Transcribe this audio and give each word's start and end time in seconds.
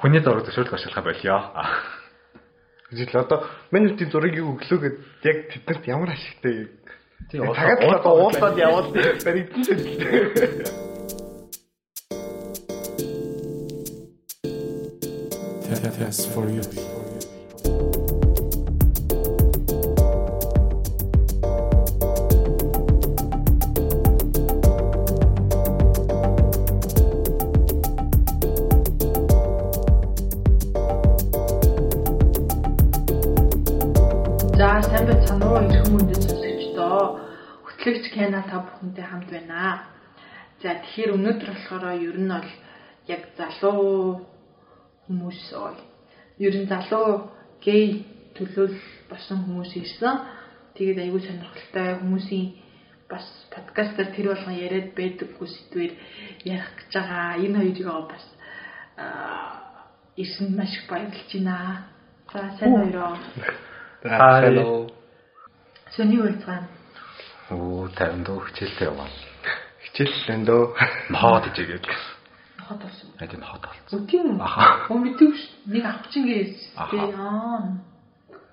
Хүний 0.00 0.20
зураг 0.20 0.44
зөвшөөрөл 0.44 0.76
ашиглах 0.76 1.04
болёо. 1.04 1.40
Жишээл 2.92 3.24
одоо 3.24 3.44
миний 3.70 3.92
үтийн 3.92 4.10
зургийг 4.12 4.44
өглөөгээд 4.44 4.96
яг 5.24 5.38
тэднэрт 5.52 5.84
ямар 5.88 6.12
ашигтай 6.12 6.68
Тийм 7.30 7.44
цагаад 7.52 7.82
л 7.84 7.96
одоо 7.96 8.14
уулаад 8.28 8.56
яваад 8.56 8.88
баригдсан 8.94 9.76
зүйл. 9.76 10.86
Test 15.98 16.30
for 16.32 16.46
you. 16.46 16.97
Тэгэхээр 40.98 41.14
өнөөдөр 41.14 41.50
болохоор 41.54 41.84
ер 41.94 42.18
нь 42.18 42.26
бол 42.26 42.50
яг 43.06 43.22
залуу 43.38 44.26
хүмүүс 45.06 45.42
ой. 45.54 45.78
Ер 46.42 46.58
нь 46.58 46.66
залуу 46.66 47.30
гей 47.62 48.02
төлөөл 48.34 48.74
босон 49.06 49.46
хүмүүс 49.46 49.78
ирсэн. 49.78 50.26
Тэгээд 50.74 50.98
аягүй 50.98 51.22
сонирхолтой 51.22 52.02
хүмүүсийн 52.02 52.46
бас 53.06 53.22
подкастаар 53.54 54.10
тэр 54.10 54.34
болгон 54.34 54.58
яриад 54.58 54.90
байдаггүй 54.98 55.46
сэдвэр 55.46 55.92
ярих 56.50 56.66
гэж 56.82 56.90
байгаа. 56.90 57.46
Энэ 57.46 57.58
хоёрыг 57.62 58.10
бас 58.10 58.24
ирсэнд 60.18 60.58
маш 60.58 60.74
их 60.74 60.90
баярлж 60.90 61.30
байна. 61.30 61.86
За 62.26 62.58
сайн 62.58 62.74
хоёроо. 62.74 63.14
Hello. 64.02 64.90
Сони 65.94 66.18
байцгаана. 66.18 66.66
Оо 67.54 67.86
тань 67.94 68.26
дөө 68.26 68.50
хичээлтэй 68.50 68.90
яваа. 68.90 69.27
Хичээллэн 69.98 70.46
дөө. 70.46 70.78
Мохоод 71.10 71.50
ижигээд. 71.50 71.82
Хот 72.62 72.78
болсон. 72.78 73.10
Аа 73.18 73.26
тийм 73.26 73.42
хот 73.42 73.66
болсон. 73.66 73.98
Үгүй 73.98 74.22
юм. 74.22 74.38
Аха. 74.38 74.86
Оо 74.94 75.02
мэдээгүй 75.02 75.34
ш. 75.34 75.42
Нэг 75.66 75.82
авч 75.90 76.14
ингээс. 76.14 76.78
Аха. 76.78 76.94
Тэ 76.94 77.18
аа. 77.18 77.82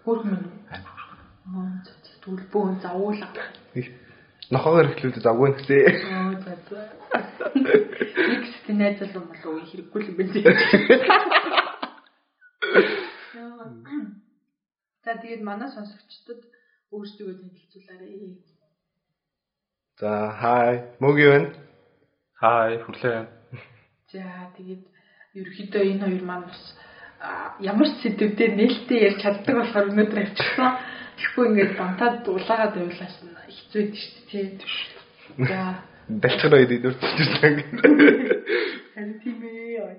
Хөрх 0.02 0.26
мөн. 0.26 0.42
Аа 0.74 1.86
төлбөө 2.26 2.82
завуулаа. 2.82 3.30
Нохоогоор 4.50 4.90
ихлүүлээд 4.90 5.22
завгүй 5.22 5.54
нэгсээ. 5.54 5.86
Аа 6.10 6.34
за 6.42 6.58
за. 6.66 6.82
Нэг 7.54 8.42
сэтэ 8.50 8.74
найзлуу 8.74 9.30
болов 9.30 9.46
уу 9.46 9.70
хэрэггүй 9.70 10.02
л 10.02 10.10
юм 10.10 10.18
байна. 10.18 10.34
За 15.06 15.14
тэгээд 15.22 15.46
манай 15.46 15.70
сонсогчдод 15.70 16.42
өөрсдөө 16.90 17.38
танилцуулаарай. 17.38 18.42
За 20.00 20.12
хай. 20.42 20.84
Мөгийн 21.00 21.32
байна. 21.32 21.50
Хай 22.36 22.80
хүлээ. 22.84 23.20
За 24.12 24.24
тэгээд 24.60 24.84
ерөөхдөө 25.40 25.84
энэ 25.92 26.04
хоёр 26.04 26.24
маань 26.28 26.48
бас 26.52 26.64
ямар 27.64 27.88
ч 27.88 28.04
сэдвээр 28.04 28.54
нээлттэй 28.60 29.00
ярьж 29.08 29.20
чаддаг 29.24 29.56
болохоор 29.56 29.90
өнөөдөр 29.92 30.20
авчихсан. 30.20 30.72
Тэгэхгүй 31.16 31.46
ингээд 31.48 31.74
бантаад 31.80 32.28
улаагаад 32.28 32.76
байвлаас 32.76 33.16
нь 33.24 33.40
хэцүү 33.56 33.82
байд 33.82 33.96
шүү 33.96 34.12
дээ 34.28 34.48
тий. 34.60 35.48
За 35.48 35.60
Далчраа 36.12 36.60
идэх 36.60 36.82
дурдчихсан. 36.84 37.54
харин 38.94 39.20
тийм 39.24 39.40
ээ. 39.48 39.96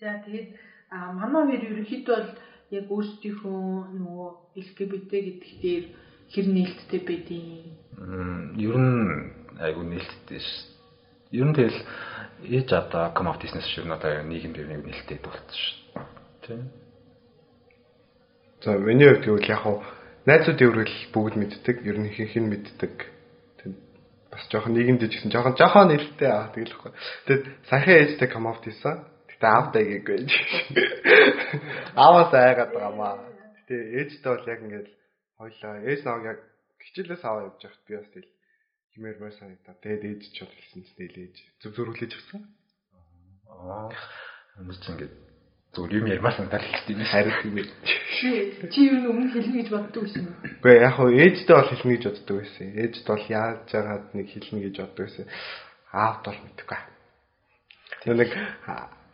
За 0.00 0.24
тэгээд 0.24 0.48
а, 0.88 1.12
манай 1.12 1.44
хоёр 1.52 1.62
ерөөхдөө 1.68 2.16
бол 2.16 2.32
яг 2.72 2.86
өөрсдийнхөө 2.88 3.60
нөгөө 3.92 4.28
LGBT 4.56 5.10
гэдэг 5.26 5.52
дээр 5.62 5.84
хэр 6.32 6.46
нээлттэй 6.48 7.00
байдیں۔ 7.04 7.87
Ер 7.98 8.76
нь 8.78 9.34
айгу 9.58 9.82
нээлттэй 9.82 10.38
ш. 10.38 10.48
Ер 11.34 11.50
нь 11.50 11.54
тэгэл 11.54 11.82
ээж 12.46 12.68
одоо 12.70 13.10
come 13.10 13.34
out 13.34 13.42
business 13.42 13.66
шиг 13.74 13.86
надаа 13.90 14.22
нийгэм 14.22 14.54
дээр 14.54 14.68
нэг 14.70 14.86
нээлттэй 14.86 15.18
болчихсон 15.18 15.58
ш. 15.58 16.06
Тийм. 16.46 16.70
За 18.62 18.78
миний 18.78 19.10
хувьд 19.10 19.26
гэвэл 19.26 19.50
яг 19.50 19.62
хуу 19.66 19.82
найзууд 20.26 20.62
еврэл 20.62 20.98
бүгд 21.10 21.34
мэддэг. 21.42 21.76
Ер 21.82 21.98
нь 21.98 22.06
ихэнх 22.06 22.38
нь 22.38 22.50
мэддэг. 22.54 22.94
Тэг 23.58 23.70
бас 24.30 24.46
жоохон 24.46 24.78
нийгэмдээ 24.78 25.10
ч 25.10 25.14
гэсэн 25.18 25.34
жоохон 25.34 25.58
жоохон 25.58 25.90
нээлттэй 25.90 26.30
аа 26.30 26.54
тэгэл 26.54 26.70
хэвгүй. 26.70 26.92
Тэгэд 27.26 27.44
саяхан 27.66 27.98
ээжтэй 27.98 28.28
come 28.30 28.46
out 28.46 28.62
хийсэн. 28.62 28.94
Гэтэ 29.26 29.46
аавтай 29.46 29.82
гээгүй. 29.90 30.18
Ааваас 31.98 32.30
айгаад 32.30 32.70
байгаамаа. 32.70 33.26
Гэтэ 33.58 33.74
ээжтэй 34.06 34.30
бол 34.30 34.46
яг 34.46 34.60
ингээд 34.62 34.88
хойлоо 35.38 35.74
ээж 35.82 36.00
наваг 36.06 36.24
яг 36.30 36.38
хичээлээс 36.82 37.24
аваа 37.24 37.48
явж 37.48 37.60
байхад 37.62 37.84
би 37.86 37.94
бас 37.96 38.08
тэгэл 38.14 38.30
химээр 38.94 39.18
мөр 39.22 39.34
санагдаа. 39.34 39.74
Тэгээд 39.82 40.04
ээж 40.08 40.22
ч 40.34 40.38
бодсон 40.42 40.82
ч 40.82 40.88
тэгэл 40.98 41.22
ээж 41.22 41.36
зөв 41.62 41.70
зөрүүлж 41.74 42.12
өгсөн. 42.18 42.42
Аа. 43.48 43.90
Хүмүүс 44.58 44.78
ч 44.82 44.84
ингээд 44.90 45.14
зүгээр 45.74 45.98
юм 46.02 46.06
ярмаар 46.08 46.34
санагдал 46.34 46.64
хэлдэг 46.64 46.96
юм 46.96 47.06
Харин 47.06 47.36
тийм 47.42 47.56
ээ. 47.62 47.68
Чи 48.72 48.80
юу 48.90 49.14
өмнө 49.14 49.30
хэлнэ 49.30 49.56
гэж 49.62 49.68
боддог 49.70 50.02
байсан 50.02 50.22
юм. 50.26 50.34
Гэхдээ 50.42 50.82
яг 50.82 50.94
хуу 50.96 51.10
ээжтэй 51.12 51.54
бол 51.54 51.70
хэлнэ 51.70 51.92
гэж 51.94 52.04
боддог 52.08 52.36
байсан. 52.42 52.66
Ээжд 52.74 53.06
бол 53.06 53.24
яаж 53.28 53.58
жагаад 53.70 54.06
нэг 54.16 54.26
хэлнэ 54.32 54.60
гэж 54.66 54.74
боддог 54.82 55.04
байсан. 55.06 55.26
Аавд 55.92 56.24
бол. 56.26 56.40
Тэр 58.02 58.16
нэг 58.18 58.30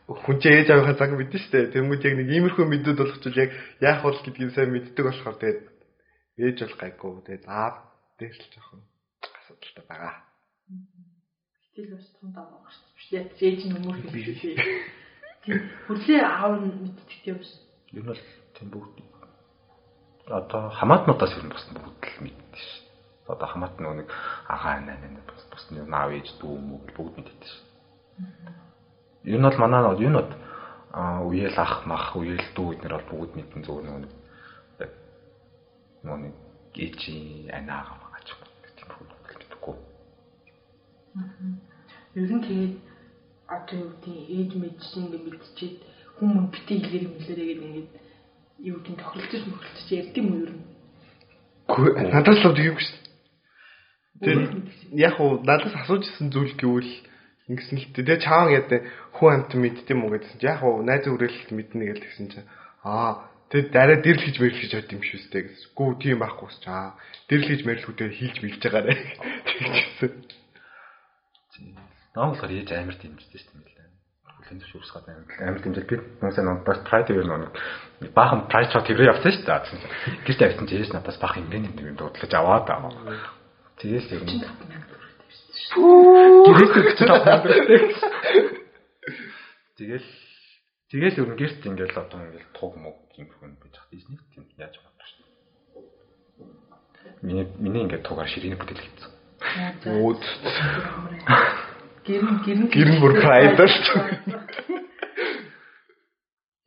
хүн 0.04 0.36
чинь 0.40 0.56
ээж 0.60 0.68
авахаа 0.70 0.96
цаг 1.00 1.10
мэдэн 1.16 1.40
штэ. 1.40 1.72
Тэмүүл 1.72 1.96
яг 1.96 2.14
нэг 2.16 2.28
иймэрхүү 2.28 2.64
мэдүүд 2.68 2.98
болох 3.00 3.18
ч 3.24 3.32
яг 3.36 3.50
яах 3.80 4.04
бол 4.04 4.16
гэдгийг 4.20 4.52
сайн 4.52 4.70
мэддэг 4.72 5.04
болохоор 5.04 5.36
тэгээд 5.40 5.60
ээж 6.38 6.56
бол 6.64 6.76
гайгүй. 6.80 7.12
Тэгээд 7.26 7.44
аав 7.48 7.74
дээр 8.18 8.34
л 8.34 8.50
жоохон 8.54 8.82
асуудалтай 9.22 9.84
байгаа. 9.88 10.14
Гэтэл 11.74 11.94
бас 11.94 12.06
том 12.18 12.30
байгаа 12.34 12.70
шүү 12.70 12.86
дээ. 12.90 13.20
Яг 13.20 13.28
ээж 13.38 13.60
нь 13.66 13.76
өмөр 13.78 13.96
хэлээ. 14.08 14.56
Тийм. 15.44 15.60
Хүрлээ 15.86 16.22
аав 16.24 16.52
нь 16.62 16.68
мэддэг 16.88 17.22
юм 17.28 17.38
бас. 17.38 17.52
Ер 17.92 18.02
нь 18.02 18.08
бол 18.08 18.22
тийм 18.54 18.68
бүгд 18.70 18.96
одоо 20.28 20.70
хамаатнуудаас 20.72 21.36
ер 21.36 21.44
нь 21.44 21.52
бас 21.52 21.66
бүгд 21.68 22.00
л 22.00 22.22
мэддэг 22.24 22.56
ш. 22.56 22.66
Одоо 23.28 23.48
хамаат 23.48 23.76
нөгөө 23.76 23.96
нэг 24.00 24.08
агаа 24.48 24.80
наа 24.80 24.96
наа 24.96 25.24
бас 25.28 25.44
бас 25.52 25.64
нэг 25.68 25.84
аав 25.92 26.10
ээж 26.16 26.28
дүү 26.40 26.54
мөг 26.56 26.84
бүгд 26.96 27.14
мэддэг 27.20 27.44
ш. 27.44 27.54
Ер 29.28 29.38
нь 29.38 29.44
бол 29.44 29.60
манай 29.60 29.82
нод 29.84 30.30
а 30.94 31.20
уял 31.26 31.58
ах 31.58 31.84
мах 31.84 32.16
уял 32.16 32.40
дүү 32.56 32.78
эднэр 32.78 32.94
бол 32.96 33.10
бүгд 33.10 33.36
мэдэн 33.36 33.66
зүгээр 33.66 33.84
нөгөө 33.84 34.02
нэг 34.06 34.12
нөгөө 36.04 36.20
нэг 36.20 36.34
ээжи 36.84 37.14
анаагаа 37.48 37.96
багаж 38.04 38.28
тийм 38.76 38.88
бүгд 38.92 39.12
мэддэггүй. 39.24 39.76
Ер 42.20 42.30
нь 42.36 42.44
тэгээд 42.44 42.74
одоо 43.48 43.76
юу 43.80 43.90
гэдэг 43.98 44.16
ээж 44.36 44.50
мэдсэн 44.60 45.02
ингэ 45.08 45.18
мэдчихэд 45.24 45.76
хүмүүс 46.20 46.46
бити 46.52 46.74
хэлээр 46.78 47.04
мэлээрээ 47.08 47.48
гэдэг 47.48 47.66
ингээд 47.68 47.90
юу 48.70 48.78
гэдэг 48.84 49.00
тохиролцож 49.00 49.42
мөхөлцөж 49.48 49.88
ярьд 49.98 50.14
юм 50.20 50.28
уу 50.28 50.42
ер 50.44 50.52
нь. 50.52 50.64
Гэхдээ 51.72 52.12
надаас 52.12 52.40
л 52.44 52.50
үгүй 52.52 52.84
шүү. 52.84 52.98
Өөрөө 53.00 53.04
Тэр 54.22 54.38
яг 54.94 55.16
уу 55.18 55.42
надаас 55.42 55.74
асууж 55.74 56.06
исэн 56.06 56.30
зүйл 56.30 56.54
гэвэл 56.54 56.92
ингэсэн 57.50 57.78
л 57.82 57.86
дээ. 57.90 57.96
Тэгээ 57.98 58.24
чааван 58.24 58.54
яд 58.54 58.70
хүн 59.16 59.30
амт 59.34 59.52
мэддэм 59.58 60.00
үү 60.06 60.10
гэдсэн 60.14 60.38
чи 60.38 60.46
яг 60.46 60.62
уу 60.62 60.86
найз 60.86 61.04
үрэлт 61.10 61.50
мэднэ 61.50 61.82
гэж 61.90 61.98
тэгсэн 61.98 62.26
чи 62.30 62.40
аа 62.86 63.33
тэр 63.54 63.70
дараа 63.70 64.02
дэрлэж 64.02 64.34
мэрлэж 64.42 64.72
хад 64.74 64.90
юм 64.90 64.98
шүү 65.06 65.30
дээ 65.30 65.46
гэсэн. 65.46 65.70
Гүү 65.78 65.90
тийм 66.02 66.18
байхгүй 66.18 66.50
ч 66.58 66.66
аа 66.66 66.98
дэрлэж 67.30 67.62
мэрлэхүүдээр 67.62 68.10
хийлж 68.18 68.36
мэлж 68.42 68.58
байгаарэ 68.58 68.94
тэгчихсэн. 69.46 70.10
Наам 72.18 72.34
болохоор 72.34 72.50
ээж 72.50 72.74
амар 72.74 72.98
дэмждэг 72.98 73.30
шүү 73.30 73.62
дээ. 73.62 73.86
Хүлэн 74.26 74.58
зөвшөөрсгад 74.58 75.06
амар 75.06 75.38
амар 75.38 75.62
дэмжил 75.62 75.86
би 75.86 76.02
хүмүүсээ 76.02 76.42
нөө 76.42 76.66
бас 76.66 76.82
прайд 76.82 77.14
юу 77.14 77.22
нэг 77.22 78.10
баахан 78.10 78.50
прайд 78.50 78.74
чот 78.74 78.90
тэрээ 78.90 79.14
явсан 79.14 79.30
шүү 79.30 79.46
дээ. 79.46 80.26
Гэрт 80.26 80.42
авсан 80.42 80.66
чи 80.66 80.74
ээж 80.74 80.90
надаас 80.90 81.18
баах 81.22 81.38
юм 81.38 81.46
бэ 81.46 81.62
юм 81.62 81.94
дуудлаж 81.94 82.32
аваад 82.34 82.66
аа. 82.74 82.90
Тэгээс 83.78 84.10
ер 84.18 84.26
нь 84.26 84.42
гэрээс 85.78 86.74
өгч 86.74 86.98
тавтай. 87.06 87.38
Тэгэл 89.78 90.23
тэгэл 90.94 91.18
ер 91.26 91.28
нь 91.34 91.38
гэрт 91.42 91.66
ингээл 91.66 91.98
одоо 91.98 92.22
ингээл 92.22 92.54
туг 92.54 92.78
мөг 92.78 92.94
юм 93.18 93.26
хүн 93.34 93.58
хат 93.74 93.90
ийс 93.90 94.06
нэг 94.06 94.22
тийм 94.30 94.46
яаж 94.62 94.78
шүү 94.78 95.26
дээ. 95.26 95.34
Миний 97.26 97.46
миний 97.58 97.82
ингээд 97.82 98.06
тугаар 98.06 98.30
ширээний 98.30 98.54
бүтээл 98.54 98.78
хийсэн. 98.78 99.10
Үүд 99.90 100.22
Гэрэн 102.06 102.36
гэрэн 102.46 102.68
гэрэн 102.70 102.98
бүр 103.02 103.12
шүү. 103.18 103.98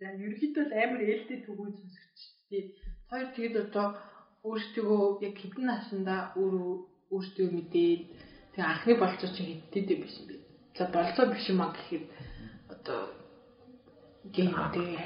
За 0.01 0.07
ерөөхдөө 0.11 0.65
л 0.67 0.73
амар 0.75 1.01
ээлтэй 1.07 1.39
төгөө 1.47 1.69
сонсогч 1.71 2.19
тий. 2.51 2.75
Хоёр 3.07 3.27
тэгэд 3.31 3.55
одоо 3.63 3.95
өөрсдөө 4.43 5.23
яг 5.23 5.35
хэдэн 5.39 5.65
наснда 5.71 6.35
өөрөө 6.35 6.73
өөрсдөө 7.15 7.47
мэдээд 7.53 8.01
тэгээ 8.53 8.67
анхны 8.67 8.93
болцоо 8.99 9.29
чи 9.31 9.41
хэдтэй 9.71 9.97
байсан 10.03 10.23
бэ? 10.27 10.35
За 10.77 10.83
болцоо 10.91 11.25
биш 11.31 11.45
юм 11.47 11.61
аа 11.61 11.71
гэхэд 11.73 12.05
одоо 12.73 13.16
геймтэй 14.33 14.97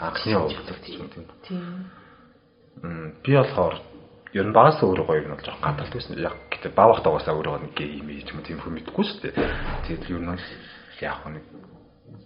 анхны 0.00 0.36
уулзалт 0.36 0.88
юм 0.88 1.08
тийм. 1.44 1.90
Мм 2.82 3.14
би 3.24 3.32
болохоор 3.36 3.80
ер 4.32 4.46
нь 4.46 4.52
багаас 4.52 4.80
өөрөө 4.80 5.06
гоё 5.06 5.22
юм 5.24 5.32
бол 5.36 5.44
жоох 5.44 5.60
гадалт 5.60 5.92
байсан. 5.92 6.16
Яг 6.18 6.36
гэтээ 6.52 6.72
баавах 6.72 7.02
тагаасаа 7.04 7.36
өөрөө 7.36 7.56
нэг 7.68 7.76
ээж 7.76 8.32
юм 8.32 8.40
тийм 8.44 8.60
хүн 8.60 8.76
мэдгүй 8.80 9.04
шүү 9.04 9.20
дээ. 9.22 9.34
Тэгээд 9.84 10.10
ер 10.12 10.20
нь 10.20 10.32
яг 11.00 11.20
нэг 11.28 11.44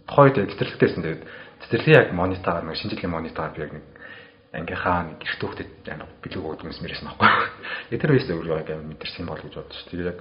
хойд 0.06 0.34
цэцэрлэгтэйсэн 0.38 1.02
тэгээд 1.02 1.22
цэцэрлэгийн 1.66 1.98
яг 2.02 2.08
монитор 2.14 2.62
нэг 2.62 2.78
шинжилгээ 2.78 3.10
монитор 3.10 3.50
би 3.54 3.62
яг 3.62 3.72
нэг 3.74 3.86
ангийнхаа 4.50 4.98
нэг 5.06 5.18
гэрт 5.22 5.42
хөвгөд 5.42 5.86
амар 5.86 6.10
билег 6.22 6.42
өгдөг 6.42 6.66
юмс 6.66 6.82
мэрсэн 6.82 7.06
байхгүй. 7.06 7.30
Яг 7.94 8.00
тэр 8.02 8.12
үеэс 8.18 8.30
өөрөө 8.34 8.58
яг 8.66 8.70
мэдэрсэн 8.82 9.26
бол 9.30 9.38
гэж 9.38 9.54
бодож 9.54 9.78
шүү. 9.78 9.90
Тэгээд 9.94 10.10
яг 10.10 10.18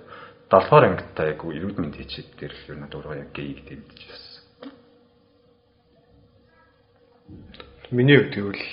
7 0.53 0.69
дугаар 0.69 0.85
ангид 0.85 1.09
та 1.17 1.25
яг 1.25 1.41
эрүүл 1.41 1.77
мэнд 1.81 1.97
хийчихэд 1.97 2.37
тэр 2.37 2.53
л 2.53 2.69
ер 2.69 2.77
нь 2.77 2.85
өөрөө 2.93 3.17
яг 3.17 3.29
гейг 3.33 3.65
тийм 3.65 3.81
мэдчихсэн. 3.89 4.28
Миний 7.91 8.17
хувьд 8.17 8.35
гэвэл 8.35 8.63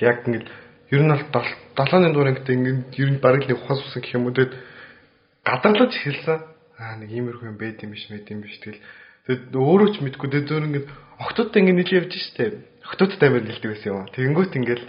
яг 0.00 0.26
ингээд 0.26 0.46
ер 0.94 1.02
нь 1.02 1.10
бол 1.10 1.48
7-ны 1.74 2.08
дугаар 2.14 2.30
ангид 2.30 2.48
ингээд 2.48 2.94
ер 2.98 3.10
нь 3.10 3.22
бараг 3.22 3.42
нэг 3.46 3.58
ухаас 3.58 3.82
усан 3.82 4.02
гэх 4.02 4.14
юм 4.14 4.26
уу 4.26 4.34
тэгээд 4.34 4.54
гадарлаж 5.42 5.92
эхэлсэн. 5.94 6.38
Аа 6.78 6.94
нэг 7.02 7.10
иймэрхүү 7.10 7.50
юм 7.50 7.58
байд 7.58 7.82
юм 7.82 7.92
биш 7.94 8.06
мэд 8.10 8.30
юм 8.30 8.46
биш 8.46 8.58
тэгэл 8.62 8.82
тэгээд 9.26 9.54
өөрөө 9.54 9.88
ч 9.90 9.96
мэдгүй 10.02 10.28
тэгээд 10.30 10.48
зөвөр 10.50 10.68
ингээд 10.70 10.88
октодтой 11.18 11.58
ингээд 11.62 11.78
нийлээ 11.82 12.00
явж 12.02 12.12
штэ. 12.14 12.44
Октодтой 12.86 13.26
амар 13.28 13.42
нэлдэг 13.42 13.70
байсан 13.74 13.88
юм 13.90 13.98
аа. 14.02 14.12
Тэгэнгүүт 14.14 14.54
ингээд 14.54 14.82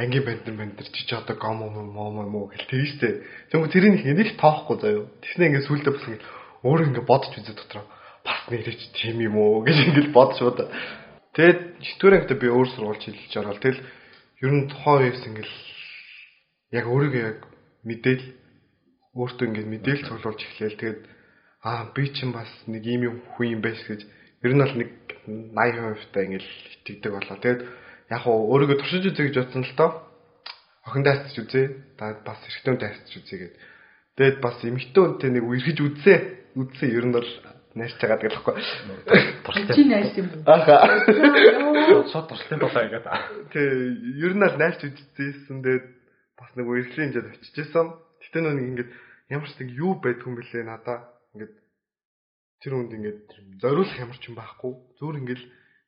ангийн 0.00 0.24
бандэр 0.24 0.54
бандэр 0.56 0.88
чи 0.88 1.02
ч 1.04 1.10
одоо 1.12 1.36
гом 1.36 1.68
мом 1.68 1.92
мом 1.92 2.16
мом 2.16 2.48
гэл 2.48 2.68
тэгэн 2.68 2.90
штэ. 2.96 3.08
Тэгвэл 3.52 3.72
тэрийг 3.72 4.00
их 4.00 4.40
тоохгүй 4.40 4.76
заяо. 4.80 5.04
Тэгснэ 5.20 5.44
ингээд 5.52 5.66
сүулдэ 5.68 5.90
бас 5.92 6.04
ингээд 6.08 6.24
өөрөө 6.64 6.86
ингээд 6.88 7.08
бодож 7.08 7.32
үзээ 7.36 7.56
дотроо 7.60 7.84
бас 8.24 8.40
нэрэж 8.48 8.80
тийм 8.94 9.20
юм 9.20 9.36
уу 9.36 9.66
гэж 9.66 9.76
ингээд 9.90 10.10
бодож 10.14 10.38
удаа. 10.40 10.68
Тэгээд 11.32 11.60
9-р 11.80 12.12
ангид 12.12 12.38
би 12.40 12.48
өөр 12.52 12.68
сургууль 12.76 13.00
хэлж 13.00 13.32
ороод 13.40 13.60
тэгэл 13.64 13.80
ер 14.44 14.52
нь 14.52 14.68
тухайн 14.68 15.00
үеэс 15.08 15.24
ингээл 15.32 15.54
яг 16.76 16.84
өөрийгөө 16.92 17.22
яг 17.24 17.38
мэдээл 17.88 18.24
өөртөө 19.16 19.46
ингээд 19.48 19.72
мэдээл 19.72 20.06
цуглуулж 20.12 20.40
эхлээл 20.44 20.76
тэгээд 20.76 21.00
аа 21.64 21.88
би 21.94 22.04
чинь 22.12 22.36
бас 22.36 22.50
нэг 22.68 22.84
ийм 22.84 23.02
юм 23.08 23.16
хүн 23.32 23.56
юм 23.56 23.60
байж 23.64 23.80
гэж 23.86 24.04
ер 24.44 24.52
нь 24.52 24.60
бол 24.60 24.74
нэг 24.76 24.90
80% 25.26 26.10
та 26.12 26.20
ингээл 26.26 26.50
итгэдэг 26.82 27.12
болоо. 27.14 27.36
Тэгээд 27.38 27.60
яг 28.10 28.22
өөрийгөө 28.26 28.76
туршиж 28.82 29.04
үзье 29.06 29.24
гэж 29.30 29.36
бодсон 29.38 29.62
л 29.62 29.74
доо. 29.78 29.90
Охиндоо 30.84 31.12
асууж 31.14 31.38
үзье. 31.46 31.64
Да 31.94 32.18
бас 32.26 32.42
эрэгтэй 32.42 32.70
хүнтэй 32.74 32.88
асууж 32.90 33.14
үзье 33.22 33.38
гэд. 33.38 33.54
Тэгээд 34.18 34.38
бас 34.42 34.58
эмэгтэй 34.66 35.00
хүнтэй 35.00 35.30
нэг 35.30 35.44
үерхэж 35.46 35.78
үзье. 35.78 36.16
Үзсэн 36.58 36.90
ер 36.90 37.06
нь 37.06 37.14
бол 37.14 37.30
найрч 37.74 37.96
байгаа 38.00 38.18
гэдэг 38.20 38.32
л 38.32 38.46
байхгүй. 38.46 39.74
Чи 39.74 39.82
найс 39.88 40.12
юм 40.18 40.28
уу? 40.30 40.44
Аха. 40.46 40.76
Шот 42.12 42.28
туршлын 42.28 42.60
болоо 42.60 42.82
ингээд. 42.86 43.06
Тэг 43.52 43.66
ер 44.20 44.32
нь 44.36 44.44
л 44.44 44.56
найрч 44.60 44.80
үзчихсэн. 44.84 45.62
Тэгээд 45.62 45.86
бас 46.36 46.50
нэг 46.56 46.66
үерхлийн 46.68 47.12
хэмжээд 47.12 47.28
очижсэн. 47.42 47.86
Гэтэ 48.20 48.38
нэг 48.40 48.66
ингээд 48.72 48.90
ямар 49.32 49.48
ч 49.48 49.54
нэг 49.60 49.68
юу 49.72 49.98
байдгүй 50.00 50.28
юм 50.28 50.36
бэлээ 50.36 50.64
надаа. 50.68 51.08
Ингээд 51.32 51.54
тэр 52.60 52.72
хүнд 52.76 52.92
ингээд 52.92 53.20
зориулах 53.60 53.98
ямар 53.98 54.18
ч 54.20 54.28
юм 54.28 54.36
байхгүй. 54.36 54.72
Зүгээр 55.00 55.20
ингээд 55.24 55.42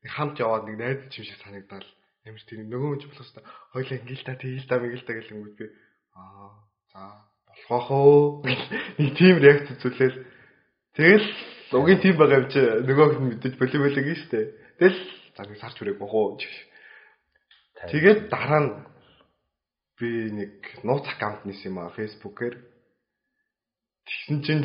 хамт 0.09 0.41
яваад 0.41 0.69
нэг 0.69 0.77
найз 0.81 0.99
чим 1.13 1.25
шиг 1.25 1.41
санагдал 1.41 1.85
ямар 2.25 2.41
ч 2.41 2.45
тийм 2.49 2.69
нөгөө 2.73 2.89
хүн 2.89 3.01
ч 3.01 3.05
болох 3.09 3.29
хэвээр 3.29 3.49
хоёлаа 3.73 3.97
ингээл 4.01 4.25
та 4.25 4.35
тийл 4.41 4.65
та 4.69 4.81
мэгэл 4.81 5.05
та 5.05 5.13
гэл 5.13 5.33
юм 5.37 5.41
би 5.53 5.67
аа 6.17 6.49
за 6.93 7.01
болох 7.69 7.91
оо 7.93 8.43
нэг 8.45 9.11
тийм 9.17 9.37
реакц 9.45 9.69
үзүүлээл 9.77 10.19
тэгэл 10.97 11.29
угийн 11.81 12.01
тийм 12.01 12.17
байгаа 12.17 12.41
юм 12.45 12.49
чи 12.53 12.61
нөгөө 12.61 13.07
хүн 13.19 13.27
мэдээж 13.35 13.55
боли 13.59 13.79
боли 13.83 14.01
гин 14.05 14.19
штэ. 14.23 14.41
Тэгэл 14.79 15.01
нэг 15.51 15.59
сарч 15.59 15.77
үрэг 15.83 15.99
бохоо 15.99 16.39
тэгээд 17.91 18.21
дараа 18.31 18.61
нь 18.63 18.71
би 19.99 20.11
нэг 20.31 20.53
нууц 20.87 21.07
аккаунт 21.11 21.45
нисэн 21.45 21.75
юм 21.75 21.83
аа 21.83 21.95
фэйсбүүкээр 21.97 22.55
тэгсэн 24.07 24.39
чинь 24.47 24.65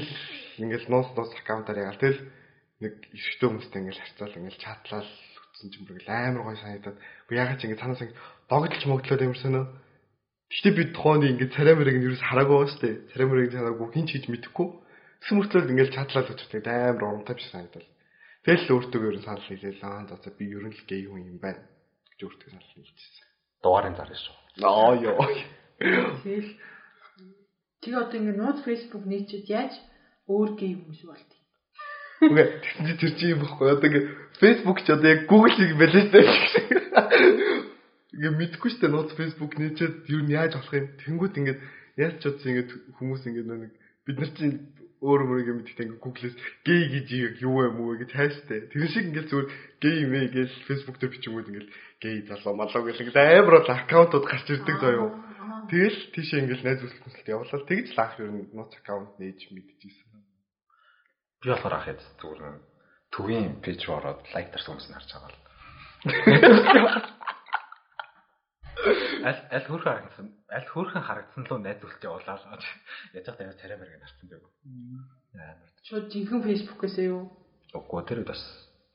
ингээл 0.61 0.87
нууц 0.89 1.13
нууц 1.17 1.33
аккаунтаар 1.35 1.83
ягаал 1.83 2.01
тэгэл 2.01 2.21
нэг 2.83 2.93
эрэгтэй 3.11 3.47
хүмүүстэй 3.49 3.79
ингээл 3.81 4.03
харьцаал 4.05 4.37
ингээл 4.39 4.63
чатлал 4.63 5.09
утсан 5.09 5.69
чинь 5.73 5.85
бүр 5.85 5.99
амар 6.07 6.43
гой 6.47 6.57
санагдаад. 6.57 6.97
Би 7.27 7.33
ягаад 7.35 7.59
ч 7.59 7.67
ингэ 7.67 7.81
цаанаас 7.81 8.01
ингэ 8.01 8.17
догдолч 8.49 8.83
мөгдлөөд 8.87 9.25
ямарсан 9.25 9.53
нөө 9.57 9.65
Гэхдээ 10.49 10.73
би 10.73 10.83
тухайн 10.97 11.21
ингэ 11.29 11.53
царай 11.53 11.77
мөрийг 11.77 12.01
нь 12.01 12.05
юу 12.09 12.17
ч 12.17 12.25
хараагүй 12.25 12.57
ба 12.57 12.67
штэ. 12.73 12.89
Царай 13.13 13.27
мөрийг 13.29 13.53
хараагүй 13.53 13.87
хин 13.93 14.09
ч 14.09 14.17
гэж 14.17 14.25
мэдэхгүй. 14.33 14.67
Тэс 15.19 15.31
мөртлөө 15.35 15.67
ингээл 15.67 15.95
чатлаад 15.95 16.31
очтой 16.31 16.63
амар 16.63 17.03
урамтай 17.03 17.35
биш 17.35 17.47
санагдал. 17.51 17.87
Тэгэл 18.47 18.71
өөртөө 18.71 19.01
ер 19.03 19.17
нь 19.19 19.25
санал 19.27 19.43
хийлээ. 19.43 19.83
Аа 19.83 20.07
за 20.07 20.31
би 20.31 20.47
ер 20.47 20.63
нь 20.63 20.75
л 20.75 20.83
гей 20.87 21.03
хүн 21.11 21.27
юм 21.35 21.39
байна 21.43 21.59
гэж 22.15 22.19
өөртөө 22.23 22.49
санал 22.55 22.71
хийчихсэн. 22.71 23.25
Дугаарын 23.59 23.95
зар 23.99 24.11
шүү. 24.15 24.35
Аа 24.63 24.95
ёо. 24.95 25.23
Тэгэл 26.23 26.51
тэг 27.83 27.93
одоо 27.99 28.15
ингэ 28.15 28.39
нууц 28.39 28.59
Facebook 28.63 29.03
нийчээд 29.03 29.47
яаж 29.51 29.73
өөр 30.31 30.49
гей 30.55 30.71
хүмүүс 30.79 31.03
болт. 31.03 31.31
Үгүй 32.23 32.45
тэгсэн 32.63 32.85
чи 32.87 32.93
тэр 32.99 33.11
чинь 33.19 33.31
юм 33.35 33.43
бохгүй. 33.43 33.67
Одоо 33.75 33.87
ингээ 33.91 34.05
Facebook 34.39 34.79
ч 34.83 34.87
одоо 34.91 35.09
яг 35.11 35.21
Google 35.27 35.55
шиг 35.55 35.75
байлээ 35.75 36.03
шүү 36.03 36.11
дээ. 36.15 36.79
Ингээ 38.15 38.33
мэдгүй 38.39 38.71
дээ. 38.75 38.91
Нууц 38.91 39.11
Facebook 39.19 39.53
нээчээд 39.55 39.95
юу 40.11 40.21
нь 40.23 40.31
яаж 40.35 40.55
болох 40.55 40.75
юм. 40.75 40.87
Тэнгүүт 40.99 41.35
ингээ 41.39 41.57
яаж 41.99 42.15
ч 42.19 42.27
удаа 42.27 42.47
ингээ 42.51 42.67
хүмүүс 42.99 43.23
ингээ 43.27 43.45
нэг 43.47 43.71
бид 44.07 44.17
нар 44.19 44.31
чинь 44.35 44.55
өөр 44.99 45.21
өөрийгөө 45.23 45.55
мэддэг 45.55 45.85
ингээ 45.87 46.03
Google-с 46.03 46.35
гей 46.67 46.81
гэж 46.91 47.07
юу 47.39 47.63
юм 47.63 47.79
уу 47.79 47.95
гэж 47.95 48.11
хайштай. 48.11 48.67
Тэр 48.67 48.87
шиг 48.91 49.07
ингээ 49.07 49.31
зүгээр 49.31 49.47
гей 49.79 49.95
юм 50.03 50.13
ээ 50.15 50.27
гэж 50.35 50.51
Facebook 50.67 50.97
дээр 50.99 51.13
бичингүүд 51.15 51.49
ингээ 51.49 51.67
гей 52.03 52.15
залуу 52.27 52.55
малуу 52.59 52.83
гэх 52.83 52.99
ингээ 52.99 53.39
амар 53.39 53.63
бол 53.63 53.71
аккаунтууд 53.79 54.25
гарч 54.27 54.47
ирдэг 54.51 54.77
заяа. 54.83 55.07
Тэгэл 55.71 55.99
тийшээ 56.11 56.39
ингээ 56.43 56.59
найз 56.67 56.79
бүсэлтэнсэлт 56.83 57.31
явуулаад 57.31 57.63
тэгж 57.63 57.87
л 57.95 58.01
ах 58.03 58.19
ер 58.19 58.27
нь 58.27 58.51
нууц 58.51 58.73
аккаунт 58.75 59.15
нээж 59.23 59.39
мэдчихсэн. 59.55 60.19
Би 61.39 61.47
болохоор 61.47 61.75
ах 61.79 61.87
яд 61.87 62.01
зүгээр 62.19 62.41
нэг 62.43 62.63
төвийн 63.15 63.63
пэйж 63.63 63.81
ороод 63.87 64.19
лайктар 64.35 64.61
хүмүүс 64.67 64.87
нь 64.91 64.95
харж 64.99 65.09
байгаа 65.15 65.31
л. 65.31 65.39
Аль 68.79 69.41
аль 69.51 69.67
хөрхөн 69.67 69.83
харагдсан. 69.83 70.27
Аль 70.47 70.67
хөрхөн 70.71 71.03
харагдсан 71.03 71.43
л 71.43 71.59
найз 71.59 71.83
үлч 71.83 71.99
явуулаа 72.03 72.37
л. 72.39 72.63
Яаж 73.11 73.25
ч 73.25 73.27
тавиа 73.27 73.53
царай 73.59 73.75
мэрэг 73.75 73.99
нарсан 73.99 74.27
дэв. 74.31 74.43
Амар. 75.35 75.69
Шууд 75.83 76.07
жинхэнэ 76.07 76.43
фэйсбүүкээс 76.47 76.97
юу? 77.03 77.27
Үгүй 77.75 78.01
тэр 78.07 78.23
бас 78.23 78.39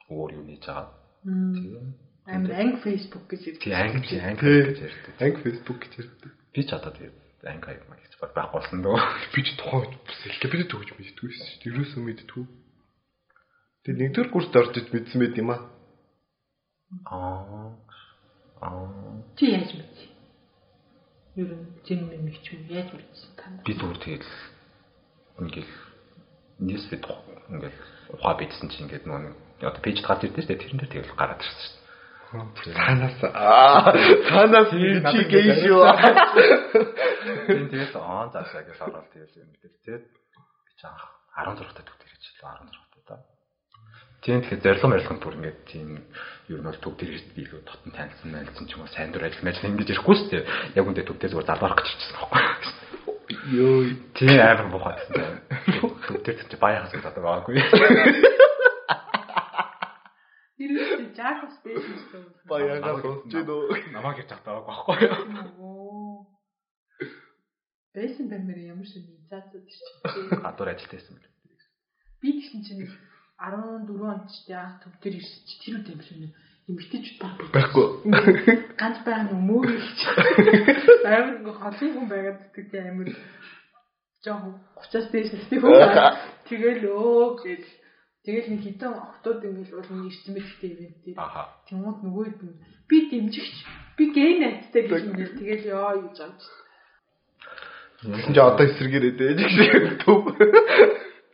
өөр 0.09 0.41
юу 0.41 0.45
нээж 0.49 0.65
байгаа. 0.65 0.89
Тийм. 1.25 1.95
Амар 2.25 2.53
анги 2.57 2.81
фэйсбүүк 2.81 3.25
гэж 3.29 3.43
Тий 3.61 3.75
анги 3.77 4.17
анги 4.17 4.73
гэж 4.73 4.79
ярьдаг. 4.89 5.15
Анги 5.21 5.39
Facebook 5.45 5.79
гэж 5.85 5.93
ярьдаг. 6.01 6.33
Би 6.57 6.63
ч 6.65 6.71
тэгээд 6.73 7.17
анги 7.45 7.67
аяг 7.69 7.85
маяг 7.85 8.09
гэж 8.09 8.15
байх 8.33 8.51
болсон 8.57 8.81
дөө. 8.81 8.97
Би 9.37 9.41
ч 9.45 9.53
тухайн 9.61 9.93
бас 9.93 10.21
LGBT 10.33 10.65
төгж 10.73 10.89
мэддгүй 10.97 11.29
шүү 11.29 11.45
дээ. 11.45 11.69
Ерөөсөө 11.69 12.01
мэддгүй. 12.01 12.45
Тэгээд 13.85 14.01
нэгдүгээр 14.01 14.31
курст 14.33 14.57
орж 14.57 14.73
иж 14.81 14.89
мэдсэн 14.89 15.21
байт 15.21 15.37
юм 15.37 15.53
аа. 15.53 15.61
Аа. 17.05 17.84
Аа. 18.65 18.89
Чи 19.37 19.53
яаж 19.53 19.71
мэдсэн? 19.77 20.09
Ер 21.37 21.51
нь 21.53 21.67
зин 21.85 22.01
мэмиг 22.09 22.37
ч 22.41 22.57
юм 22.57 22.65
яаж 22.73 22.89
мэдсэн 22.97 23.31
та? 23.37 23.45
Би 23.67 23.77
зүгээр 23.77 23.99
тэгээд 24.01 24.25
ингээл 25.45 25.73
нийс 26.65 26.85
бид 26.89 27.05
ингээл 27.53 27.79
ухаа 28.17 28.35
бидсэн 28.41 28.73
чинь 28.73 28.89
ингээд 28.89 29.05
нөгөө 29.05 29.69
одоо 29.69 29.83
пэйж 29.85 30.01
гарч 30.01 30.25
ирдэ 30.25 30.49
дээ. 30.49 30.63
Тэрэн 30.65 30.79
дээр 30.81 30.93
тэгэл 30.95 31.19
гараад 31.19 31.43
ирсэн 31.45 31.61
дээ. 31.77 31.85
Танаас 32.75 33.19
аа 33.21 33.93
танаас 33.93 34.71
чи 34.73 35.21
гей 35.29 35.49
шүү. 35.61 35.85
Тийм 37.47 37.67
тэгээд 37.69 37.95
аа 38.01 38.33
заашаа 38.33 38.63
гэж 38.65 38.79
ороод 38.81 39.09
тэгэл 39.13 39.45
юм 39.45 39.51
дээр 39.61 39.75
тэгээд 39.85 40.05
би 40.09 40.73
ч 40.79 40.83
анх 40.89 41.05
16 41.37 41.69
таа 41.75 41.85
төгтөр 41.85 42.11
гэж 42.11 42.25
л 42.25 42.41
16 42.43 42.71
таа. 42.73 42.84
Тийм 44.25 44.41
тэгэхээр 44.41 44.81
зорилго 44.81 44.89
морилгонд 44.89 45.21
бүр 45.21 45.37
ингээд 45.37 45.59
тийм 45.69 46.01
ер 46.49 46.57
нь 46.57 46.65
бол 46.65 46.81
төв 46.81 46.97
дээр 46.97 47.13
илүү 47.37 47.61
дотн 47.61 47.93
танилцсан 47.93 48.33
байлцсан 48.33 48.65
ч 48.65 48.73
юм 48.73 48.81
уу 48.81 48.89
сайн 48.89 49.13
дур 49.13 49.21
ажил 49.21 49.45
мэл 49.45 49.61
ингэж 49.69 49.93
ирэхгүй 49.93 50.17
шүү 50.17 50.29
дээ. 50.33 50.49
Яг 50.81 50.89
үндэ 50.89 51.05
төв 51.05 51.21
дээр 51.21 51.33
зүгээр 51.37 51.49
залбарах 51.53 51.77
гэж 51.77 51.93
ирчихсэн 51.93 52.17
байхгүй. 52.17 52.41
Йоо 53.53 53.85
Тийм 54.17 54.41
амар 54.41 54.69
бухад 54.73 54.97
гэсэн. 54.97 55.45
Төв 56.09 56.21
дээр 56.25 56.41
ч 56.41 56.57
баяхаас 56.57 56.89
гэж 56.97 57.05
одоо 57.05 57.21
байгаагүй. 57.21 57.61
Ирээдүйд 60.65 61.13
Jacob 61.13 61.51
Space 61.61 61.85
гэсэн. 61.85 62.25
баягаа 62.49 63.05
сонсч 63.05 63.29
дөө. 63.29 63.93
Намаа 63.93 64.17
гэж 64.17 64.33
татаагүй 64.33 64.65
байхгүй. 64.65 64.97
Оо. 65.61 66.33
Бэсэн 67.93 68.33
бэмэр 68.33 68.73
ямар 68.73 68.89
шиг 68.89 69.05
заацад 69.29 69.61
ирчих. 69.61 69.85
Гадуур 70.33 70.73
ажилтайсан. 70.73 71.21
Би 72.25 72.41
тэгсэн 72.41 72.65
чинь 72.65 72.89
14 73.39 73.91
онд 74.01 74.27
ч 74.31 74.51
яа 74.51 74.79
төв 74.83 74.93
дээр 75.03 75.19
ирсэн 75.19 75.43
чи 75.49 75.55
тэр 75.63 75.75
үед 75.83 75.89
юм. 76.13 76.33
Эмэгтэйчүүд 76.65 77.19
баг 77.21 77.35
Байхгүй. 77.53 77.87
ганц 78.81 78.99
нэг 79.05 79.37
мөөгөө 79.37 79.79
хэлж. 79.85 80.01
Амар 81.05 81.37
ингээ 81.39 81.57
холын 81.61 81.93
хүн 81.93 82.07
байгаад 82.09 82.41
тэгтээ 82.57 82.83
амар 82.89 83.09
жоохон 84.25 84.55
30-аас 84.81 85.07
дээш 85.13 85.29
насны 85.35 85.57
хүн. 85.61 85.73
Тэгэл 86.49 86.83
өө 86.89 87.45
гэж 87.45 87.65
Тэгэл 88.25 88.57
нэг 88.57 88.63
хитэн 88.65 88.97
октод 88.97 89.45
ингээл 89.45 89.85
уул 89.85 90.09
ирсэн 90.09 90.33
мэттэй 90.33 90.73
ивент 90.73 90.97
дээр. 91.05 91.21
Аха. 91.21 91.61
Тэнгууд 91.69 92.01
нөгөөд 92.09 92.41
нь 92.41 92.57
би 92.89 92.97
дэмжигч 93.13 93.57
би 94.01 94.05
гей 94.17 94.41
найзтай 94.41 94.89
гэж 94.89 95.13
ингээл 95.13 95.37
тэгэл 95.37 95.69
ёо 95.77 95.93
гэж 96.09 96.17
амж. 96.25 96.43
Тэгсэн 98.01 98.33
чи 98.33 98.41
одоо 98.41 98.65
эсэргээрээ 98.65 99.13
дээж 99.21 99.41
гэж 99.45 99.87
төв. 100.09 100.25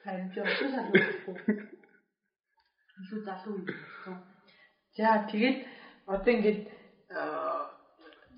Харин 0.03 0.29
би 0.35 0.39
одоо 0.43 0.55
шалгахгүй. 0.59 1.79
Илүү 3.01 3.21
залуу 3.25 3.55
юм. 3.57 3.67
За 4.97 5.25
тэгээд 5.31 5.59
одоо 6.07 6.33
ингээд 6.35 6.61
аа, 7.17 7.71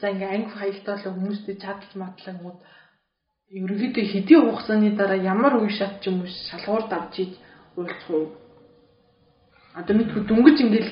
за 0.00 0.06
ингээ 0.10 0.30
анги 0.30 0.50
хаягтаа 0.54 0.96
л 0.96 1.06
хүмүүстэй 1.10 1.56
чадлж 1.58 1.90
матлангууд 1.98 2.58
ерөнхийдөө 3.50 4.04
хэдийн 4.12 4.42
хугацааны 4.46 4.90
дараа 4.96 5.18
ямар 5.18 5.58
үе 5.58 5.70
шат 5.72 6.00
ч 6.00 6.08
юм 6.08 6.22
уу 6.22 6.30
шалгуур 6.30 6.84
давж 6.88 7.14
иж 7.24 7.32
уулзах 7.76 8.10
уу? 8.10 8.26
Одоо 9.74 9.94
мэдгүй 9.96 10.22
дүнгэж 10.28 10.56
ингээл 10.62 10.90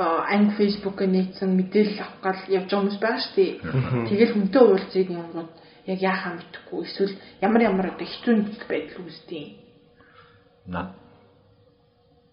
аа, 0.00 0.24
анги 0.34 0.56
Facebook 0.56 0.98
нээсэн 1.04 1.50
мэдээлэл 1.58 2.00
авах 2.00 2.18
гал 2.24 2.40
явж 2.48 2.68
байгаа 2.70 2.80
хүмүүс 2.80 2.98
байгаа 3.02 3.20
шүү 3.20 3.34
дээ. 3.36 3.52
Тэгэл 4.08 4.34
хүнтэй 4.34 4.62
уулзыг 4.64 5.08
юмгууд 5.10 5.50
яг 5.92 5.98
яахаа 5.98 6.32
мэдэхгүй 6.38 6.80
эсвэл 6.86 7.14
ямар 7.42 7.62
ямар 7.68 7.86
одоо 7.90 8.06
хэцүү 8.06 8.32
байдал 8.70 9.02
үүсдэг 9.02 9.38
юм. 9.38 9.50
Наа. 10.72 10.94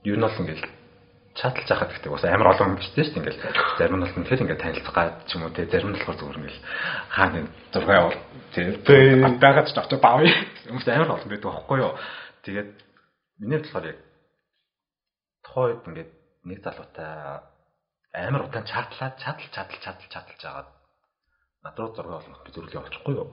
Юу 0.05 0.15
нь 0.17 0.21
бол 0.21 0.39
ингээл 0.41 0.76
чаталж 1.37 1.69
яхад 1.69 1.93
гэдэг 1.93 2.11
бас 2.11 2.25
амар 2.25 2.51
олон 2.53 2.75
биш 2.75 2.89
тийм 2.97 3.05
шүү 3.05 3.13
дээ 3.13 3.21
ингээл. 3.21 3.41
Зарим 3.77 3.97
нь 3.97 4.03
бол 4.03 4.17
үнэхээр 4.17 4.41
ингээд 4.41 4.63
танилцах 4.65 4.95
гад 4.97 5.13
ч 5.29 5.31
юм 5.37 5.45
уу 5.45 5.53
те 5.53 5.69
зарим 5.69 5.89
нь 5.93 5.97
болохоор 6.01 6.17
зүгээр 6.17 6.39
ингээл 6.41 6.61
хаана 7.13 7.39
зураг 7.73 7.89
явал 7.93 8.17
тийм 8.53 9.21
байгаад 9.37 9.67
ч 9.69 9.77
очоо 9.77 9.99
баав. 10.01 10.21
Хүмүүс 10.65 10.87
амар 10.89 11.13
олон 11.13 11.29
байдаг 11.29 11.49
байхгүй 11.53 11.77
юу? 11.77 11.93
Тэгээд 12.41 12.71
миний 13.37 13.59
болохоор 13.61 13.85
яг 13.85 13.99
тухайн 15.45 15.69
үед 15.77 15.85
ингээд 15.85 16.11
нэг 16.49 16.59
залуутай 16.65 17.11
амар 18.17 18.41
удаан 18.49 18.65
чатлаад 18.65 19.15
чатал 19.21 19.49
чатал 19.53 19.77
чатал 19.77 20.09
чаталж 20.09 20.41
агаад 20.41 20.69
над 21.61 21.77
руу 21.77 21.93
зураг 21.93 22.17
олох 22.17 22.41
би 22.41 22.51
зүрхлээ 22.51 22.81
очихгүй 22.81 23.13
юу? 23.13 23.29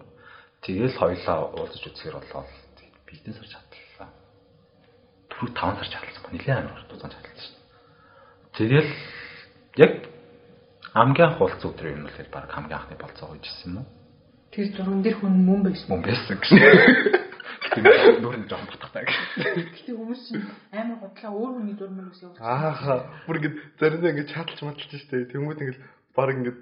Тэгэл 0.60 1.00
хоёлаа 1.00 1.56
уулзаж 1.56 1.84
үзэхэр 1.88 2.20
болоо 2.20 2.44
бизнес 3.08 3.36
сар 3.40 3.48
чатлаа 3.48 4.08
түрүү 5.32 5.50
5 5.56 5.80
сар 5.80 5.88
чатлсан 5.88 6.32
нэлээд 6.32 6.58
амар 6.60 6.84
хурдан 6.84 7.10
чатлсан 7.10 7.53
Тэгэл 8.54 8.86
яг 9.82 9.92
хамгийн 10.94 11.26
анх 11.26 11.42
уулзсан 11.42 11.74
өдөр 11.74 11.90
юм 11.90 12.06
бол 12.06 12.30
баг 12.30 12.46
хамгийн 12.54 12.78
анхны 12.78 12.96
болцоо 13.02 13.34
үйжсэн 13.34 13.66
юм 13.66 13.76
уу? 13.82 13.86
Тэр 14.54 14.70
зурган 14.70 15.02
дээр 15.02 15.18
хүн 15.18 15.34
мөн 15.42 15.60
байсан. 15.66 15.90
Мөн 15.90 16.02
байсан 16.06 16.38
гэсэн. 16.38 16.58
Нүүр 18.22 18.36
нь 18.38 18.46
жоохон 18.46 18.70
батгахтай 18.70 19.02
гэсэн. 19.10 19.66
Гэтэ 19.74 19.90
хүмүүс 19.98 20.22
чинь 20.30 20.46
амар 20.70 21.02
готлаа 21.02 21.32
өөр 21.34 21.52
хүний 21.58 21.74
зурмаар 21.74 22.08
үсээ 22.14 22.30
явуулсан. 22.30 22.46
Ааха. 22.46 22.94
Бүр 23.26 23.36
ингэ 23.42 23.50
заримдаа 23.82 24.10
ингэ 24.14 24.30
чаталж 24.30 24.60
маталж 24.62 24.92
штэ. 25.02 25.34
Тэнгүүд 25.34 25.58
ингэ 25.58 25.82
баг 26.14 26.30
ингэ 26.38 26.52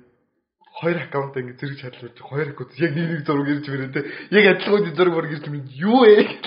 хоёр 0.80 0.96
аккаунт 0.96 1.36
ингэ 1.36 1.60
зэрэг 1.60 1.76
чатлаж 1.76 2.16
хоёр 2.16 2.48
аккаунт 2.56 2.72
яг 2.80 2.92
нэг 2.96 3.06
нэг 3.12 3.22
зураг 3.28 3.48
ирж 3.52 3.66
мөрөө 3.68 3.92
те. 3.92 4.00
Яг 4.32 4.44
адилхан 4.56 4.96
зураг 4.96 5.12
бүр 5.12 5.28
ирж 5.28 5.44
минь 5.52 5.68
юу 5.76 6.08
вэ? 6.08 6.40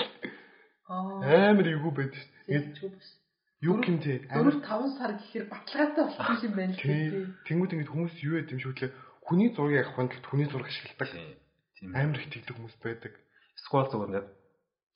Аа. 0.90 1.54
Амар 1.54 1.70
эвгүй 1.70 1.92
байдаг 1.94 2.18
штэ. 2.18 3.15
Юу 3.64 3.80
юм 3.80 3.98
те. 4.04 4.20
Өөр 4.28 4.60
5 4.60 5.00
сар 5.00 5.16
гэхээр 5.16 5.48
баталгаатай 5.48 6.04
болсон 6.12 6.44
юм 6.44 6.54
байна 6.60 6.76
л 6.76 6.80
тий. 6.80 7.24
Тэнгүүд 7.48 7.72
ингэ 7.72 7.88
хүмүүс 7.88 8.14
юу 8.20 8.36
яд 8.36 8.52
юм 8.52 8.60
шүүтлээ. 8.60 8.92
Хүний 9.24 9.48
зургийг 9.56 9.88
авах 9.88 10.12
нь 10.12 10.12
хүний 10.28 10.48
зураг 10.52 10.68
ашигладаг. 10.68 11.08
Тийм. 11.80 11.96
Амар 11.96 12.20
их 12.20 12.28
тэгдэг 12.28 12.52
хүмүүс 12.52 12.76
байдаг. 12.84 13.16
Сквал 13.64 13.88
зүгээр 13.88 14.12
нэг 14.12 14.26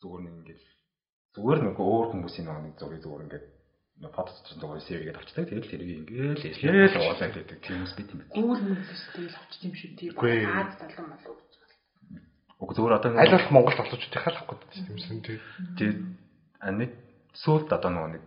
зүгээр 0.05 0.23
нэг 0.29 0.35
ингээд 0.45 0.63
зүгээр 1.41 1.61
нэг 1.73 1.77
өөр 1.81 2.07
хүмүүсийн 2.13 2.49
нэг 2.53 2.75
зургийг 2.77 3.01
зүгээр 3.01 3.25
ингээд 3.33 3.47
нэг 4.05 4.13
фото 4.13 4.33
чинь 4.45 4.61
зүгээр 4.61 4.85
сэвгээд 4.85 5.17
авчдаг. 5.17 5.45
Тэгэл 5.49 5.73
тэрийг 5.73 5.99
ингээд 6.05 6.41
хэлээд 6.61 7.01
уулаад 7.01 7.33
байдаг. 7.33 7.59
Тийм 7.65 7.77
хүмүүс 7.81 7.95
бид 7.97 8.09
юм. 8.13 8.21
Гүүл 8.29 8.61
мөнгөс 8.61 9.03
тэгэл 9.17 9.41
авчих 9.41 9.61
юм 9.65 9.93
дээ. 9.97 10.13
Үгүй. 10.13 10.37
Аз 10.45 10.77
талан 10.85 11.09
болов. 11.17 11.39
Уг 12.61 12.71
зүгээр 12.77 12.97
одоо 13.01 13.11
Аль 13.17 13.33
болох 13.33 13.53
Монгол 13.57 13.77
залуучуудыг 13.77 14.21
халах 14.21 14.45
гэдэг 14.53 14.69
юм 14.85 14.99
шиг 15.01 15.21
тий. 15.25 15.39
тэгээд 15.81 15.99
нэг 16.77 16.91
сүулт 17.41 17.73
одоо 17.73 17.89
нэг 17.89 18.21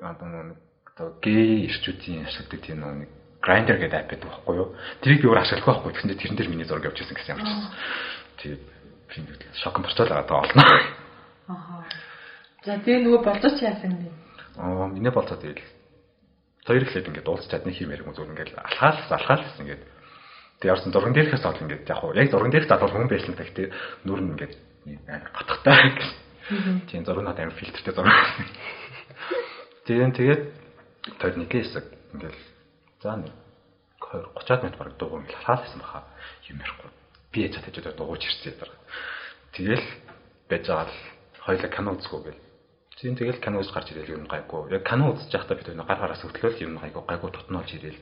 одоо 0.00 0.28
нэг 0.28 0.58
одоо 0.96 1.16
гей 1.20 1.68
ирчүүдийн 1.68 2.26
ашигладаг 2.26 2.60
тийм 2.60 2.80
нэг 2.80 3.08
грайндер 3.40 3.78
гэдэг 3.80 4.00
ап 4.00 4.08
байдаг 4.10 4.28
байхгүй 4.28 4.56
юу? 4.56 4.68
Тэрийг 5.00 5.20
би 5.22 5.28
өөр 5.28 5.40
ашиглахгүй 5.40 5.72
байхгүй. 5.72 5.92
Тэгсэн 5.92 6.10
чинь 6.10 6.20
тэрэн 6.20 6.36
дээр 6.36 6.50
миний 6.52 6.68
зураг 6.68 6.84
ирсэн 6.88 7.16
гэсэн 7.16 7.32
юм 7.36 7.46
чинь. 7.46 7.64
Тэгээд 8.40 8.62
би 8.64 9.46
шокон 9.60 9.82
борцол 9.84 10.08
байгаа 10.08 10.28
даа 10.28 10.40
олно. 10.44 10.64
Аха. 11.48 11.84
За 12.66 12.78
тэгээ 12.82 13.06
нөгөө 13.06 13.22
болцооч 13.22 13.62
яасан 13.62 13.92
бэ? 14.02 14.10
Аа 14.58 14.90
миний 14.90 15.14
болцоо 15.14 15.38
тэгэл 15.38 15.62
хоёр 16.66 16.82
ихлээд 16.82 17.08
ингээд 17.08 17.30
уулз 17.30 17.46
чадны 17.46 17.70
хиймээр 17.70 18.02
юм 18.02 18.10
зүгээр 18.10 18.32
ингээд 18.34 18.58
алхаалс 18.58 19.06
алхаалс 19.06 19.54
ингээд 19.62 19.82
тэг 20.58 20.68
явсан 20.74 20.90
зурган 20.90 21.14
дээрхээс 21.14 21.46
бол 21.46 21.62
ингээд 21.62 21.86
яг 21.86 21.98
хуу 22.02 22.10
яг 22.18 22.28
зурган 22.32 22.50
дээрх 22.50 22.66
залуу 22.66 22.90
хүн 22.90 23.06
байсан 23.06 23.38
тэг 23.38 23.70
нүр 24.02 24.20
нь 24.20 24.30
ингээд 24.34 24.54
амар 25.06 25.30
гатахтай. 25.30 25.94
Тийм 26.90 27.06
зургнууд 27.06 27.38
амар 27.38 27.54
фильтртэй 27.54 27.94
зураг. 27.94 28.10
Тэгээд 29.86 30.16
тэгээд 30.18 30.42
тэр 31.22 31.34
нэг 31.38 31.50
хэсэг 31.54 31.84
ингээл 32.18 32.40
за 32.98 33.16
нэг 33.22 33.30
20 34.02 34.34
30-аад 34.34 34.62
минут 34.66 34.78
бараг 34.82 34.94
дууг 34.98 35.22
ингээл 35.22 35.46
халаалсан 35.46 35.78
баха 35.78 36.02
юм 36.50 36.58
ярихгүй. 36.58 36.90
Би 37.30 37.38
яж 37.46 37.54
чадаж 37.54 37.86
одоо 37.86 37.94
дууж 37.94 38.22
ирсэн 38.26 38.58
юм. 38.58 38.74
Тэгэл 39.54 39.86
байж 40.50 40.64
байгаа 40.66 40.90
л 40.90 40.98
хоёлаа 41.46 41.70
кино 41.70 41.94
үзэхгүй 41.94 42.20
гэл. 42.26 42.42
Тийм 42.98 43.14
тэгэл 43.14 43.38
кино 43.38 43.62
үз 43.62 43.70
гарч 43.70 43.94
ирэл 43.94 44.18
юм 44.18 44.26
гайгүй. 44.26 44.74
Яг 44.74 44.82
кино 44.82 45.14
үзэж 45.14 45.30
байхдаа 45.30 45.54
бид 45.54 45.70
гар 45.70 46.00
гараас 46.02 46.22
хөтлөөл 46.26 46.64
юм 46.66 46.82
гайгүй 46.82 47.02
гайгүй 47.06 47.30
тутнуулж 47.30 47.70
ирэл. 47.78 48.00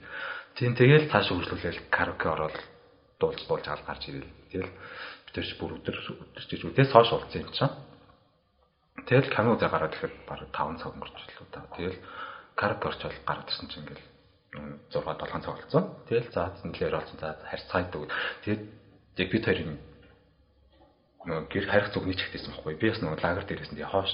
Тийм 0.56 0.72
тэгэл 0.72 1.10
цааш 1.12 1.28
хөгжлүүлэл 1.34 1.92
караоке 1.92 2.28
ороод 2.32 2.56
дуулж 3.20 3.44
дуулж 3.44 3.66
хаал 3.68 3.84
гарч 3.84 4.08
ирэл. 4.08 4.30
Тэгэл 4.54 4.72
бид 4.72 5.34
тэр 5.36 5.46
бүр 5.60 5.70
өдөр 5.82 5.96
өдөрчиж 6.32 6.60
үдээс 6.64 6.90
хоош 6.94 7.10
уулзсан 7.12 7.42
юм 7.42 7.52
чинь. 7.52 7.74
Тэгэл 9.02 9.34
кино 9.34 9.58
үзээ 9.58 9.70
гараад 9.74 9.94
ирэхэд 9.98 10.14
бараг 10.30 10.48
5 10.54 10.78
цаг 10.78 10.94
өнгөрчлөө 10.94 11.46
та. 11.50 11.66
Тэгэл 11.74 11.98
караоке 12.54 12.86
орчвол 12.88 13.18
гараад 13.26 13.50
ирсэн 13.50 13.68
чинь 13.68 13.82
ингээл 13.82 14.06
6 14.94 15.02
7 15.02 15.42
цаг 15.42 15.54
болцсон. 15.58 15.84
Тэгэл 16.06 16.30
за 16.30 16.54
нэлээр 16.62 16.94
олсон. 16.94 17.18
За 17.18 17.34
харьцаадаг. 17.42 18.06
Тэгээд 18.46 18.62
яг 19.18 19.28
бид 19.34 19.44
хоёрын 19.44 19.78
нөгөө 21.26 21.48
гэр 21.50 21.66
харих 21.66 21.88
зүгний 21.90 22.14
чигтээсэн 22.14 22.52
байхгүй. 22.54 22.78
Би 22.78 22.90
бас 22.92 23.00
нөгөө 23.02 23.18
лагер 23.18 23.44
дээрээс 23.48 23.72
нь 23.72 23.82
хоош 23.82 24.12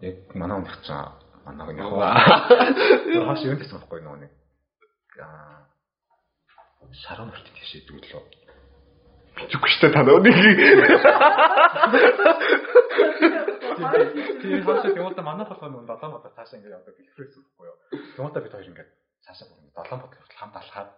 яг 0.00 0.16
манай 0.34 0.56
өмнөх 0.56 0.76
чинь 0.82 0.96
манайг 1.44 1.70
нь 1.76 1.80
яг 1.84 1.92
хоош 3.28 3.40
юм 3.44 3.60
гэсэн 3.60 3.76
байхгүй 3.78 4.00
нөгөө 4.00 4.20
нэг 4.24 4.32
аа 5.20 5.68
шарон 7.04 7.30
өртөд 7.30 7.54
тийшээдэг 7.54 7.96
лөө. 8.08 8.24
Бичгүй 9.40 9.70
штэ 9.72 9.88
та 9.94 10.04
нөгөө 10.04 10.20
Тийм 14.40 14.60
хаашаа 14.64 14.92
тэгвэл 14.92 15.22
манай 15.24 15.46
болохоор 15.48 15.72
нэг 15.72 15.88
7 15.88 16.12
бодоо 16.12 16.30
цаашаа 16.36 16.58
ингээд 16.58 16.76
одоо 16.80 16.92
бэлфрэс 16.96 17.34
үхгүй 17.40 17.66
юу. 17.68 17.76
Тэгвэл 18.16 18.44
бид 18.44 18.52
хоёр 18.52 18.68
ингээд 18.70 18.90
цаашаа 19.24 19.46
бүр 19.48 19.58
ингээд 19.60 19.76
7 19.80 20.00
бодол 20.00 20.20
хүртэл 20.20 20.40
хамт 20.40 20.56
алхаад 20.60 20.90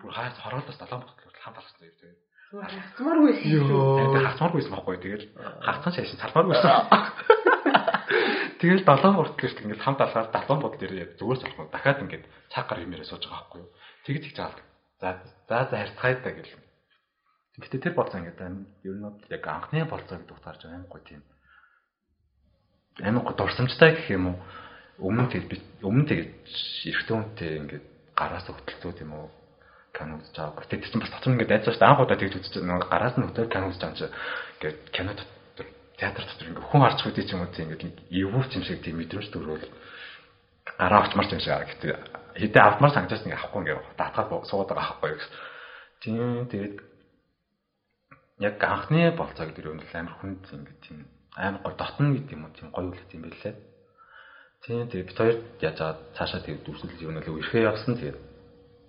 бүр 0.00 0.12
хаяас 0.14 0.38
хороолоос 0.38 0.78
7 0.78 0.86
бодол 1.00 1.14
хүртэл 1.18 1.42
хамт 1.42 1.58
алхсан 1.58 1.82
юм 1.86 1.96
тийм. 1.98 2.14
Хацмааргүй 2.50 3.26
байсан. 3.30 3.46
Тэгээд 3.46 4.26
хацмааргүй 4.26 4.58
байсан 4.58 4.74
байхгүй 4.74 4.94
юу. 4.94 5.02
Тэгээд 5.02 5.24
хагцсан 5.66 5.92
шашин 5.94 6.18
салмааргүй 6.18 6.52
байсан. 6.54 6.74
Тэгэл 8.60 8.82
7 8.82 9.14
хүртэл 9.14 9.34
хүртэл 9.38 9.64
ингээд 9.66 9.84
хамт 9.86 10.00
алхаад 10.02 10.34
7 10.34 10.62
бодол 10.62 10.80
дээр 10.80 10.94
яг 10.98 11.10
зүгээр 11.18 11.40
салхуу 11.42 11.70
дахиад 11.70 12.02
ингээд 12.04 12.24
цаг 12.50 12.66
гар 12.66 12.82
юмэрээ 12.82 13.06
сууж 13.06 13.22
байгаа 13.24 13.38
байхгүй 13.38 13.60
юу. 13.62 13.70
Тэгэж 14.04 14.22
их 14.26 14.34
жаал. 14.34 14.58
За 15.00 15.16
за 15.48 15.64
за 15.64 15.76
харьцгаая 15.76 16.16
та 16.20 16.30
гэл. 16.30 16.52
Гэтэ 17.56 17.78
тэр 17.88 17.94
болцоо 17.96 18.20
ингээд 18.20 18.40
ер 18.84 18.96
нь 19.00 19.08
яг 19.32 19.44
анхны 19.48 19.84
болцоо 19.88 20.20
гэдэг 20.20 20.36
утгаарч 20.36 20.64
аим 20.68 20.84
гоо 20.84 21.00
тийм. 21.00 21.24
Аим 23.00 23.20
гоо 23.24 23.32
дурсамжтай 23.32 23.96
гэх 23.96 24.10
юм 24.12 24.36
уу? 24.36 24.36
Өмнө 25.00 25.32
тэг 25.32 25.48
би 25.48 25.56
өмнө 25.80 26.04
тэгээд 26.04 26.32
эрэгтэй 26.84 27.16
хүнтэй 27.16 27.50
ингээд 27.64 27.84
гараас 28.12 28.44
хөтөлцөө 28.44 28.92
тийм 28.92 29.12
үү? 29.16 29.28
Кино 29.96 30.20
үзэж 30.20 30.36
байгаа. 30.36 30.68
Тэгээд 30.68 30.84
чинь 30.92 31.00
бас 31.00 31.12
татсан 31.16 31.32
ингээд 31.34 31.54
айцаа 31.56 31.72
шүү 31.72 31.80
дээ. 31.80 31.90
Анх 31.90 32.02
удаа 32.04 32.18
тэгж 32.20 32.34
үзэж 32.36 32.54
байгаа. 32.60 32.92
Гараас 32.92 33.16
нь 33.16 33.24
хөтөл 33.24 33.48
кино 33.48 33.66
үзэж 33.72 33.80
байгаа 33.80 33.98
чинь 33.98 34.12
ингээд 34.60 34.78
кино 34.92 35.10
дотор 35.16 35.66
театр 35.96 36.24
дотор 36.28 36.48
ингээд 36.48 36.68
хүн 36.68 36.82
харж 36.84 36.98
хөдөө 37.00 37.24
ч 37.24 37.30
юм 37.32 37.40
уу 37.40 37.50
тийм 37.56 37.72
ингээд 37.72 37.98
эвүүч 38.12 38.50
юм 38.52 38.64
шиг 38.68 38.78
тийм 38.84 38.96
мэдрэмж 39.00 39.28
төрөөл 39.32 39.66
гараа 40.76 40.98
авчмаар 41.08 41.32
юм 41.32 41.40
шиг 41.40 41.56
гэдэг. 41.80 42.19
Хэдэ 42.34 42.60
автмаар 42.60 42.92
санагдаж 42.94 43.22
нэг 43.26 43.34
авахгүй 43.34 43.60
ингээд 43.62 43.96
даатгаад 43.98 44.46
суугаад 44.46 44.70
байгаа 44.70 44.98
байхгүй 45.00 45.10
юу? 45.10 45.22
Тийм 46.00 46.46
тэгээд 46.46 46.76
яг 48.40 48.56
анхны 48.64 49.10
болцоо 49.12 49.46
гэдэг 49.46 49.64
юм 49.66 49.78
бол 49.82 49.94
амар 49.94 50.14
хүнд 50.20 50.42
ингэ 50.48 50.72
тийм 50.80 50.98
амар 51.36 51.60
гой 51.60 51.74
дотно 51.76 52.14
гэдэг 52.14 52.32
юм 52.32 52.44
уу 52.44 52.56
тийм 52.56 52.68
гоё 52.72 52.88
үлдсэн 52.88 53.16
юм 53.20 53.22
байлээ. 53.28 53.54
Тийм 54.64 54.88
тэгээд 54.88 55.08
бид 55.08 55.18
хоёр 55.18 55.36
яаж 55.60 55.76
байгаа 55.76 55.96
цаашаа 56.16 56.40
тэгээд 56.40 56.64
дүрсэл 56.64 57.04
юм 57.04 57.18
л 57.20 57.28
ирэхээ 57.40 57.68
явсан 57.68 57.94
тэгээд 58.00 58.18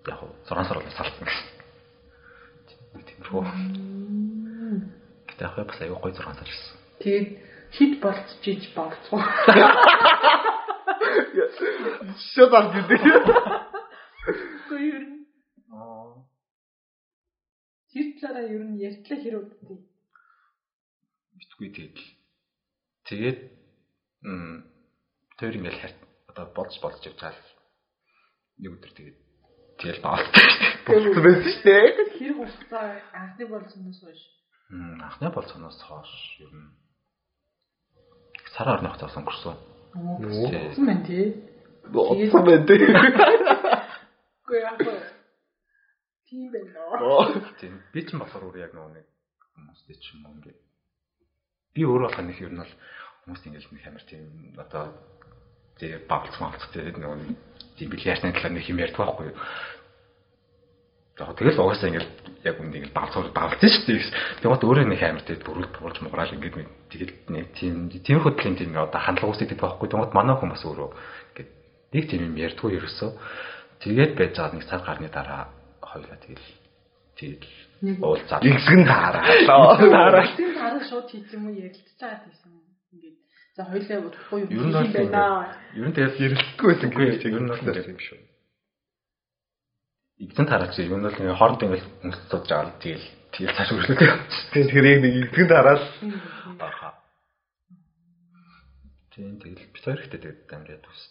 яг 0.07 0.17
хуу 0.17 0.31
6 0.47 0.67
сар 0.67 0.77
болоо 0.79 0.93
салсан 0.95 1.25
гэсэн. 1.27 1.47
Тийм 2.67 3.03
тиймэрхүү. 3.07 3.43
Гэтэ 5.27 5.43
яг 5.43 5.67
бас 5.67 5.81
аюу 5.81 5.99
гоё 5.99 6.13
6 6.15 6.23
сар 6.23 6.47
ирсэн. 6.47 6.77
Тэгээд 7.03 7.27
хит 7.75 7.93
болцчихж 7.99 8.63
болцгоо. 8.75 9.19
Шот 11.31 12.51
аль 12.53 12.71
гэдэг. 12.75 13.01
Үгүй 14.67 14.83
ер 14.91 15.03
нь 15.07 15.19
Аа. 15.71 16.19
тэр 17.91 18.07
талаараа 18.19 18.51
ер 18.51 18.63
нь 18.67 18.79
ярьтлаа 18.83 19.17
хэрэг 19.23 19.47
үгүй. 19.63 19.79
битгүй 21.39 21.69
тэгээд 21.71 21.95
л. 21.95 22.07
Тэгээд 23.07 23.39
м 24.27 24.67
тэр 25.39 25.55
ингээл 25.55 25.79
харт 25.81 25.99
одоо 26.29 26.45
болж 26.51 26.75
болж 26.83 26.99
явж 27.07 27.17
байгаа 27.17 27.39
л 27.39 27.51
нэг 28.61 28.71
өдөр 28.75 28.91
тэгээд 28.91 29.17
тэгэл 29.79 30.03
баалт. 30.03 30.33
Болсон 30.85 31.23
байсан 31.23 31.47
шүү 31.47 31.63
дээ. 31.65 31.87
Тэр 32.19 32.33
хугацаа 32.35 32.85
анхны 33.15 33.45
болсноос 33.47 33.99
хойш. 34.03 34.21
М 34.69 34.99
анхны 35.01 35.27
болцооноос 35.31 35.79
хойш 35.81 36.11
ер 36.43 36.51
нь 36.51 36.69
сар 38.53 38.67
орны 38.69 38.91
хугацаас 38.91 39.15
өнгөрсөн. 39.17 39.70
Тий. 39.91 40.59
Гэсэн 40.71 40.85
мэн 40.85 41.01
тий. 41.03 41.25
Болсон 41.91 42.45
байна 42.47 42.65
дээ. 42.65 42.79
Үгүй 44.45 44.59
яг 44.63 44.77
гоо. 44.79 44.99
Тийм 46.31 46.51
байна. 46.51 47.43
Тийм 47.59 47.73
би 47.91 47.99
ч 48.07 48.15
болохоор 48.15 48.47
өөр 48.47 48.63
яг 48.63 48.71
нэг 48.71 49.05
хүмүүстэй 49.51 49.95
ч 49.99 50.15
юм 50.15 50.25
уу 50.25 50.35
ингээд 50.39 50.59
би 51.75 51.81
өөрөө 51.83 52.07
болох 52.07 52.23
нэг 52.23 52.39
ер 52.39 52.51
нь 52.55 52.61
бол 52.63 52.73
хүмүүс 53.27 53.43
ингээд 53.47 53.67
нэг 53.75 53.83
амар 53.87 54.05
тийм 54.07 54.23
одоо 54.55 54.83
тэгээ 55.75 56.07
бавлц 56.07 56.35
мавлц 56.39 56.63
тэгээд 56.71 56.97
нөгөө 56.99 57.17
нэг 57.19 57.29
тийм 57.75 57.89
бильярдны 57.91 58.31
талаар 58.31 58.53
нэг 58.55 58.65
юм 58.71 58.79
ярьдаг 58.79 58.99
байхгүй 59.03 59.27
юу. 59.27 59.37
За 61.21 61.37
тэгэл 61.37 61.61
угаасаа 61.61 61.89
ингээд 61.93 62.09
яг 62.49 62.57
үнд 62.57 62.73
ингээд 62.73 62.97
бавлцаар 62.97 63.29
бавлц 63.29 63.61
шүү 63.61 63.93
дээ. 63.93 64.41
Тэгээд 64.41 64.65
өөрөө 64.65 64.85
нэг 64.89 65.01
амар 65.05 65.21
тэгээд 65.21 65.45
бүрэл 65.45 65.69
буурж 65.69 65.97
муграал 66.01 66.33
ингээд 66.33 66.57
нэг 66.57 66.69
тэгэл 66.89 67.13
нэг 67.29 67.45
тийм 67.53 67.93
тийм 67.93 68.17
хөдөлгөөний 68.25 68.57
тийм 68.57 68.73
одоо 68.73 68.97
хандлага 68.97 69.29
үүсгэж 69.29 69.53
байдаг 69.53 69.61
байхгүй. 69.61 69.87
Тэгээд 69.93 70.17
манай 70.17 70.35
хүмүүс 70.41 70.63
өөрөө 70.65 70.89
ингээд 70.89 71.49
нэг 71.93 72.03
тийм 72.09 72.21
юм 72.25 72.35
ярьдгүй 72.41 72.73
ерөөсөө. 72.73 73.09
Тэгээд 73.85 74.11
байж 74.17 74.33
байгаа 74.33 74.55
нэг 74.57 74.65
цаг 74.65 74.81
гарны 74.81 75.09
дараа 75.13 75.43
хоёлаа 75.77 76.17
тэгэл 76.25 76.49
тэгэл 77.21 78.01
уулзаад 78.01 78.41
Игсгэн 78.41 78.81
таараа. 78.89 79.21
тийм 80.33 80.51
дараа 80.57 80.81
шууд 80.89 81.05
хийх 81.05 81.29
юм 81.37 81.43
уу 81.45 81.53
ярилцж 81.53 82.01
байгаа 82.01 82.25
гэсэн 82.25 82.49
юм. 82.49 82.65
Ингээд 82.97 83.17
за 83.53 83.61
хоёлаа 83.69 83.99
удахгүй 84.09 84.39
юу 84.41 84.49
Ер 84.57 84.65
нь 84.65 84.73
бол 84.73 84.89
хийх 84.89 85.05
юм 85.05 85.13
байна. 85.13 85.53
Ер 85.77 85.85
нь 85.85 85.93
тэгэл 85.93 86.17
Ярилцгүй 86.17 86.65
байсан 86.65 86.89
гэж 86.89 87.21
ер 87.29 87.41
нь 87.45 87.49
бол 87.53 87.61
юм 87.61 88.01
шүү. 88.01 88.30
Игзэн 90.21 90.45
тараач 90.45 90.77
ер 90.77 90.93
нь 90.93 91.01
бол 91.01 91.17
ингээ 91.17 91.33
хоорондоо 91.33 91.65
ингээ 91.65 91.81
хүмүүс 91.81 92.21
сууж 92.29 92.45
байгаа 92.45 92.69
л 92.69 92.77
тэгэл 92.77 93.07
тэгэл 93.33 93.57
цааш 93.57 93.69
өрлөдөг. 93.73 94.11
Тийм 94.53 94.65
тэр 94.69 94.85
яг 94.85 94.99
нэг 95.01 95.13
игсгэн 95.17 95.49
таараад 95.49 95.81
Баха. 96.61 96.93
Тийм 99.09 99.41
тэгэл 99.41 99.65
бид 99.73 99.81
хоёр 99.81 99.97
ихтэй 99.97 100.21
тэгээд 100.21 100.53
амраад 100.53 100.85
ус. 100.85 101.01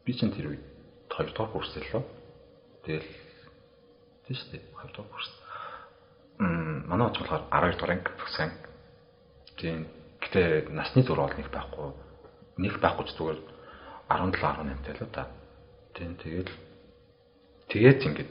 Би 0.00 0.16
ч 0.16 0.24
тэр 0.24 0.48
үед 0.48 0.64
2 1.12 1.28
дугаар 1.28 1.52
курс 1.52 1.76
лөө. 1.76 2.02
Тэгэл 2.88 3.10
тийш 4.24 4.40
дээ 4.48 4.64
2 4.72 4.88
дугаар 4.88 5.12
курс. 5.12 5.28
Мм 6.40 6.88
манай 6.88 7.12
оч 7.12 7.20
болохоор 7.20 7.52
12 7.52 7.76
дугаар 7.76 7.92
анги 7.92 8.16
төгсөн. 8.16 8.50
Тийм 9.60 9.76
гэтээ 10.24 10.72
насны 10.72 11.04
зур 11.04 11.20
бол 11.20 11.36
нэг 11.36 11.52
байхгүй. 11.52 11.92
Нэг 12.64 12.80
байхгүй 12.80 13.04
ч 13.04 13.12
зүгээр 13.12 13.38
17 14.08 14.40
18 14.40 14.88
тай 14.88 14.94
л 14.96 15.12
да. 15.12 15.28
Тийм 15.92 16.16
тэгэл 16.16 16.48
тэгээд 17.68 18.00
ингээд 18.08 18.30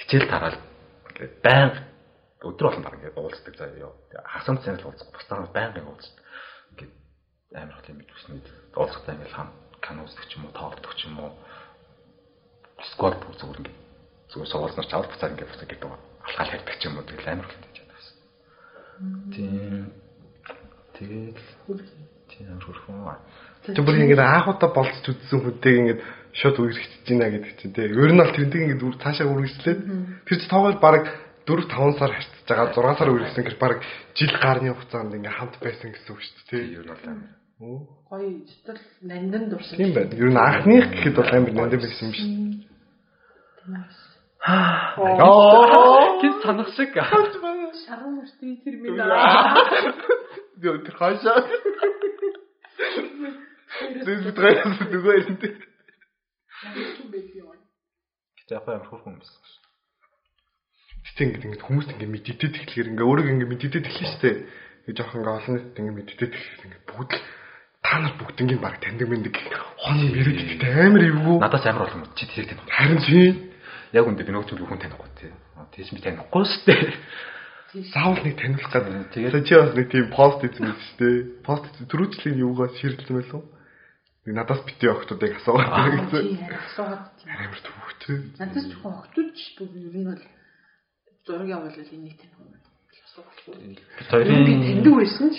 хичээл 0.00 0.30
тараал 0.30 0.58
ингээд 1.10 1.34
баян 1.44 1.70
өдөр 2.40 2.66
болгон 2.66 2.84
баг 2.84 2.94
ингээд 2.96 3.18
уулздаг 3.20 3.54
заа 3.56 3.68
ёо. 3.76 3.92
Хасам 4.24 4.58
цанал 4.58 4.86
уулзах 4.88 5.12
бусдаа 5.12 5.46
байнгын 5.52 5.86
уулздаг. 5.86 6.24
Ингээд 6.72 6.92
амар 7.54 7.76
хөл 7.76 7.92
юм 7.92 8.00
төснөд 8.08 8.46
уулзахтаа 8.74 9.14
ингээд 9.14 9.36
хам 9.36 9.48
кино 9.84 10.04
үздэг 10.04 10.26
ч 10.28 10.32
юм 10.36 10.44
уу, 10.48 10.56
тоглодог 10.56 10.94
ч 10.96 11.04
юм 11.04 11.16
уу. 11.20 11.32
Сквад 12.96 13.20
зүгээр 13.20 13.60
ингээд 13.60 13.78
зүгээр 14.32 14.50
суулзнаар 14.50 14.88
чавар 14.88 15.08
буцаад 15.12 15.32
ингээд 15.36 15.50
буцаад 15.52 15.68
гэдэг 15.68 15.84
байгаа. 15.84 16.00
Алхаал 16.24 16.54
ярьдаг 16.56 16.76
ч 16.80 16.82
юм 16.88 16.96
уу 16.96 17.04
тэгэл 17.04 17.28
амар 17.28 17.46
хөл 17.46 17.60
гэж 17.60 17.76
байна. 17.76 17.90
Тийм. 19.34 19.84
Тэгээд 20.96 21.38
тийм 22.32 22.60
хөрхөн. 22.64 23.20
Тэг 23.68 23.84
бүр 23.84 24.00
ингэж 24.00 24.20
аахуудаа 24.20 24.70
болцож 24.72 25.12
үдсэн 25.12 25.40
хүнтэйг 25.44 25.76
ингэж 25.76 25.98
шууд 26.34 26.56
үргэлжлэж 26.58 27.06
байна 27.08 27.30
гэдэг 27.34 27.54
чинь 27.58 27.74
тий. 27.74 27.90
Ер 27.90 28.12
нь 28.14 28.20
бол 28.20 28.34
тэрнтэй 28.34 28.62
ингэж 28.70 28.82
үр 28.86 28.96
цаашаа 29.02 29.26
үргэлжлээд 29.26 29.80
тэр 30.26 30.36
чинь 30.38 30.52
тоглол 30.52 30.78
баг 30.78 31.04
4 31.46 31.66
5 31.66 31.98
сар 31.98 32.10
харьцаж 32.14 32.46
байгаа 32.46 32.94
6 32.94 32.98
сар 32.98 33.10
үргэлжлэн 33.10 33.46
гэж 33.46 33.56
баг 33.58 33.82
жил 34.14 34.34
гарны 34.38 34.70
хугацаанд 34.70 35.14
ингээ 35.18 35.34
хамт 35.34 35.54
байсан 35.58 35.90
гэсэн 35.90 36.10
үг 36.14 36.20
шүү 36.22 36.34
дээ 36.36 36.46
тий. 36.50 36.64
Ер 36.78 36.84
нь 36.86 36.92
бол 36.94 37.04
амар. 37.10 37.30
Гоё 38.08 38.30
зүтэл 38.46 38.80
нандин 39.02 39.44
дурсан. 39.50 39.76
Тийм 39.76 39.92
байна. 39.94 40.14
Ер 40.14 40.30
нь 40.30 40.38
анхных 40.38 40.86
гэхэд 40.94 41.14
бол 41.18 41.30
амар 41.34 41.52
нандин 41.52 41.80
байсан 41.82 42.06
юм 42.06 42.14
шүү. 42.14 42.30
Аа. 44.46 44.96
Гин 46.22 46.34
санах 46.42 46.68
шиг. 46.76 46.94
Шаруу 46.94 48.10
мөртөө 48.16 48.54
тэр 48.64 48.76
минь 48.80 49.00
аа. 49.00 49.58
Йоо 50.62 50.78
тэр 50.84 50.96
хаашаа. 50.96 51.44
Дэс 54.04 54.20
битрээс 54.26 54.60
нөгөө 54.90 55.14
ирэнтэй. 55.20 55.52
Гэтэ 56.60 58.52
яг 58.52 58.68
амар 58.68 58.84
хөрхөн 58.84 59.16
юм 59.16 59.20
байсан. 59.24 59.40
Гэтэ 61.08 61.20
ингэ 61.24 61.46
ингэ 61.56 61.64
хүмүүс 61.64 61.88
ингэ 61.96 62.06
мэддэд 62.12 62.40
эхлэхээр 62.52 62.88
ингэ 62.92 63.04
өөрөө 63.08 63.26
ингэ 63.32 63.48
мэддэд 63.48 63.88
эхлэн 63.88 64.10
штэ. 64.20 64.30
Ингээ 64.84 64.96
жоох 65.00 65.16
ингээ 65.16 65.36
олон 65.40 65.54
нийт 65.56 65.78
ингэ 65.80 65.96
мэддэд 65.96 66.20
эхлэхээр 66.20 66.64
ингэ 66.68 66.80
бүгд 66.84 67.12
л 67.16 67.22
та 67.80 67.96
нар 68.04 68.14
бүгднийг 68.20 68.60
баг 68.60 68.76
таньдаг 68.76 69.08
мэндэг 69.08 69.34
хон 69.80 69.98
мэрэгдэлтэй 70.04 70.72
амар 70.84 71.04
эвгүй. 71.08 71.36
Надаас 71.40 71.64
амар 71.64 71.88
болох 71.88 71.96
юм 71.96 72.04
чи 72.12 72.24
тэрийг 72.28 72.52
таних. 72.52 72.68
Харин 72.68 73.00
тийм. 73.08 73.34
Яг 73.96 74.04
үндэ 74.04 74.22
би 74.28 74.32
нөгөөч 74.36 74.52
хүн 74.52 74.80
танихгүй 74.84 75.08
тий. 75.16 75.32
Тэгэж 75.72 75.88
би 75.96 76.00
танихгүй 76.04 76.44
шүү 76.44 76.64
дээ. 76.68 76.92
Заавал 77.88 78.20
нэг 78.20 78.36
таниулах 78.36 78.68
гэдэг. 78.68 79.08
Тэгээд- 79.16 79.46
чи 79.48 79.54
бас 79.56 79.72
нэг 79.72 79.86
тийм 79.88 80.06
пост 80.12 80.44
хийсэн 80.44 80.68
юм 80.68 80.76
шүү 80.76 80.96
дээ. 81.00 81.16
Пост 81.40 81.64
түрүүчлийн 81.88 82.36
юугаас 82.44 82.76
ширдэлсэн 82.76 83.16
байлгүй. 83.16 83.42
Надаас 84.34 84.62
битээ 84.66 84.90
охтуудыг 84.94 85.36
асуугаад 85.40 86.10
гэсэн. 86.10 86.22
Тийм 86.38 86.54
асуугаад 86.54 87.04
тийм. 87.18 87.30
Амар 87.34 87.60
төвхтэй. 87.60 88.16
Надад 88.38 88.64
ч 88.66 88.74
охтууд 88.80 89.30
ч 89.34 89.40
бүр 89.58 89.68
ер 89.76 89.96
нь 89.96 90.08
бол 90.10 90.24
зураг 91.26 91.48
явуулал 91.48 91.94
энийг 91.94 92.16
таних 92.18 92.38
юм. 92.38 92.54
Асуухгүй. 93.10 93.78
Хоёрын 94.10 94.44
таньдаг 94.46 94.94
байсан 94.94 95.28
ч 95.34 95.38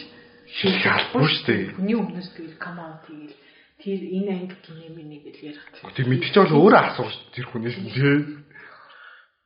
Шилж 0.51 0.84
албагүй 0.84 1.30
шүү 1.32 1.45
дээ. 1.47 1.63
Хүний 1.80 1.95
өмнөөс 1.95 2.30
тэгэл 2.36 2.60
come 2.60 2.84
out 2.84 3.08
тэгэл 3.08 3.36
тэр 3.80 4.01
энэ 4.04 4.32
анги 4.36 4.56
гинэ 4.60 4.91
миний 4.91 5.23
гэл 5.23 5.56
ярих. 5.56 5.63
Тэг 5.95 6.06
мэдчих 6.12 6.36
бол 6.36 6.67
өөрөө 6.67 6.84
асууж 6.91 7.15
тэр 7.32 7.45
хүнээс 7.47 7.77
нь 7.80 7.88
тий. 7.88 8.43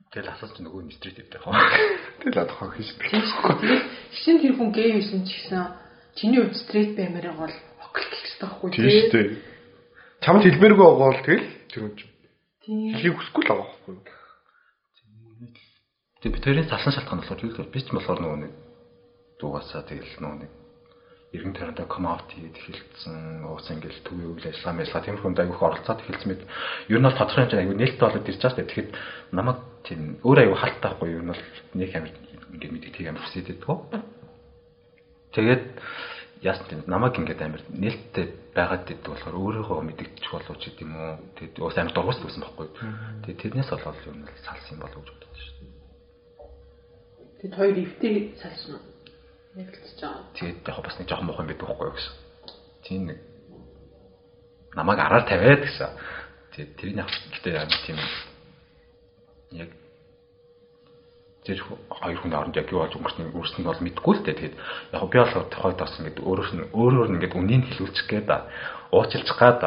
тэгэл 0.09 0.33
асууж 0.33 0.57
нөгөө 0.65 0.81
нь 0.81 0.95
стрит 0.97 1.21
гэдэг. 1.21 1.45
Тэгэл 1.45 2.41
адах 2.41 2.57
хийж. 2.73 2.89
Тэгээд 2.97 3.85
шин 4.17 4.41
тэр 4.41 4.53
хүн 4.57 4.69
гей 4.73 4.97
байсан 4.97 5.21
ч 5.29 5.29
гэсэн 5.29 5.61
чиний 6.17 6.41
стрейт 6.57 6.97
баймараа 6.97 7.35
бол 7.37 7.53
оклик 7.53 7.74
гэх 7.95 8.05
хэрэгтэй 8.11 8.47
байхгүй 8.47 8.69
Тийм 8.75 8.85
шүү 8.85 9.11
дээ. 9.15 9.27
Чамд 10.23 10.43
хэлмээргүй 10.43 10.85
байгаа 10.85 10.99
бол 10.99 11.23
тэгэл 11.23 11.47
тэр 11.71 11.81
хүн 11.81 11.93
чинь 11.95 12.13
Тийм. 12.65 12.93
хэлхийг 12.93 13.15
хүсэхгүй 13.15 13.41
л 13.43 13.49
байгаа 13.49 13.67
байхгүй. 13.71 13.95
Тэг 16.21 16.31
бид 16.33 16.45
хоёрын 16.45 16.69
салсан 16.69 16.93
шалтгаан 16.93 17.19
болохоор 17.21 17.39
тэгэл 17.41 17.73
би 17.73 17.79
ч 17.79 17.87
болохоор 17.93 18.19
нөгөө 18.19 18.39
нэг 18.43 18.53
дуугасаа 19.39 19.81
тэгэл 19.85 20.17
нөгөө 20.19 20.39
нэг 20.43 20.51
иргэн 21.35 21.53
тариндаа 21.53 21.87
come 21.91 22.07
out 22.07 22.31
хийгээд 22.31 22.55
эхэлсэн. 22.55 23.43
Уус 23.43 23.67
ингээл 23.69 24.05
төвийн 24.07 24.31
үйл 24.33 24.47
ажиллагаа 24.47 24.77
мэдлага 24.79 25.03
тиймэрхүү 25.03 25.25
хүнд 25.27 25.41
аявих 25.43 25.61
оролцоод 25.61 25.99
эхэлсэн 25.99 26.29
мэд. 26.31 26.41
Ер 26.87 26.99
нь 26.99 27.05
бол 27.05 27.19
тодорхой 27.19 27.43
хэмжээ 27.43 27.59
аягүй 27.59 27.75
нээлттэй 27.75 28.05
болоод 28.07 28.29
ирж 28.29 28.39
байгаа 28.39 28.51
шүү 28.55 28.59
дээ. 28.63 28.69
Тэгэхэд 28.71 28.89
намайг 29.35 29.59
тийм 29.83 30.01
өөр 30.23 30.37
аягүй 30.39 30.59
халтаахгүй 30.63 31.09
ер 31.11 31.23
нь 31.25 31.31
бол 31.35 31.43
нэг 31.75 31.89
амар 31.91 32.11
ингээд 32.55 32.71
мэдээ 32.71 32.93
тийг 32.95 33.07
амар 33.11 33.23
хүсээд 33.27 33.47
байдгаа. 33.51 33.77
Тэгээд 35.35 35.63
яасан 36.41 36.67
тийм 36.67 36.83
намайг 36.87 37.15
ингээд 37.15 37.41
амар 37.41 37.63
нээлттэй 37.69 38.25
байгаад 38.55 38.83
дийдэг 38.87 39.07
болохоор 39.07 39.35
өөрийгөө 39.35 39.79
мэдэгдчих 39.87 40.31
болов 40.31 40.57
ч 40.59 40.71
гэдэм 40.71 40.91
үү. 40.91 41.13
Тэгээд 41.39 41.59
уус 41.59 41.77
амар 41.77 41.93
дургуус 41.95 42.19
байсан 42.19 42.41
байхгүй. 42.43 42.67
Тэгээд 43.23 43.41
тэрнээс 43.41 43.69
болоод 43.71 43.99
нь 44.03 44.25
л 44.25 44.43
салсан 44.43 44.77
болов 44.79 44.99
гэж 44.99 45.09
боддог 45.15 45.31
шүү 45.35 45.53
дээ. 45.59 45.73
Тэд 47.39 47.53
хоёр 47.55 47.75
эвтэй 47.79 48.15
салсан 48.35 48.71
уу? 48.75 48.83
Ярилцж 49.55 49.99
байгаа. 50.01 50.23
Тэгээд 50.35 50.59
яг 50.67 50.77
бас 50.83 50.95
нэг 50.99 51.07
жоохон 51.07 51.27
муухан 51.31 51.47
байдаг 51.47 51.67
байхгүй 51.67 51.87
юу 51.87 51.95
гэсэн. 51.95 52.15
Тийм 52.83 53.01
нэг 53.07 53.19
намайг 54.75 54.99
араар 54.99 55.23
тавиад 55.23 55.63
гэсэн. 55.63 55.89
Тэгээд 56.51 56.71
тэрний 56.75 57.03
авч 57.03 57.15
гэдэг 57.31 57.53
юм 57.55 57.71
тийм 57.87 57.99
яг 59.55 59.69
тэр 61.45 61.61
хоёр 61.89 62.17
хүн 62.19 62.33
оронд 62.33 62.57
яг 62.57 62.69
юу 62.73 62.81
болж 62.81 62.97
өнгөрснө 62.97 63.29
өнгөрснө 63.29 63.69
бол 63.69 63.85
мэдэхгүй 63.85 64.13
л 64.17 64.23
дээ. 64.25 64.35
Тэгээд 64.41 64.55
яг 64.97 65.03
би 65.05 65.17
бол 65.21 65.53
тохойд 65.53 65.77
бас 65.77 65.93
ингээд 66.01 66.19
өөрөөр 66.25 66.49
нь 66.57 66.69
өөрөөр 66.73 67.09
нь 67.09 67.15
ингээд 67.21 67.37
үнийг 67.37 67.63
хэлүүлчих 67.69 68.07
гээд 68.09 68.25
да 68.25 68.49
уучлах 68.89 69.37
гээд 69.37 69.61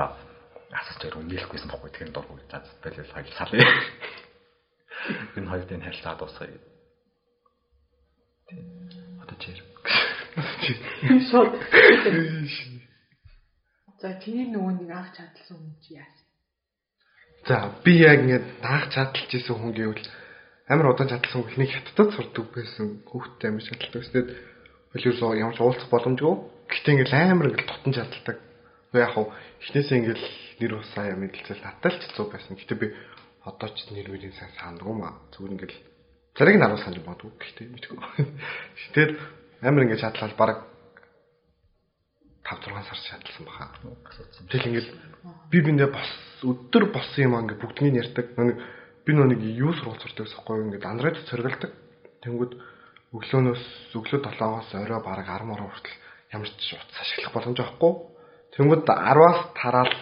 асууж 0.75 1.01
байгаа 1.01 1.23
үнэлэхгүйсэн 1.23 1.71
байхгүй 1.71 1.91
тэгэхээр 1.91 2.13
дургүй 2.13 2.39
за 2.51 2.59
тэгэл 2.83 3.15
хоёр 3.15 3.27
салъя. 3.39 3.67
Энэ 5.39 5.51
хоёрын 5.51 5.87
харилцаа 5.87 6.15
дуусгая. 6.19 6.59
Тийм. 8.49 8.65
Одоо 9.23 9.37
чир. 9.39 9.59
Шууд. 11.31 11.53
За 13.99 14.15
чиний 14.23 14.47
нөгөө 14.51 14.73
нэг 14.79 14.91
анх 14.95 15.11
чадлсан 15.17 15.59
хүн 15.59 15.75
чи 15.83 15.99
яасан? 15.99 16.27
За 17.47 17.57
би 17.85 17.99
яг 17.99 18.21
ингээд 18.23 18.47
наах 18.63 18.91
чадалж 18.95 19.31
исэн 19.35 19.57
хүн 19.59 19.73
гэвэл 19.75 20.07
амар 20.69 20.93
удаан 20.93 21.09
чадлсан 21.09 21.49
ихний 21.49 21.69
хятадд 21.69 22.13
сурдаг 22.13 22.47
байсан 22.53 23.01
хүүхдтэй 23.09 23.49
амар 23.49 23.65
чадалтай 23.65 24.01
өсдөд 24.05 24.27
хөлөөсөө 24.93 25.41
ямар 25.41 25.57
ч 25.57 25.61
уулзах 25.65 25.89
боломжгүй. 25.89 26.35
Гэхдээ 26.69 26.93
ингээд 26.93 27.13
амар 27.13 27.49
ингээд 27.49 27.69
тутан 27.69 27.93
чадалтай. 27.97 28.37
Би 28.93 28.99
яг 29.01 29.13
хав 29.17 29.33
эхнээсээ 29.65 29.99
ингээд 30.01 30.23
нэр 30.61 30.73
усаа 30.77 31.13
юм 31.13 31.25
хэлцэл 31.29 31.65
надад 31.65 31.93
л 31.93 32.01
ч 32.01 32.05
зүг 32.17 32.29
байсан. 32.33 32.57
Гэхдээ 32.57 32.79
би 32.81 32.89
одоо 33.45 33.69
ч 33.73 33.79
нэр 33.93 34.09
мөрийн 34.13 34.37
сайн 34.37 34.53
сандгүй 34.61 34.95
маа. 34.97 35.17
Зүгээр 35.33 35.55
ингээд 35.57 35.75
зариг 36.37 36.57
нь 36.57 36.65
аруул 36.65 36.85
санаж 36.85 37.01
магадгүй. 37.05 37.33
Гэхдээ 37.37 37.67
мэдгүй. 37.73 37.99
Тэгэхээр 38.93 39.11
амар 39.65 39.83
ингээд 39.89 40.05
чадлал 40.05 40.37
баг 40.37 40.69
5 42.49 42.65
6 42.65 42.89
сар 42.89 43.01
шатлсан 43.09 43.45
баха. 43.45 43.73
Тэгэл 44.49 44.69
ингээл 44.73 44.91
би 45.53 45.59
биндээ 45.61 45.89
бас 45.93 46.09
өдөр 46.41 46.89
болсон 46.93 47.21
юм 47.25 47.37
ингээд 47.45 47.61
бүгднийг 47.61 48.01
ярьдаг. 48.01 48.27
Нэг 48.41 48.57
би 49.09 49.17
нэг 49.17 49.41
юу 49.57 49.73
сургууль 49.73 50.05
сурдаг 50.05 50.29
гэсэхгүй 50.29 50.69
ингээд 50.69 50.85
Android 50.85 51.17
цоргалдаг. 51.33 51.73
Тэнгүүд 52.21 52.53
өглөөнөөс 53.17 53.65
өглөө 53.97 54.21
7-оос 54.21 54.69
орой 54.77 55.01
бараг 55.01 55.25
10 55.33 55.49
мороо 55.49 55.73
хүртэл 55.73 55.97
ямар 56.37 56.53
ч 56.53 56.77
утас 56.77 57.01
ашиглах 57.01 57.33
боломж 57.33 57.57
байхгүй. 57.57 57.93
Тэнгүүд 58.53 58.85
10-аас 58.85 59.41
тараал 59.57 59.97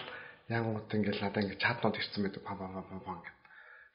янгууд 0.51 0.91
ингээд 0.91 1.23
надад 1.23 1.39
ингээд 1.39 1.63
чатнууд 1.63 1.95
ирсэн 1.95 2.19
байдаг 2.27 2.43
пам 2.43 2.59
пам 2.59 2.83
пам 2.83 2.99
пам 2.99 3.19
гэдэг. 3.23 3.35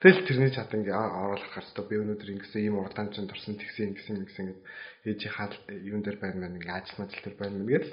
Тэгэл 0.00 0.24
тэрний 0.24 0.50
чат 0.56 0.72
ингээ 0.72 0.96
оруулах 0.96 1.52
хэрэгтэй. 1.52 1.84
Би 1.84 1.96
өнөөдөр 2.00 2.32
ингэсэн 2.32 2.60
ийм 2.64 2.80
урдаан 2.80 3.12
чинь 3.12 3.28
дурсан 3.28 3.60
тэгсэн 3.60 3.92
ингэсэн 3.92 4.16
ингэсэн 4.16 4.44
гэдэг 4.48 4.64
ээжийнхаа 5.12 5.48
юун 5.76 6.00
дээр 6.00 6.18
байна 6.24 6.40
мэн 6.40 6.56
ингээ 6.56 6.72
ажил 6.72 7.04
мэл 7.04 7.12
дээр 7.12 7.36
байна 7.36 7.56
мэн 7.60 7.68
гэл. 7.68 7.92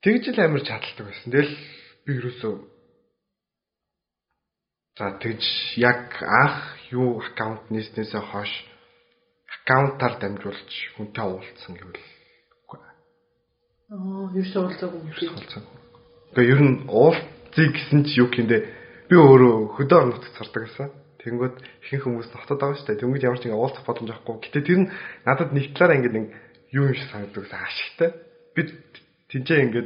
Тэгж 0.00 0.24
л 0.32 0.40
амар 0.40 0.64
чадалтай 0.64 1.04
байсан. 1.04 1.28
Тэгэл 1.28 1.54
би 2.08 2.10
юусоо 2.24 2.79
за 5.00 5.16
тэгж 5.16 5.40
яг 5.80 6.12
анх 6.20 6.76
юу 6.92 7.24
аккаунт 7.24 7.72
нийснээсээ 7.72 8.20
хойш 8.20 8.52
аккаунтаар 9.48 10.20
дамжуулж 10.20 10.72
хүнтэй 11.00 11.24
уулзсан 11.24 11.72
гэвэл 11.72 12.04
үгүй. 12.68 12.80
Аа, 13.96 14.28
юус 14.36 14.52
уулзаагүй 14.52 15.00
шиг. 15.16 15.32
Уулзаагүй. 15.32 15.76
Гэхдээ 16.36 16.50
ер 16.52 16.60
нь 16.60 16.76
уулзъя 16.84 17.68
гэсэн 17.72 18.04
чи 18.04 18.20
юу 18.20 18.28
гэмдэ 18.28 18.58
би 19.08 19.16
өөрөө 19.16 19.80
хөдөө 19.80 19.98
орнот 20.04 20.24
цардаг 20.36 20.68
гэсэн. 20.68 20.92
Тэнгүүд 21.24 21.56
ихэнх 21.88 22.04
хүмүүс 22.04 22.28
нотод 22.36 22.60
байгаа 22.60 22.76
шүү 22.76 22.88
дээ. 22.92 23.00
Тэнгүүд 23.00 23.24
ямар 23.24 23.40
ч 23.40 23.48
ингэ 23.48 23.56
уулзах 23.56 23.88
боломж 23.88 24.10
авахгүй. 24.12 24.36
Гэтэ 24.52 24.60
тэр 24.68 24.78
нь 24.84 24.92
надад 25.24 25.56
нэг 25.56 25.72
талаараа 25.72 25.96
ингэ 25.96 26.12
нэг 26.12 26.26
юу 26.76 26.92
юм 26.92 26.96
шиг 26.96 27.08
санагддаг 27.08 27.44
гэсэн 27.48 27.60
ашигтай. 27.60 28.10
Би 28.52 28.60
тэнцээ 29.32 29.58
ингэ 29.64 29.80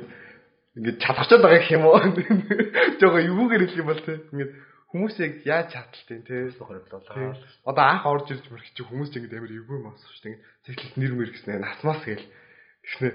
ингээд 0.74 0.98
чадчихад 0.98 1.42
байгаа 1.42 1.70
юм 1.70 1.86
уу? 1.86 2.02
Жого 3.02 3.18
юугээр 3.22 3.62
хэлэх 3.66 3.78
юм 3.78 3.88
бол 3.90 4.02
те. 4.02 4.22
Ингээд 4.30 4.52
хүмүүс 4.94 5.18
яг 5.18 5.42
яаж 5.42 5.74
чадaltaй 5.74 6.22
те. 6.22 6.54
Хориглолоо. 6.54 7.34
Одоо 7.66 7.82
анх 7.82 8.06
орж 8.06 8.30
ирж 8.30 8.46
мөрөх 8.46 8.70
чи 8.78 8.86
хүмүүс 8.86 9.10
ингэ 9.10 9.42
амар 9.42 9.50
эвгүй 9.50 9.82
юм 9.82 9.90
асууж 9.90 10.18
те. 10.22 10.38
Цэглэл 10.70 10.94
нэр 11.02 11.12
мэр 11.18 11.30
гэснээр 11.34 11.66
насмаас 11.66 12.06
гээл. 12.06 12.22
Тэгснэ 12.22 13.10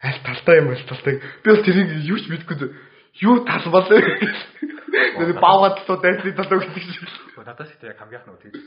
аль 0.00 0.20
талтай 0.24 0.56
юм 0.64 0.72
аль 0.72 0.88
талтай. 0.88 1.20
Би 1.44 1.48
бол 1.52 1.66
тэрийг 1.68 1.90
юу 2.08 2.16
ч 2.16 2.32
мэдэхгүй 2.32 2.72
юу 3.28 3.44
тал 3.44 3.68
болоо. 3.68 4.00
Нэг 4.00 5.36
баавгад 5.36 5.84
туу 5.84 6.00
дайсны 6.00 6.32
талаа 6.32 6.64
гэдэг 6.64 6.80
шиг. 6.80 7.04
Надаас 7.44 7.76
ихтэй 7.76 7.92
яг 7.92 8.00
хамгийн 8.00 8.24
анх 8.24 8.32
нөгөө 8.32 8.42
тэгж 8.48 8.64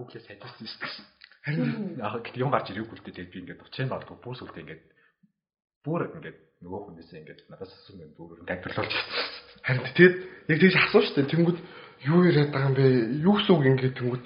Google-ээс 0.00 0.26
сайжирсан 0.32 0.64
шүү 0.64 0.80
дээ. 0.80 1.16
Харин 1.44 2.00
яг 2.00 2.24
юм 2.40 2.50
гарч 2.56 2.72
ирээгүй 2.72 2.96
л 2.96 3.04
дээ 3.04 3.28
би 3.28 3.38
ингээд 3.44 3.64
уцын 3.68 3.92
болдгоо 3.92 4.16
бүр 4.16 4.36
сүлдээ 4.40 4.64
ингээд 4.64 4.82
бүр 5.86 6.10
ингээд 6.10 6.38
нөгөө 6.66 6.80
хүнээсээ 6.82 7.20
ингээд 7.22 7.40
надаас 7.46 7.70
асуусан 7.70 8.02
юм 8.02 8.12
бүр 8.18 8.42
тайлбарлуулж 8.42 8.90
ирсэн. 8.90 9.46
Харин 9.62 9.86
тэгээд 9.86 10.16
яг 10.50 10.58
тэгж 10.58 10.74
асуу 10.82 11.02
штэ 11.06 11.30
тэнгүүд 11.30 11.58
юу 12.10 12.20
яриад 12.26 12.50
байгаа 12.50 12.68
юм 12.70 12.76
бэ? 12.76 12.86
Юу 13.22 13.34
гэсэн 13.38 13.54
үг 13.54 13.64
ингээд 13.70 13.98
тэнгүүд 14.02 14.24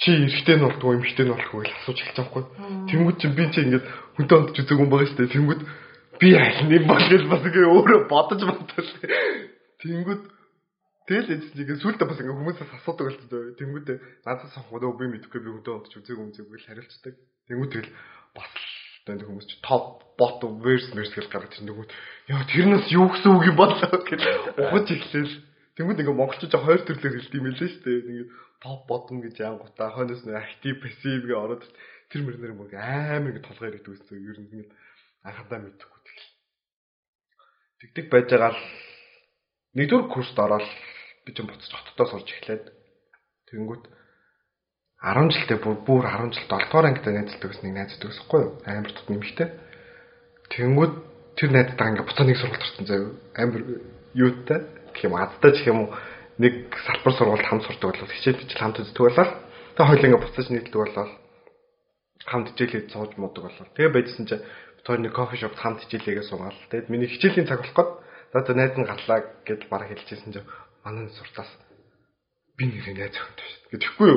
чи 0.00 0.10
эрэгтэй 0.10 0.56
нь 0.56 0.64
болдгоо 0.64 0.92
эмэгтэй 0.96 1.24
нь 1.28 1.32
болдгоо 1.34 1.60
гэж 1.60 1.70
асууж 1.76 1.98
эхэлж 2.00 2.18
байгаа 2.18 2.32
байхгүй. 2.32 2.44
Тэнгүүд 2.88 3.16
чи 3.20 3.26
би 3.30 3.44
чи 3.52 3.60
ингээд 3.68 3.86
хүнтэй 4.16 4.36
ондж 4.38 4.56
үзег 4.58 4.80
юм 4.80 4.90
байгаа 4.90 5.08
штэ. 5.12 5.32
Тэнгүүд 5.34 5.60
би 6.20 6.28
аль 6.34 6.60
нэг 6.72 6.82
бол 6.88 7.04
гэж 7.04 7.22
бас 7.28 7.42
ингээ 7.44 7.66
өөрөө 7.68 8.00
бодож 8.08 8.40
бодвол 8.42 8.90
тэнгүүд 9.84 10.22
тэгэл 11.04 11.34
эцэстээ 11.36 11.78
сүултээ 11.84 12.08
бас 12.08 12.18
ингээ 12.22 12.38
хүмүүсээс 12.38 12.72
асуудаг 12.80 13.04
болчихсон. 13.12 13.54
Тэнгүүд 13.60 13.86
надад 14.24 14.50
санхүү 14.56 14.94
би 14.98 15.04
мэдэхгүй 15.12 15.40
би 15.42 15.50
хүнтэй 15.52 15.74
ондж 15.74 15.92
үзег 16.00 16.16
юм 16.18 16.30
зүг 16.32 16.48
л 16.48 16.66
хариулцдаг. 16.66 17.14
Тэнгүүд 17.50 17.70
тэгэл 17.70 17.92
бас 18.34 18.50
тэгээд 19.04 19.24
хүмүүс 19.28 19.46
чи 19.48 19.56
топ 19.60 20.04
бот 20.16 20.40
верс 20.64 20.88
мерс 20.96 21.12
гэж 21.12 21.28
гаргаж 21.28 21.52
ирсэн 21.52 21.68
тэгвэл 21.68 21.92
яа 22.32 22.44
тэрнээс 22.48 22.86
юу 22.94 23.06
гэсэн 23.12 23.30
үг 23.36 23.44
юм 23.50 23.56
болоо 23.58 24.00
гэж 24.00 24.22
ухаж 24.56 24.86
эхлэв. 24.88 25.28
Тэнгүүд 25.74 26.00
ингээ 26.00 26.16
монголчууд 26.16 26.54
хоёр 26.54 26.82
төрлөөр 26.86 27.14
хэлдэг 27.18 27.38
юм 27.42 27.46
лээ 27.50 27.68
шүү 27.68 27.82
дээ. 27.82 27.98
Ингээд 28.14 28.30
топ 28.62 28.80
ботом 28.86 29.18
гэж 29.20 29.34
янгуудаа 29.42 29.88
хойноос 29.90 30.22
нь 30.22 30.32
актив 30.32 30.78
пассив 30.78 31.26
гэж 31.26 31.34
ороод 31.34 31.64
тэр 32.14 32.20
мөрнөр 32.22 32.52
мөр 32.54 32.70
амар 32.78 33.30
ингээ 33.34 33.44
толгойр 33.44 33.78
идэв 33.82 33.92
үстэй. 33.92 34.22
Ер 34.22 34.38
нь 34.38 34.46
ингээ 34.54 34.70
анхандаа 35.26 35.58
мэдхгүй 35.66 36.00
тэгэл. 36.06 36.30
Тэгдэг 37.82 38.06
байж 38.08 38.26
байгаа 38.30 38.52
л 38.54 38.62
нэгдүгээр 39.74 40.08
курст 40.14 40.38
ороод 40.38 40.68
би 41.26 41.30
ч 41.34 41.42
буцаж 41.42 41.72
хотдоо 41.74 42.06
сурч 42.06 42.28
эхлээд 42.38 42.64
тэгэнгүүт 43.50 43.84
10 45.04 45.28
жилдээ 45.36 45.58
бүр 45.60 45.76
бүр 45.84 46.04
10 46.08 46.32
жил 46.32 46.48
7 46.48 46.72
дугаар 46.72 46.88
ангид 46.88 47.04
найзлдаг 47.04 47.50
гэсэн 47.52 47.64
нэг 47.68 47.74
найздаг 47.76 48.08
гэсэхгүй 48.08 48.40
юу? 48.40 48.52
Амар 48.64 48.92
тут 48.96 49.08
нэмэгтэй. 49.12 49.48
Тэнгүүд 50.48 50.92
тэр 51.36 51.50
найзтайгаа 51.52 51.90
ингээ 51.92 52.08
буцаа 52.08 52.24
нэг 52.24 52.38
сургалт 52.40 52.64
орсон 52.64 52.86
заяа. 52.88 53.12
Амар 53.36 53.62
юутай? 54.16 54.60
Гэх 54.96 55.04
юм 55.04 55.14
адтай 55.20 55.52
ч 55.52 55.68
юм 55.68 55.78
уу? 55.84 55.88
Нэг 56.40 56.72
салбар 56.72 57.14
сургалт 57.20 57.44
хамт 57.44 57.64
сурдаг 57.68 57.88
болол 57.92 58.16
хичээл 58.16 58.40
хичээл 58.40 58.62
хамт 58.64 58.80
үздэг 58.80 59.04
болол. 59.04 59.32
Тэгээ 59.76 59.88
хоёул 59.92 60.06
ингээ 60.08 60.24
буцаж 60.24 60.46
нийлдэг 60.48 60.80
болол. 60.80 61.12
Хамт 62.24 62.46
хичээлээ 62.56 62.88
сууж 62.88 63.12
муудаг 63.20 63.42
болол. 63.44 63.68
Тэгээ 63.76 63.92
байжсэн 63.92 64.24
чинь 64.24 64.44
тэр 64.84 65.00
нэг 65.00 65.16
кофе 65.16 65.40
шоп 65.40 65.56
хамт 65.56 65.80
хичээлээгээ 65.80 66.28
суугаал 66.28 66.60
тэгээд 66.68 66.92
миний 66.92 67.08
хичээлийн 67.08 67.48
цаг 67.48 67.64
болох 67.64 68.04
гээд 68.32 68.46
за 68.48 68.52
найз 68.52 68.76
нь 68.76 68.84
гарлаа 68.84 69.20
гэж 69.48 69.60
бараг 69.72 69.88
хэлчихсэн 69.88 70.32
чинь 70.36 70.48
манай 70.84 71.08
суртаас 71.08 71.48
би 72.60 72.68
нэрээ 72.68 72.92
найз 72.92 73.16
охинтой 73.16 73.48
шүү 73.48 73.60
дээ 73.72 73.80
тэгэхгүй 73.80 74.12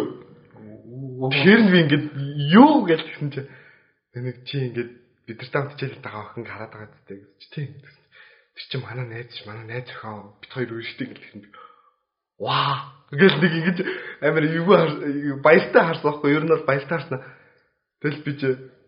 юу 0.61 1.29
Тэгэхээр 1.31 1.61
би 1.71 1.77
ингээд 1.83 2.05
юу 2.53 2.85
гэж 2.85 3.01
тэгсэн 3.05 3.29
чинь 3.33 3.49
нэг 4.15 4.35
чи 4.45 4.55
ингээд 4.69 4.91
бид 5.27 5.37
нар 5.41 5.51
тамт 5.51 5.71
хичээлд 5.75 6.01
байгаа 6.01 6.23
охин 6.31 6.45
хараад 6.45 6.71
байгаа 6.73 6.89
гэдэг 7.07 7.19
чи. 7.39 7.47
Тийм 7.53 7.69
тэр 7.77 8.65
чинь 8.71 8.83
манай 8.85 9.05
найз 9.07 9.29
ш 9.33 9.45
манай 9.45 9.65
найз 9.67 9.87
охин 9.91 10.37
бит 10.41 10.51
хоёр 10.53 10.71
үрждэг 10.77 11.09
гэсэн 11.17 11.39
би. 11.41 11.49
Ваа! 12.39 12.93
Гэл 13.11 13.37
нэг 13.41 13.53
ингэж 13.53 13.77
амар 14.25 14.45
юу 14.45 15.41
баяртай 15.41 15.83
харсан 15.83 16.05
байхгүй 16.05 16.35
ер 16.35 16.43
нь 16.45 16.53
бол 16.53 16.65
баяртай 16.69 16.97
харсан. 16.97 17.21
Тэгэл 18.01 18.23
би 18.25 18.31
чи 18.39 18.47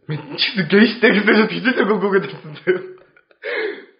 мен 0.09 0.19
чи 0.37 0.49
гейстэй 0.65 1.11
гэсэн 1.13 1.47
хичээлээ 1.49 1.85
гүгөө 1.85 2.11
гэдсэн 2.17 2.99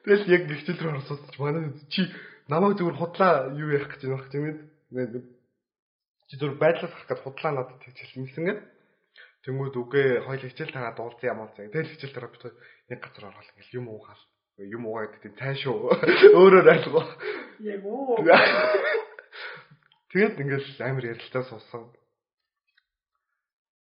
тэгэл 0.09 0.25
яг 0.33 0.43
хичээл 0.49 0.81
рүү 0.81 0.93
орсон 0.97 1.17
чи 1.29 1.37
манай 1.37 1.69
чи 1.93 2.01
намайг 2.49 2.77
зүгээр 2.77 2.97
худлаа 2.97 3.53
юу 3.53 3.69
ярих 3.69 3.93
гэж 3.93 4.01
байна 4.09 4.25
гэж 4.25 4.33
юм 4.33 5.25
чи 6.29 6.37
зүр 6.37 6.55
байдлаас 6.61 6.93
хах 6.93 7.09
гэж 7.09 7.19
худлаа 7.25 7.51
надад 7.57 7.81
тэгж 7.81 7.97
хэлсэн 7.97 8.45
гээд 8.45 8.61
Тэнгүүд 9.39 9.75
үгээ 9.81 10.09
хоёул 10.27 10.45
хичээл 10.51 10.75
тагаа 10.75 10.93
дуулсан 10.99 11.31
юм 11.31 11.39
уу 11.41 11.49
зэ. 11.55 11.71
Тэгэл 11.71 11.91
хичээл 11.95 12.15
дараа 12.15 12.31
бит 12.35 12.43
нэг 12.91 12.99
газар 12.99 13.31
ороод 13.31 13.49
ингээл 13.55 13.77
юм 13.79 13.87
уугаал. 13.87 14.23
Юм 14.59 14.83
уугаа 14.83 15.07
гэдэг 15.07 15.21
тийм 15.23 15.35
цаашуу 15.39 15.95
өөрөөр 16.39 16.67
айлгоо. 16.67 17.05
Яг 17.63 17.83
уу. 17.87 18.19
Тэгээд 20.11 20.35
ингээл 20.43 20.83
амар 20.83 21.05
ярилцлаа 21.07 21.43
суусан. 21.47 21.87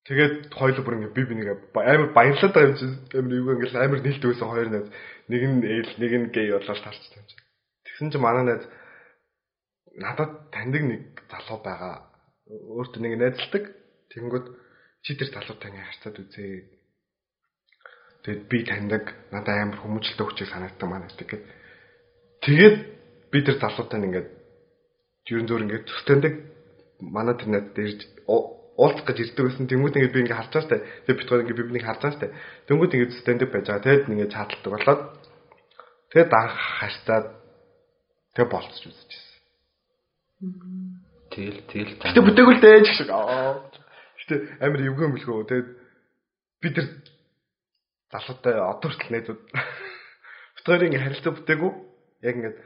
Тэгээд 0.09 0.57
хоёул 0.57 0.81
бүр 0.81 0.97
ингээ 1.05 1.17
би 1.21 1.23
би 1.29 1.35
нэг 1.37 1.49
амар 1.77 2.17
баярлаад 2.17 2.53
байгаа 2.57 2.73
юм 2.73 2.81
чи 2.81 2.89
амар 3.13 3.35
юу 3.37 3.53
ингээл 3.53 3.77
амар 3.77 4.01
нээлт 4.01 4.25
байсан 4.25 4.49
хоёр 4.49 4.69
найз. 4.73 4.89
Нэг 5.29 5.43
нь 5.53 5.61
ээл, 5.69 5.93
нэг 6.01 6.13
нь 6.17 6.33
гей 6.33 6.49
болоод 6.49 6.81
тарчтай 6.81 7.21
юм 7.21 7.29
чи. 7.29 7.37
Тэгсэн 7.85 8.09
чи 8.09 8.19
манай 8.19 8.45
найз 8.49 8.65
надад 10.01 10.49
таньдаг 10.49 10.83
нэг 10.89 11.03
залуу 11.29 11.61
байгаа 11.61 12.12
өөртөө 12.53 13.01
нэг 13.01 13.15
найзалдаг. 13.17 13.65
Тэнгүүд 14.13 14.47
чи 15.03 15.17
тэр 15.17 15.29
залуутай 15.33 15.73
ингээ 15.73 15.89
харцаад 15.89 16.17
үзээ. 16.21 16.53
Тэгэд 18.23 18.43
би 18.47 18.59
таньдаг 18.69 19.05
надад 19.33 19.57
амар 19.57 19.79
хүмүүжлэлтэй 19.81 20.27
хүчийг 20.29 20.51
санагдсан 20.53 20.89
маань 20.89 21.09
гэдэг. 21.09 21.41
Тэгээд 22.45 22.77
би 23.33 23.39
тэр 23.41 23.57
залуутай 23.57 23.99
ингээ 23.99 24.25
ерөн 25.33 25.49
зөөр 25.49 25.65
ингээ 25.65 25.83
төс 25.89 26.03
таньдаг 26.05 26.35
манай 27.01 27.35
тэр 27.35 27.49
найз 27.51 27.67
дээрж 27.75 28.01
уулзах 28.29 29.07
гэж 29.09 29.19
ирдэг 29.33 29.45
байсан. 29.49 29.67
Тэнгүүд 29.67 29.97
ингээ 29.97 30.15
би 30.15 30.21
ингээ 30.23 30.39
харж 30.39 30.51
байгаа 30.53 30.67
штэ. 30.69 30.85
Тэгээд 31.09 31.19
бит 31.19 31.29
хоёр 31.29 31.43
ингээ 31.43 31.59
би 31.59 31.67
бинийг 31.67 31.87
харж 31.89 32.01
байгаа 32.03 32.17
штэ. 32.19 32.35
Тэнгүүд 32.69 32.95
ингээ 32.95 33.11
төс 33.11 33.23
таньдаг 33.27 33.51
байж 33.51 33.67
байгаа. 33.67 33.87
Тэгэд 33.87 34.11
ингээ 34.13 34.31
чадалдаг 34.31 34.73
болоод 34.73 35.03
тэгээд 36.13 36.31
анх 36.31 36.57
харьцаад 36.79 37.27
тэг 38.37 38.47
болцож 38.49 38.83
үзчихсэн. 38.87 39.33
Тэгэл 41.33 41.65
тэгэл. 41.65 41.97
Гэтэ 41.97 42.21
бүтээгүүл 42.21 42.61
дээж 42.61 42.87
гэж. 42.93 43.09
Гэтэ 43.09 44.35
амир 44.61 44.81
эвгүй 44.93 45.09
мэлгөө. 45.09 45.49
Тэгээд 45.49 45.69
бид 46.61 46.75
тэр 46.77 46.87
залуутай 48.13 48.55
одоо 48.61 48.89
хүртэл 48.93 49.13
найзууд 49.17 49.41
бүтгээр 49.49 50.87
ингээ 50.93 51.05
харилцаа 51.09 51.33
бүтээгүү. 51.33 51.73
Яг 52.29 52.35
ингээд 52.37 52.59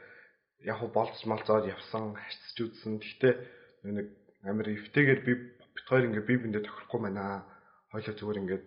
яг 0.66 0.80
болц 0.90 1.18
малцоод 1.30 1.70
явсан, 1.70 2.18
харьцаж 2.18 2.58
үзсэн. 2.58 2.98
Гэтэ 2.98 3.28
нэг 3.86 4.06
амир 4.42 4.66
эвтэйгээр 4.74 5.20
би 5.22 5.32
бүтгээр 5.78 6.06
ингээ 6.10 6.26
бие 6.26 6.38
биендээ 6.42 6.66
тохирохгүй 6.66 7.00
байна. 7.06 7.46
Хойлоо 7.94 8.14
зүгээр 8.18 8.40
ингээд 8.42 8.64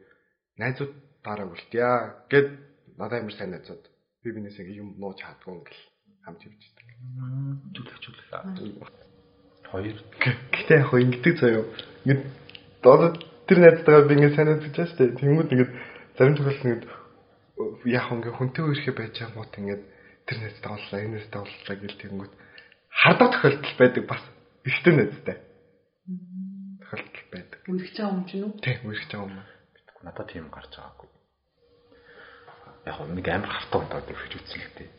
найзууд 0.64 0.94
дараа 1.28 1.52
үлтья 1.52 2.24
гэд 2.32 2.48
надад 2.96 3.20
амир 3.20 3.36
сайн 3.36 3.52
найзууд. 3.52 3.84
Би 4.24 4.32
бинээс 4.32 4.64
ингээ 4.64 4.80
юм 4.80 4.96
нууж 4.96 5.20
чаддгүй 5.20 5.60
ингээл 5.60 5.84
хамт 6.24 6.42
явж 6.48 6.64
байдаг. 6.64 6.88
Түлхчүүлэх. 7.76 9.09
2. 9.72 9.94
Гэтэ 10.50 10.82
яг 10.82 10.90
ингэдэг 10.94 11.36
заяо. 11.38 11.66
Ингээд 12.06 12.26
одоо 12.82 13.14
тэр 13.46 13.58
найзтайгаа 13.62 14.10
би 14.10 14.14
ингээд 14.18 14.36
сайн 14.36 14.50
үзэж 14.58 14.74
байгаа 14.74 14.90
шүү 14.90 14.98
дээ. 14.98 15.18
Тэнгүүд 15.22 15.54
ингээд 15.54 15.72
зарим 16.18 16.36
тохиолдолд 16.38 16.66
ингээд 16.66 16.86
яг 17.86 18.06
ингээд 18.10 18.38
хүнтэй 18.38 18.64
үерхэ 18.66 18.92
байж 18.98 19.14
байгаагууд 19.14 19.54
ингээд 19.62 19.84
тэр 20.26 20.38
найзтай 20.42 20.70
боллоо, 20.74 20.98
энэ 20.98 21.14
найзтай 21.14 21.40
боллоо 21.42 21.76
гэл 21.78 22.02
тэнгүүд 22.02 22.34
хардаг 22.90 23.30
тохиолдол 23.30 23.76
байдаг 23.78 24.04
бас 24.10 24.24
ихтэй 24.66 24.94
найзтай. 24.98 25.38
Тохиолдол 26.82 27.26
байдаг. 27.30 27.60
Үерхэж 27.70 27.96
байгаа 28.02 28.14
юм 28.18 28.26
чинь 28.26 28.44
үү? 28.50 28.54
Тийм, 28.66 28.80
үерхэж 28.90 29.12
байгаа 29.14 29.30
юм. 29.30 29.38
Битгүй 29.78 30.02
надад 30.02 30.28
тийм 30.34 30.46
гарч 30.50 30.74
байгаагүй. 30.74 31.10
Яг 32.90 32.98
нэг 33.06 33.28
амар 33.30 33.54
хартаа 33.54 33.80
удаа 33.86 34.02
үерхэж 34.02 34.34
үзсэн 34.34 34.62
л 34.66 34.74
дээ. 34.82 34.90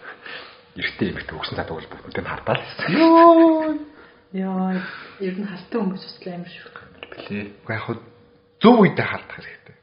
Эртний 0.80 1.10
эмэгтэй 1.12 1.36
өгсөн 1.36 1.56
цаадаг 1.56 1.76
бол 1.76 1.90
бүгд 1.92 2.16
нь 2.20 2.30
хартаа 2.32 2.56
л 2.56 2.64
хэсэг. 2.64 2.88
Йоо 2.96 3.95
Яа, 4.34 4.82
ер 5.22 5.34
нь 5.38 5.46
халтан 5.46 5.86
хүмүүс 5.86 6.02
бас 6.02 6.16
амар 6.26 6.50
шүү. 6.50 6.70
Блээ. 7.14 7.46
Уу 7.62 7.70
яг 7.70 7.82
хөө 7.86 7.96
зөв 8.58 8.74
үедээ 8.82 9.06
хардах 9.06 9.38
хэрэгтэй. 9.38 9.76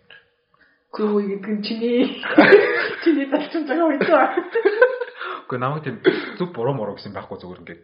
Зөв 0.92 1.12
үе 1.16 1.26
гэдэг 1.32 1.52
нь 1.54 1.64
чиний 1.64 2.02
чиний 3.04 3.28
талчин 3.32 3.64
байгаа 3.64 3.88
үед 3.88 4.10
аа. 4.12 4.36
Гэхдээ 5.48 5.60
намайг 5.64 5.84
тийм 5.88 5.98
зүг 6.36 6.50
буруу 6.52 6.76
муруу 6.76 7.00
гэсэн 7.00 7.16
байхгүй 7.16 7.40
зүгээр 7.40 7.62
ингээд 7.64 7.82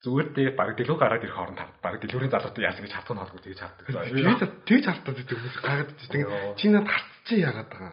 зүгээр 0.00 0.28
дээ 0.32 0.48
баг 0.56 0.72
дэлгүү 0.80 0.96
гараад 0.96 1.24
ирэх 1.24 1.36
хооронд 1.36 1.60
хав. 1.60 1.70
Баг 1.84 2.00
дэлгүүрийн 2.00 2.32
залуутай 2.32 2.64
яасан 2.64 2.84
гэж 2.88 2.94
хатгах 2.96 3.14
нь 3.16 3.20
холгүй 3.20 3.40
тэгж 3.44 3.60
хавдаг. 3.60 3.84
Тэгж 4.64 4.84
хартаад 4.88 5.20
идэг 5.20 5.36
хүмүүс 5.36 5.58
гараад 5.60 5.90
идэг. 5.92 6.08
Тэгээ 6.08 6.56
чи 6.56 6.66
над 6.72 6.86
харцчих 6.88 7.38
яагаад 7.44 7.68
байгаа. 7.68 7.92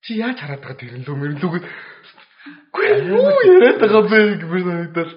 Чи 0.00 0.10
яаж 0.16 0.38
хараад 0.40 0.62
байгаа 0.64 0.80
тэрнлүү 0.80 1.16
мэрнлүүг 1.20 1.64
Гүй 2.72 2.86
юу 3.12 3.28
яриад 3.44 3.80
байгаа 3.82 4.02
бэ 4.08 4.18
гэмээр 4.40 4.64
санагдал. 4.64 5.12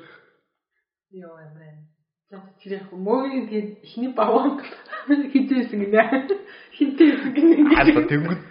Йоо 1.12 1.36
амин. 1.38 1.88
За 2.32 2.40
тэр 2.64 2.80
яг 2.80 2.92
мөгийн 2.96 3.52
тэгээд 3.52 3.84
ихний 3.84 4.14
баван 4.16 4.64
хизээсэн 5.08 5.80
гинэ. 5.84 6.32
Хинтээсэн 6.80 7.32
гинэ. 7.36 7.56
Аа 7.76 8.08
тэнгүүд 8.08 8.42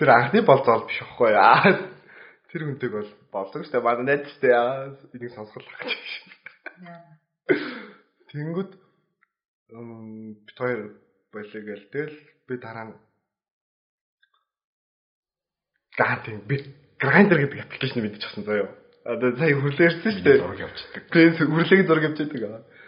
тэр 0.00 0.08
анхны 0.08 0.40
болзол 0.40 0.88
биш 0.88 1.04
аахгүй 1.04 1.36
яа. 1.36 1.92
Тэр 2.48 2.64
хүнтэйг 2.64 2.92
бол 2.96 3.10
болдог 3.28 3.68
штэ 3.68 3.84
манай 3.84 4.16
найзтай 4.16 4.56
яа. 4.56 4.96
Энийг 5.12 5.36
сонсгол 5.36 5.68
хагч. 5.68 6.08
Тэнгүүд 8.32 8.72
бит 10.48 10.56
хоёр 10.56 10.96
болоо 11.28 11.60
гэл 11.60 11.84
тэгэл 11.92 12.16
би 12.48 12.56
дараа 12.56 12.88
нь 12.88 12.96
Гаа 15.92 16.24
тийм 16.24 16.40
би 16.48 16.56
Grindr 16.96 17.36
гэдэг 17.36 17.60
аппликейшн 17.68 18.00
мэдчих 18.00 18.32
авсан 18.32 18.44
заяа. 18.48 18.81
Одоо 19.04 19.30
сая 19.36 19.54
хүлээрсэн 19.58 20.12
шүү 20.14 20.22
дээ. 20.22 20.38
Зураг 20.38 20.60
явчихдаг. 20.62 21.02
Тийм 21.10 21.34
үрлэгийн 21.50 21.86
зураг 21.90 22.04
явчихдаг. 22.06 22.40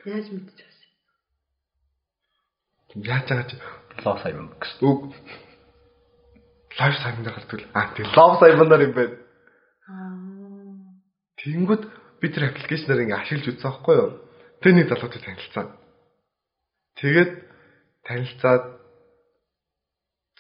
Яаж 0.07 0.27
мэдчих 0.31 0.69
вэ? 2.95 3.03
Яаж 3.03 3.27
байгаа 3.27 3.51
чи 3.51 3.57
Лоо 4.05 4.17
сайн 4.23 4.37
юм 4.39 4.51
гэсэн. 4.59 4.83
үг 4.87 5.01
лайв 6.79 6.95
саймнаар 7.03 7.35
гардаг. 7.35 7.61
Аа 7.75 7.95
тийм 7.95 8.07
лав 8.15 8.39
саймнаар 8.39 8.83
юм 8.87 8.95
байна. 8.95 9.17
Аа. 9.91 10.19
Тэнгүүд 11.39 11.83
би 12.21 12.27
тэр 12.31 12.51
аппликейшнаар 12.51 13.03
ингээ 13.03 13.19
ашиглаж 13.23 13.47
үзсэн 13.55 13.71
байхгүй 13.71 13.95
юу? 13.99 14.11
Тэр 14.63 14.73
нэг 14.75 14.87
залуутай 14.91 15.21
танилцсан. 15.23 15.67
Тэгээд 16.99 17.33
танилцаад 18.07 18.65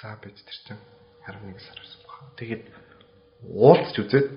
за 0.03 0.09
бич 0.23 0.39
тэр 0.39 0.59
чинь 0.67 0.83
11 1.27 1.59
сар 1.63 1.79
байсан 1.79 2.01
баха. 2.07 2.23
Тэгээд 2.39 2.65
уулзч 3.55 3.97
үзээд 4.03 4.29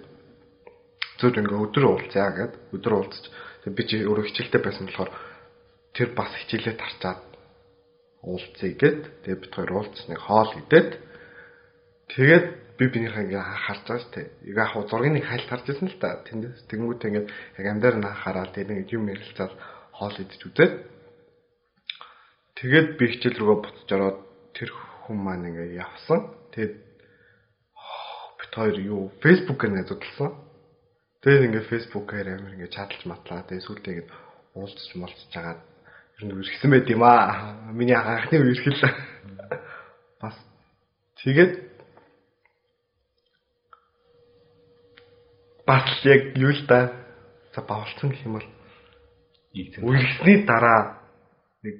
зөв 1.17 1.33
ингээ 1.33 1.63
өдөр 1.65 1.85
уулзъя 1.89 2.29
гэд 2.33 2.53
өдөр 2.73 2.93
уулзч 2.93 3.25
тэг 3.63 3.71
би 3.73 3.83
чи 3.89 4.05
өөрөө 4.05 4.25
хичээлтэй 4.29 4.61
байсан 4.61 4.85
болохоор 4.87 5.11
тэр 5.93 6.09
бас 6.13 6.31
хичээлээ 6.45 6.75
тарчаад 6.77 7.21
уулзъя 8.23 8.71
гэд 8.77 9.01
тэг 9.25 9.35
бид 9.41 9.53
хоёр 9.53 9.71
уулзсныг 9.81 10.19
хоол 10.21 10.51
идээд 10.61 10.89
тэгээд 12.13 12.47
би 12.77 12.85
бинийхээ 12.93 13.25
ингээ 13.25 13.41
харж 13.41 13.81
байгаа 13.89 14.01
шүү 14.05 14.13
дээ. 14.13 14.27
Яг 14.53 14.69
хав 14.69 14.85
зургийг 14.85 15.13
нэг 15.17 15.25
хайлт 15.25 15.49
харж 15.49 15.65
ирсэн 15.65 15.89
л 15.89 15.97
та. 15.97 16.21
Тэндээс 16.29 16.69
тэнгуүт 16.69 17.01
ингээ 17.01 17.25
яг 17.57 17.65
амдаар 17.65 17.97
нь 17.97 18.05
хараад 18.05 18.53
тэг 18.53 18.69
нэг 18.69 18.85
юм 18.93 19.09
ярилцаад 19.09 19.53
хоол 19.97 20.13
идэж 20.13 20.41
үзээд 20.45 20.73
тэгээд 22.61 22.87
би 23.01 23.05
хичээл 23.17 23.39
рүүгээ 23.41 23.63
буцаж 23.65 23.89
ороод 23.97 24.19
тэр 24.53 24.69
хүн 25.09 25.17
маань 25.17 25.49
ингээ 25.49 25.81
явсан. 25.81 26.21
Тэгээд 26.53 26.75
бит 28.37 28.51
хоёр 28.53 28.77
юу 28.77 29.01
фэйсбүүкээр 29.25 29.73
найзуудалсан. 29.73 30.29
Тэгээд 31.21 31.45
ингээ 31.49 31.65
фэйсбүүкээр 31.69 32.27
амир 32.37 32.53
ингээ 32.57 32.73
чадалж 32.73 33.01
матлаа. 33.09 33.41
Тэгээд 33.49 33.65
сүүлдээ 33.65 33.93
ингээ 33.93 34.09
уулзч 34.53 34.89
муулзч 34.93 35.21
жагаад 35.33 35.61
ер 36.17 36.23
нь 36.25 36.33
үргэлжсэн 36.33 36.71
байт 36.71 36.87
юм 36.89 37.03
аа. 37.03 37.71
Миний 37.73 37.97
анхны 37.97 38.37
үерхэл. 38.37 38.85
Бас 40.21 40.37
тэгээд 41.21 41.53
бас 45.65 45.85
яг 46.05 46.37
юу 46.37 46.53
л 46.53 46.63
да 46.69 46.93
за 47.53 47.61
бавалцсан 47.61 48.09
гэх 48.09 48.25
юм 48.25 48.37
бол 48.37 48.47
Ийгцэн. 49.57 49.83
үргэлжсэний 49.83 50.45
дараа 50.45 51.01
нэг 51.63 51.75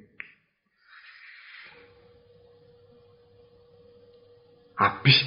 а 4.76 5.02
биш 5.06 5.18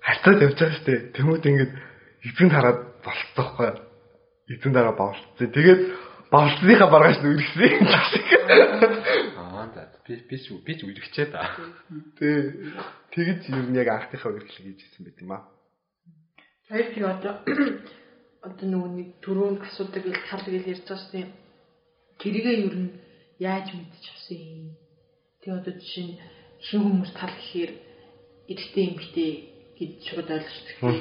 хацаад 0.00 0.42
явж 0.42 0.58
байгаа 0.58 0.76
шүү 0.78 0.86
дээ. 0.86 1.00
Тэмүүт 1.12 1.44
ингээд 1.50 1.72
эзэн 2.22 2.50
хараад 2.50 2.91
болцсон 3.04 3.34
байхгүй 3.36 3.66
юу? 3.68 3.78
Эзэн 4.52 4.72
дараа 4.72 4.94
бавалцсан. 4.96 5.52
Тэгээд 5.52 5.82
үргэлжсэн 7.28 7.70
юм 7.76 7.86
шиг. 8.08 8.26
Аа 9.36 9.68
за 9.74 9.82
би 10.08 10.16
би 10.28 10.36
ч 10.40 10.46
би 10.64 10.72
ч 10.74 10.80
үргэлжчээ 10.88 11.26
да. 11.28 11.44
Тэ 12.16 12.28
тэгэж 13.12 13.40
ер 13.52 13.66
нь 13.68 13.76
яг 13.76 13.88
анхныхаа 13.92 14.32
үргэлжлэл 14.32 14.72
хийж 14.72 14.80
ирсэн 14.80 15.04
байт 15.04 15.20
юм 15.20 15.32
аа. 15.36 15.44
Хоёр 16.72 16.86
тийм 16.88 17.04
одоо 17.04 17.34
одоо 18.42 18.66
нөгөө 18.66 18.90
нэг 18.96 19.08
түрүүнд 19.20 19.60
асуудаг 19.60 20.04
л 20.08 20.24
тал 20.26 20.42
гэж 20.48 20.64
ярьж 20.72 20.84
байгаа 20.88 20.98
шүү 21.04 21.12
дээ. 21.12 21.28
Тэрийгээ 22.18 22.56
ер 22.64 22.76
нь 22.80 22.90
яаж 23.38 23.66
мэдчих 23.76 24.16
авсан 24.16 24.40
юм. 24.40 24.66
Тэгээ 25.44 25.58
одоо 25.60 25.74
жишээ 25.76 26.06
нь 26.08 26.18
шинэ 26.64 26.82
хүмүүс 26.82 27.12
тал 27.12 27.34
гэхээр 27.36 27.72
эрэгтэй 28.50 28.84
эмэгтэй 28.88 29.30
гэж 29.78 29.92
шууд 30.08 30.28
ойлгочтой. 30.30 30.94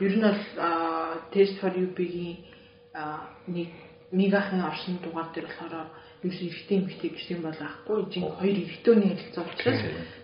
Ер 0.00 0.14
нь 0.16 0.24
бол 0.24 0.42
Test 1.32 1.58
for 1.60 1.72
UB-гийн 1.72 2.38
нэг 3.48 3.70
мегахан 4.12 4.62
орсон 4.64 4.98
дугаар 5.02 5.30
дээр 5.34 5.46
болохоор 5.50 5.88
ерөөс 6.22 6.40
эмэгтэй 6.70 7.10
гэж 7.10 7.26
юм 7.34 7.42
бол 7.44 7.60
ахгүй. 7.60 7.98
Жин 8.12 8.30
хоёр 8.38 8.56
эрэгтэйний 8.62 9.12
харилцаа 9.12 9.44
учраас 9.44 9.82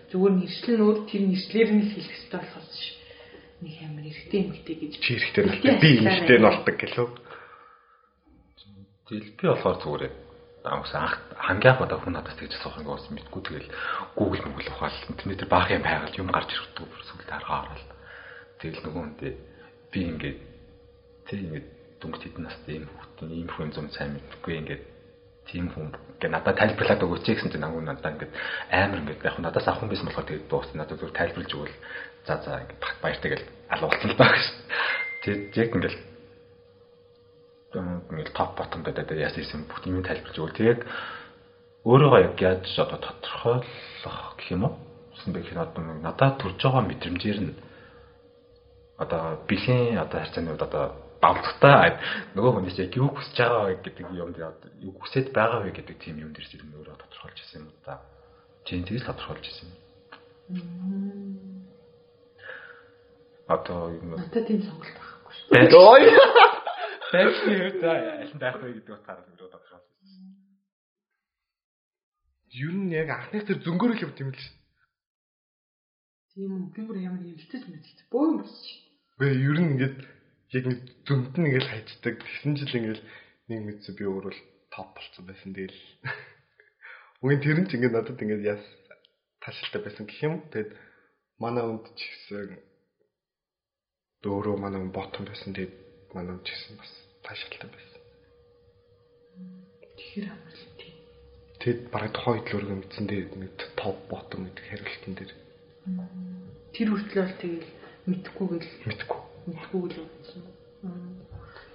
зүгээр 0.09 0.33
нэршлэн 0.39 0.81
өөр 0.81 0.97
тэр 1.05 1.21
нэршлэр 1.29 1.69
нь 1.71 1.85
хэлэх 1.91 2.09
хэрэгтэй 2.09 2.39
болохоос 2.41 2.71
ш. 2.73 2.85
Нэг 3.61 3.75
амар 3.85 4.05
эрэгтэй 4.09 4.39
эмэгтэй 4.41 4.75
гэж 4.81 4.93
Чи 4.97 5.13
болдог. 5.19 5.81
Би 5.81 5.89
эмэгтэй 6.01 6.37
нь 6.39 6.47
болдог 6.47 6.75
гэлөө. 6.81 7.07
Тэгэл 9.11 9.31
би 9.35 9.45
болохоор 9.45 9.77
зүгээр 9.83 10.13
амс 10.63 10.93
анх 10.93 11.17
хамгийн 11.41 11.73
анх 11.73 11.81
удаа 11.81 11.99
хүн 11.99 12.13
надад 12.13 12.37
тэгж 12.37 12.53
асуух 12.53 12.77
юм 12.77 12.85
гоос 12.85 13.09
мэдгүй 13.09 13.41
тэгэл 13.41 13.69
Google 14.13 14.45
Google 14.45 14.69
ухаал 14.69 14.97
интернетээр 15.09 15.49
баах 15.49 15.69
юм 15.73 15.81
байгаад 15.81 16.17
юм 16.21 16.29
гарч 16.29 16.49
ирдэг 16.53 16.85
сүлд 17.09 17.29
харгаа 17.29 17.65
орол. 17.65 17.85
Тэгэл 18.61 18.83
нөгөө 18.85 19.01
хүнтэй 19.01 19.31
би 19.89 19.99
ингээд 20.05 20.39
тэг 21.25 21.39
ингээд 21.41 21.67
дүнгийн 21.97 22.21
хэдэн 22.21 22.43
настай 22.45 22.73
юм 22.77 22.85
хүүхдийн 22.93 23.31
ийм 23.33 23.49
хүн 23.49 23.71
зам 23.73 23.89
сайн 23.89 24.13
мэдгүй 24.13 24.53
ингээд 24.61 24.83
тийм 25.49 25.65
хүн 25.73 25.89
гэ 26.21 26.29
надад 26.29 26.57
тайлбарлаад 26.61 27.01
өгөөч 27.01 27.25
гэсэн 27.25 27.49
чинь 27.49 27.65
ангуу 27.65 27.81
надад 27.81 28.13
ингээд 28.13 28.33
амар 28.69 29.01
ингээд 29.01 29.25
яг 29.25 29.37
надаас 29.41 29.65
авах 29.65 29.81
юм 29.81 29.89
байсан 29.89 30.05
болохоор 30.05 30.29
тэгээд 30.29 30.49
дуусна 30.49 30.85
надад 30.85 30.99
зөв 31.01 31.09
тайлбарлаж 31.09 31.51
өгвөл 31.57 31.77
за 32.29 32.33
за 32.45 32.61
ингээд 32.61 32.81
баяртай 33.01 33.29
гэл 33.33 33.45
алуулсан 33.73 34.09
л 34.13 34.17
даа 34.21 34.29
гэж. 34.29 34.45
Тэгээд 35.25 35.57
яг 35.57 35.69
ингээд 35.73 35.97
ингээл 37.75 38.33
топ 38.35 38.57
ботом 38.57 38.83
гэдэг 38.83 39.15
яасан 39.15 39.45
юм 39.47 39.63
бүх 39.69 39.79
юм 39.87 40.03
тайлбарлаж 40.03 40.37
өгвөл 40.37 40.59
тэгээд 40.59 40.81
өөрийгөө 41.87 42.21
яг 42.21 42.35
яаж 42.41 42.65
одоо 42.77 42.99
тодорхойлох 42.99 44.17
гэх 44.37 44.51
юм 44.51 44.63
уу? 44.67 44.75
Гэсэн 45.15 45.31
бэ 45.33 45.41
одоо 45.55 45.83
надад 46.03 46.37
төрж 46.37 46.59
байгаа 46.61 46.83
мэдрэмжээр 46.85 47.39
нь 47.41 47.53
одоо 49.01 49.41
бэлгийн 49.49 49.97
одоо 49.97 50.19
харьцааны 50.21 50.51
үед 50.53 50.61
одоо 50.61 50.85
давтагтай 51.21 51.97
нөгөө 52.37 52.51
хүнээс 52.53 52.77
яг 52.81 52.93
юу 52.97 53.09
хүсэж 53.13 53.37
байгаа 53.37 53.65
вэ 53.69 53.75
гэдэг 53.81 54.05
юм 54.13 54.29
дээр 54.33 54.53
юу 54.81 54.93
хүсэж 55.01 55.25
байгаа 55.33 55.59
вэ 55.65 55.71
гэдэг 55.77 55.97
тийм 56.01 56.17
юм 56.21 56.33
дээр 56.33 56.47
зэрэг 56.49 56.69
өөрөө 56.69 56.97
тодорхойлж 57.01 57.37
ирсэн 57.39 57.65
юм 57.65 57.73
да. 57.85 58.01
Тийм 58.65 58.85
тэгж 58.85 59.05
тодорхойлж 59.05 59.45
ирсэн 59.45 59.69
юм. 59.69 59.77
Одоо 63.47 63.89
юм 63.93 64.17
Надад 64.17 64.45
тийм 64.45 64.61
сонголт 64.65 64.97
байхгүй 64.97 65.33
шүү 65.33 65.81
Ой. 65.81 66.01
байшны 67.11 67.51
хувьд 67.59 67.83
аль 67.83 68.33
нь 68.33 68.41
байх 68.41 68.57
вэ 68.57 68.73
гэдэг 68.79 68.95
утгаараа 68.95 69.27
өөрөө 69.27 69.49
тодорхойлсон. 69.51 70.25
Юу 72.55 72.71
нь 72.71 72.91
яг 72.95 73.09
анхны 73.11 73.43
тэр 73.43 73.59
зөнгөөрөл 73.63 74.03
явт 74.07 74.19
юм 74.23 74.31
л 74.31 74.39
ш. 74.39 74.47
Тийм 76.31 76.71
үү. 76.71 76.87
Бүр 76.87 76.97
ямар 77.03 77.23
хөвөлтөж 77.23 77.63
мэдчихсэн. 77.67 78.07
Бөө 78.11 78.23
юм 78.31 78.37
болсон 78.39 78.63
шүү. 78.63 78.79
Бэ 79.19 79.27
ер 79.35 79.57
нь 79.59 79.69
ингээд 79.75 79.97
яг 80.55 80.65
нэг 80.67 80.79
зөмд 81.07 81.35
нь 81.35 81.47
ингээл 81.47 81.71
хайцдаг. 81.71 82.15
Тэгсэн 82.23 82.55
жил 82.55 82.77
ингээл 82.79 83.03
нэг 83.51 83.59
мэдсэн 83.67 83.93
би 83.99 84.03
өөрөө 84.07 84.31
л 84.31 84.41
топ 84.71 84.89
болцсон 84.95 85.23
байсан 85.27 85.51
тэгэл. 85.51 85.79
Үгүй 87.23 87.37
тэр 87.43 87.59
нь 87.59 87.67
ч 87.67 87.75
ингээд 87.75 87.95
надад 87.95 88.23
ингээд 88.23 88.47
яс 88.47 88.63
ташилтай 89.43 89.81
байсан 89.83 90.07
гэх 90.07 90.19
юм. 90.23 90.35
Тэгэд 90.51 90.71
манай 91.39 91.63
өнд 91.67 91.91
ч 91.95 91.99
гэсэн 91.99 92.59
дөөрөө 94.23 94.55
манай 94.55 94.79
өнд 94.79 94.95
ботом 94.95 95.27
байсан. 95.27 95.51
Тэгэд 95.51 95.80
манай 96.15 96.33
өнд 96.35 96.43
ч 96.45 96.47
гэсэн 96.51 96.75
бас 96.77 96.91
ташилтай 97.23 97.69
байсан. 97.71 98.01
Тэгэхээр 99.97 100.27
амар 100.31 100.55
л 100.55 100.65
тийм. 100.79 100.95
Тэгэд 101.61 101.81
бараг 101.93 102.11
тухайн 102.13 102.35
үед 102.41 102.49
л 102.51 102.55
өөрөө 102.57 102.77
мэдсэн 102.81 103.05
дээ 103.07 103.21
нэг 103.37 103.51
топ 103.77 103.97
ботом 104.09 104.41
гэдэг 104.49 104.65
хариултан 104.65 105.13
дээр 105.15 105.31
Тэр 106.71 106.87
хүртэл 106.93 107.21
бол 107.21 107.35
тэгэл 107.41 107.69
мэдхгүйгээл 108.07 108.69
мэдгүй. 108.87 109.19
мэдхгүйг 109.49 109.85
л 109.91 109.99
бодсон. 110.05 110.43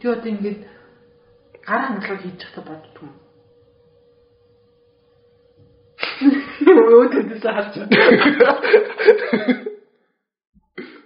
Тэг 0.01 0.09
одоо 0.11 0.31
ингээд 0.31 0.61
гар 1.67 1.83
хангалуун 1.87 2.23
хийж 2.23 2.41
явахдаа 2.43 2.65
боддог 2.67 3.03
юм. 3.03 3.15
Өөдөөс 6.67 7.45
харж 7.45 7.75
байна. 7.77 7.97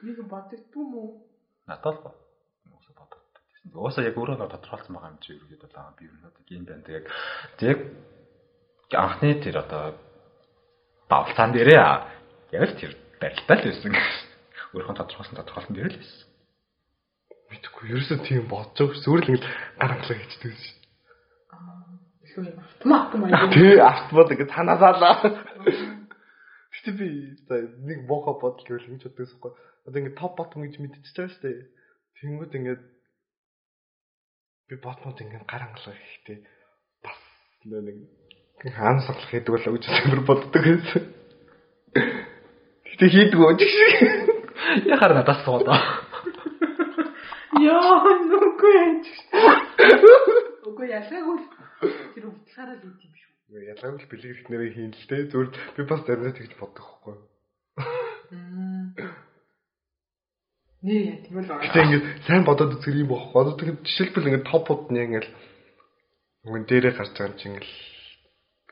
Нэг 0.04 0.16
боддоггүй 0.24 0.80
юм 0.80 0.92
уу? 0.96 1.10
Надад 1.68 1.96
л 2.00 2.00
уусаа 2.00 2.04
боддог. 2.04 2.29
Уусаа 3.74 4.04
яг 4.04 4.18
өөрөө 4.18 4.36
нөө 4.38 4.50
тодорхойлсон 4.50 4.94
байгаа 4.98 5.12
юм 5.14 5.22
чи 5.22 5.38
ерөөдөө 5.38 5.70
л 5.70 5.78
аа 5.78 5.94
би 5.94 6.10
ер 6.10 6.14
нь 6.18 6.26
одоо 6.26 6.42
ийм 6.50 6.64
байна. 6.66 6.82
Тэг 6.82 7.06
яг 7.62 7.78
анхны 8.90 9.38
тэр 9.38 9.56
одоо 9.62 9.94
давлцаан 11.06 11.54
дээрээ 11.54 11.78
яг 12.50 12.62
л 12.66 12.78
тэр 12.78 12.92
барилтаа 13.22 13.56
л 13.62 13.66
байсан. 13.70 13.94
Өөрийнхөө 14.74 14.98
тодорхойлсон 14.98 15.38
тодорхойлсон 15.38 15.74
дээр 15.78 15.94
л 15.94 15.98
байсан. 16.02 16.30
Мэдгүй. 17.50 17.84
Ерөөсөө 17.94 18.18
тийм 18.26 18.46
бодож 18.50 18.74
байгаа. 18.78 19.02
Зүгээр 19.06 19.22
л 19.22 19.30
ингээд 19.30 19.46
гар 19.78 19.90
хангалуун 19.90 20.20
хийдэг 20.22 20.54
шин. 20.54 20.76
Илүү 22.26 22.42
юм 22.46 22.58
автомат 22.62 23.08
юм 23.14 23.22
аа. 23.26 23.50
Тэ 23.50 23.66
автомат 23.82 24.30
ингээд 24.34 24.54
танаасаалаа. 24.54 25.14
Гэтэ 26.70 26.90
би 26.94 27.06
нэг 27.86 28.06
боха 28.06 28.38
бодол 28.38 28.62
гэвэл 28.62 28.94
ингэж 28.94 29.02
боддогс 29.10 29.34
байхгүй. 29.34 29.52
Одоо 29.86 29.98
ингээд 29.98 30.18
топ 30.18 30.32
ботом 30.38 30.62
гэж 30.62 30.78
мэдчихэж 30.78 31.14
байгаа 31.18 31.34
шүү 31.34 31.42
дээ. 31.42 31.58
Тэнгүүд 32.22 32.54
ингээд 32.54 32.82
би 34.70 34.76
ботмод 34.78 35.18
ингээд 35.18 35.50
гар 35.50 35.66
хангалуун 35.66 35.98
хийхдээ 35.98 36.38
бас 37.02 37.18
нэг 37.66 38.06
хаан 38.70 39.02
саглах 39.02 39.30
хийдэг 39.34 39.50
болоо 39.50 39.74
гэж 39.74 39.84
зөвөр 39.90 40.22
боддог 40.22 40.62
байсан. 40.62 41.04
Гэтэ 42.86 43.06
хийдэг 43.10 43.34
үү 43.34 43.50
гэж. 43.58 43.62
Яхаар 44.94 45.14
надаас 45.18 45.42
суудаа. 45.42 45.74
Яа, 47.58 47.98
нүггүй 48.30 48.72
яж. 48.78 49.06
Үгүй 50.70 50.86
ялгаагүй 50.94 51.34
л 51.34 51.46
тэр 52.14 52.30
утгаараа 52.30 52.78
л 52.78 52.86
ийм 52.86 53.14
шүү. 53.18 53.32
Ялгаагүй 53.74 53.98
л 53.98 54.10
бэлэг 54.12 54.30
ихнэрээ 54.38 54.70
хийн 54.70 54.94
л 54.94 55.06
дээ. 55.10 55.30
Зүгээр 55.34 55.50
би 55.50 55.82
бас 55.82 56.06
заримдаа 56.06 56.30
тэгж 56.38 56.54
боддог 56.62 56.86
байхгүй. 56.86 57.16
Нэр 58.30 59.29
яа 60.82 61.16
тийм 61.20 61.36
л 61.40 61.48
Гэтэ 61.48 61.80
ингээд 61.84 62.06
сайн 62.24 62.44
бодоод 62.48 62.80
үзэх 62.80 62.96
юм 62.96 63.12
бохоо. 63.12 63.44
Одоо 63.44 63.54
тэгэхээр 63.60 63.84
жишээлбэл 63.84 64.28
ингээд 64.32 64.48
топууд 64.48 64.88
нь 64.88 64.96
яг 64.96 65.08
ингээд 65.12 65.28
мөн 66.48 66.64
дээрээ 66.64 66.94
гарч 66.96 67.12
байгаа 67.12 67.28
юм 67.28 67.36
чинь 67.36 67.52
ингээд 67.52 67.68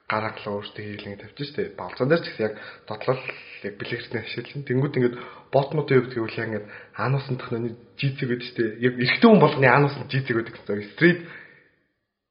гараглаа 0.09 0.53
өөртөө 0.57 0.85
хийлэн 0.88 1.21
тавьчих 1.21 1.49
штэ. 1.53 1.77
Болцон 1.77 2.09
дээр 2.09 2.25
ч 2.25 2.33
гэсэн 2.33 2.44
яг 2.49 2.55
дотлол 2.88 3.21
яг 3.21 3.75
бэлэгчний 3.77 4.23
ашиглан. 4.25 4.64
Тэнгүүд 4.64 4.97
ингээд 4.97 5.16
ботнууд 5.53 5.88
юу 5.92 6.03
гэдэг 6.09 6.16
вэ 6.16 6.44
ингээд 6.49 6.66
аануусан 6.97 7.37
технологи 7.37 7.77
жийцэг 8.01 8.29
гэдэг 8.33 8.49
штэ. 8.49 8.64
Яг 8.88 8.94
эрэгтэй 8.97 9.29
хүн 9.29 9.42
болгоны 9.44 9.68
аануусан 9.68 10.09
жийцэг 10.09 10.33
гэдэг 10.33 10.55
гэсэн. 10.64 10.92
Стрит 10.97 11.21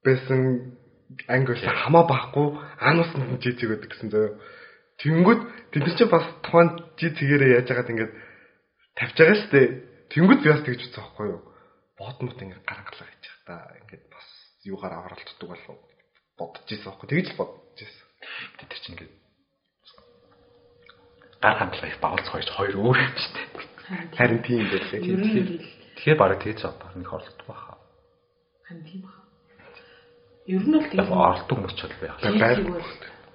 байсан 0.02 0.40
англи 1.30 1.54
хамаа 1.54 2.10
байхгүй 2.10 2.48
аануусан 2.82 3.38
жийцэг 3.46 3.70
гэдэг 3.70 3.90
гэсэн 3.94 4.10
зөө. 4.10 4.28
Тэнгүүд 5.06 5.42
тэд 5.70 5.84
нар 5.86 5.94
чинь 5.94 6.10
бас 6.10 6.26
тухайн 6.42 6.82
жийцэгээрээ 6.98 7.62
яаж 7.62 7.70
яагаад 7.70 7.94
ингээд 7.94 8.14
тавьж 8.98 9.16
байгаа 9.18 9.38
штэ. 9.46 9.62
Тэнгүүд 10.12 10.42
би 10.42 10.50
бас 10.50 10.64
тэгж 10.66 10.82
үзсэн 10.90 11.04
байхгүй 11.06 11.28
юу? 11.32 11.42
Ботнууд 11.98 12.42
ингээд 12.42 12.66
гараглаа 12.66 13.08
гэж 13.08 13.24
байгаа 13.46 13.46
та. 13.46 13.78
Ингээд 13.86 14.06
бас 14.10 14.28
юугаар 14.66 14.94
авралтдаг 14.98 15.48
болов 15.48 15.78
бодож 16.38 16.68
ирсэн 16.68 16.90
байхгүй. 16.92 17.08
Тэгж 17.14 17.28
л 17.32 17.40
бодож 17.40 17.78
ирсэн. 17.78 18.08
Тэр 18.58 18.80
чинь 18.82 18.94
ингээд 18.98 19.14
гар 21.42 21.56
хандлага 21.62 21.92
их 21.94 22.00
багц 22.02 22.26
хоёр 22.28 22.50
хоёр 22.50 22.76
өөр 22.82 22.98
юм 22.98 23.14
шүү 23.18 23.34
дээ. 23.38 24.18
Харин 24.18 24.42
тийм 24.42 24.66
байлээ. 24.68 25.00
Л 25.00 25.78
Тэгэхээр 25.98 26.18
бараг 26.22 26.40
тэгж 26.46 26.62
одоо 26.62 26.90
нэг 26.94 27.10
орлогд 27.10 27.42
баха. 27.50 27.78
хан 28.70 28.84
тийм 28.86 29.02
ба. 29.02 29.10
Ер 30.46 30.62
нь 30.62 30.74
бол 30.78 30.86
тийм. 30.86 31.10
Орлдог 31.10 31.58
мөчөл 31.58 31.96
байх. 31.98 32.22
Тэг 32.22 32.38
байр. 32.38 32.60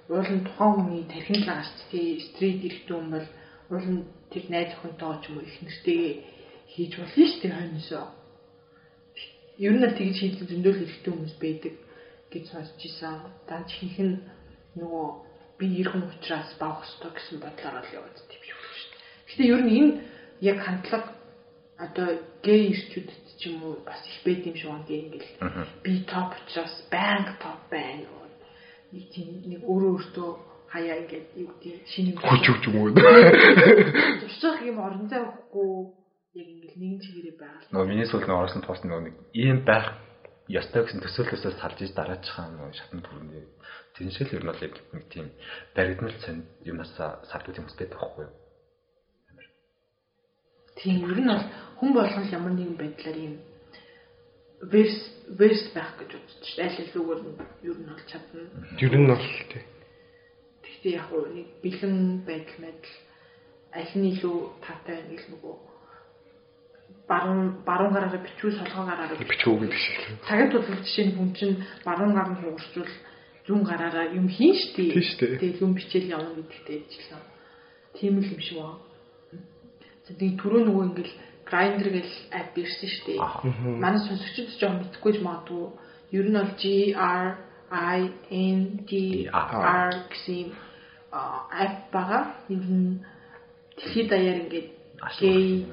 Уул 0.07 0.29
нь 0.31 0.45
тухайн 0.47 0.73
хүний 0.79 1.03
тархинд 1.11 1.43
л 1.43 1.51
агаарч 1.51 1.75
тий 1.91 2.23
стрит 2.23 2.63
ирэхтэн 2.63 2.95
юм 3.03 3.07
бол 3.11 3.27
уул 3.69 3.87
нь 3.87 4.03
тэр 4.31 4.43
найз 4.49 4.71
охинтойгоо 4.75 5.21
ч 5.21 5.29
юм 5.29 5.37
уу 5.37 5.47
их 5.47 5.57
нэртэйгээ 5.61 6.13
хийж 6.73 6.91
болно 6.97 7.25
шүү 7.27 7.41
дээ 7.41 7.53
хойносоо. 7.53 8.05
Ер 9.57 9.73
нь 9.77 9.83
л 9.85 9.97
тэгж 9.97 10.17
хийх 10.19 10.35
зөндөл 10.41 10.79
хэрэгтэй 10.79 11.11
хүмүүс 11.13 11.35
байдаг 11.37 11.73
гэж 12.33 12.43
сонсч 12.49 12.79
ийсэн. 12.81 13.21
Данч 13.47 13.69
хийх 13.77 13.97
нь 14.01 14.17
нөгөө 14.79 15.07
би 15.59 15.65
ирхэн 15.81 16.09
учраас 16.09 16.49
бавах 16.57 16.81
ёстой 16.83 17.11
гэсэн 17.13 17.37
бодлоор 17.39 17.85
л 17.85 17.95
яваад 17.97 18.17
тийм 18.25 18.41
шүү 18.41 18.57
дээ. 18.57 18.81
Гэхдээ 19.29 19.51
ер 19.53 19.61
нь 19.61 19.73
энэ 19.77 19.93
яг 20.41 20.57
хандлага 20.65 21.13
одоо 21.77 22.09
гей 22.41 22.73
ирчүүдэд 22.73 23.37
ч 23.37 23.41
юм 23.49 23.61
уу 23.63 23.75
бас 23.85 24.01
их 24.09 24.17
байд 24.25 24.41
юм 24.49 24.55
шиг 24.57 24.73
гэх 24.87 25.03
ингээл 25.05 25.31
би 25.85 25.91
топ 26.09 26.33
учраас 26.41 26.75
банк 26.89 27.37
топ 27.37 27.61
байна. 27.69 28.09
Нэг 28.93 29.05
тийм 29.13 29.41
нэг 29.45 29.61
өөрөө 29.65 29.91
өөртөө 29.93 30.31
хаяа 30.73 30.97
ингээд 31.05 31.27
юу 31.37 31.53
гэдэг 31.61 31.85
шинэ 31.85 32.11
Хүч 32.17 32.45
өгч 32.49 32.63
юм 32.67 32.75
уу? 32.81 32.89
турших 32.97 34.57
юм 34.65 34.77
орон 34.81 35.05
зай 35.05 35.21
өгөхгүй 35.21 35.69
яг 36.41 36.47
ингээд 36.49 36.75
нэгэн 36.81 36.99
чигээрээ 37.05 37.35
байгаа. 37.37 37.69
Нөгөө 37.69 37.87
миний 37.93 38.07
сүүл 38.09 38.25
нэг 38.25 38.41
орсон 38.41 38.65
нөгөө 38.65 39.01
нэг 39.05 39.15
ийм 39.37 39.57
байх 39.61 39.93
ёстой 40.49 40.81
гэсэн 40.83 40.99
төсөөлөөсөө 41.05 41.53
салж 41.61 41.77
иж 41.85 41.91
дараачихаа 41.93 42.49
нөгөө 42.51 42.73
шатны 42.73 42.99
төрөндөө 43.05 43.45
тэншил 43.95 44.33
ер 44.33 44.43
нь 44.43 44.49
бол 44.49 44.65
яг 44.65 44.75
нэг 44.91 45.05
тийм 45.13 45.27
баригдмал 45.77 46.17
цанд 46.25 46.43
юмнаас 46.65 46.91
сарддаг 47.29 47.53
хүмүүс 47.55 47.77
байдаг 47.77 47.99
байхгүй 48.01 48.23
юу? 48.25 48.33
Тийм 50.81 50.97
ер 51.05 51.19
нь 51.21 51.29
бол 51.29 51.45
хүн 51.77 51.91
болгон 51.93 52.25
ямар 52.33 52.53
нэгэн 52.57 52.77
байдлаар 52.81 53.17
ийм 53.21 53.35
верс 54.73 54.99
верс 55.39 55.63
байх 55.75 55.95
гэж 56.01 56.11
үзэж. 56.17 56.45
Аль 56.59 56.79
алиугаар 56.81 57.21
нь 57.21 57.37
ер 57.63 57.77
нь 57.77 57.87
бол 57.87 58.03
чадна. 58.09 58.41
Ер 58.81 58.93
нь 58.97 59.07
бол 59.07 59.25
тий. 59.53 59.63
Гэхдээ 60.83 60.99
яг 60.99 61.07
уу 61.15 61.31
нэг 61.31 61.47
бэлэн 61.63 62.27
байдал 62.27 62.59
мэдл 62.59 62.91
аль 63.71 63.93
нь 63.95 64.09
илүү 64.11 64.35
таатай 64.59 64.99
байна 64.99 65.15
гэх 65.15 65.31
нөгөө 65.31 65.55
баруун 67.07 67.63
баруун 67.63 67.93
гараараа 67.95 68.19
бичвэл 68.19 68.59
солгоо 68.59 68.83
гараараа 68.91 69.15
Бичгүү 69.15 69.55
гэдэг 69.63 69.79
шиг. 69.79 69.99
цагт 70.27 70.51
тулгал 70.51 70.83
жишээ 70.83 71.05
нь 71.07 71.15
хүн 71.15 71.31
чинь 71.39 71.55
баруун 71.87 72.11
гар 72.11 72.29
нь 72.35 72.39
хуурчвал 72.43 72.93
зүүн 73.47 73.63
гараараа 73.63 74.11
юм 74.11 74.27
хийн 74.27 74.55
штий. 74.59 74.91
Тийм 74.91 75.07
штий. 75.07 75.39
Тэгээд 75.39 75.63
юм 75.63 75.71
бичээл 75.71 76.13
явна 76.19 76.35
гэдэгтэй 76.35 76.77
ижилхэн. 76.83 77.23
Тийм 77.95 78.13
л 78.19 78.27
юм 78.27 78.41
шиг 78.43 78.57
байна. 78.59 78.83
Тэгээд 80.03 80.35
түрүү 80.35 80.61
нөгөө 80.67 80.83
ингээл 80.83 81.15
grinder 81.47 81.89
гэл 81.95 82.15
app 82.35 82.53
ирсэн 82.59 82.89
штий. 82.91 83.19
Манай 83.79 84.03
сонсогчид 84.03 84.51
ч 84.51 84.59
жоохон 84.59 84.83
мэдхгүй 84.83 85.11
ч 85.15 85.17
магадгүй. 85.23 85.65
Ер 86.11 86.27
нь 86.27 86.35
бол 86.35 86.51
G 86.59 86.91
R 86.91 87.39
I 87.71 87.99
N 88.31 88.83
D 88.83 88.91
R 89.31 89.91
гэсэн 90.11 90.51
а, 91.13 91.45
app 91.63 91.91
байгаа. 91.93 92.23
Энэ 92.49 92.65
нь 92.65 93.05
дэлхийд 93.77 94.09
даяар 94.09 94.39
ингээд 94.43 94.69
гей 95.21 95.69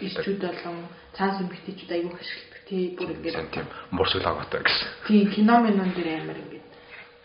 гişүүд 0.00 0.40
болон 0.40 0.76
цаанс 1.16 1.40
эмэгтэйчүүд 1.44 1.92
аягүй 1.92 2.16
ашигладаг. 2.16 2.60
Тий 2.68 2.82
бүр 2.96 3.10
ингээд 3.12 3.52
тийм 3.52 3.66
муршил 3.92 4.24
агаатай 4.24 4.62
гэсэн. 4.64 4.88
Тийм 5.06 5.30
кино 5.30 5.54
минон 5.60 5.92
дээр 5.92 6.08
амар 6.24 6.38
ингээд 6.40 6.66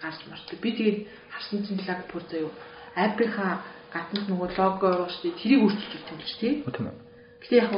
гарч 0.04 0.20
мардаг. 0.28 0.60
Би 0.60 0.70
тэгээд 0.76 1.00
харсан 1.32 1.60
чинь 1.64 1.82
лаг 1.88 2.00
бүр 2.12 2.24
заяа 2.28 2.52
аппийнхаа 2.96 3.64
гатнах 3.94 4.26
нөгөө 4.28 4.50
лого 4.58 4.88
руу 5.00 5.10
штий 5.10 5.32
тэрийг 5.32 5.64
өөрчилж 5.64 6.04
чи 6.28 6.36
тий. 6.40 6.54
Тийм 6.64 6.92
үү? 6.92 6.98
Гэтэ 7.42 7.56
яг 7.64 7.72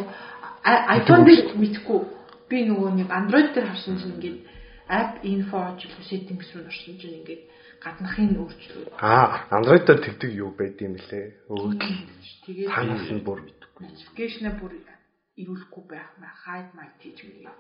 iPhone 0.98 1.24
дээр 1.26 1.54
мэдхгүй 1.54 2.00
би 2.50 2.58
нөгөө 2.66 2.90
нэг 2.98 3.10
Android 3.12 3.54
дээр 3.54 3.70
харсан 3.70 4.02
чинь 4.02 4.16
ингээд 4.18 4.38
app 4.90 5.22
info 5.24 5.60
гэж 5.78 5.92
settings 6.10 6.50
руу 6.56 6.66
орсон 6.66 6.96
чинь 6.98 7.20
ингээд 7.20 7.42
гаднахын 7.84 8.38
өөрчлөлт. 8.42 8.94
Аа, 9.02 9.48
Android 9.52 9.86
дээр 9.86 10.02
тэгдэг 10.02 10.32
юу 10.36 10.52
байд 10.58 10.82
юм 10.82 10.98
лээ. 10.98 11.48
Өөдөл 11.50 12.18
Тэгээд 12.48 12.72
цаанаас 12.72 13.12
нь 13.12 13.24
бүр 13.28 13.44
notification-а 13.84 14.56
бүр 14.56 14.72
ирүүлэхгүй 15.36 15.84
байх 15.92 16.16
маа 16.16 16.32
hide 16.48 16.72
my 16.74 16.88
page 16.96 17.28
гэдэг. 17.28 17.52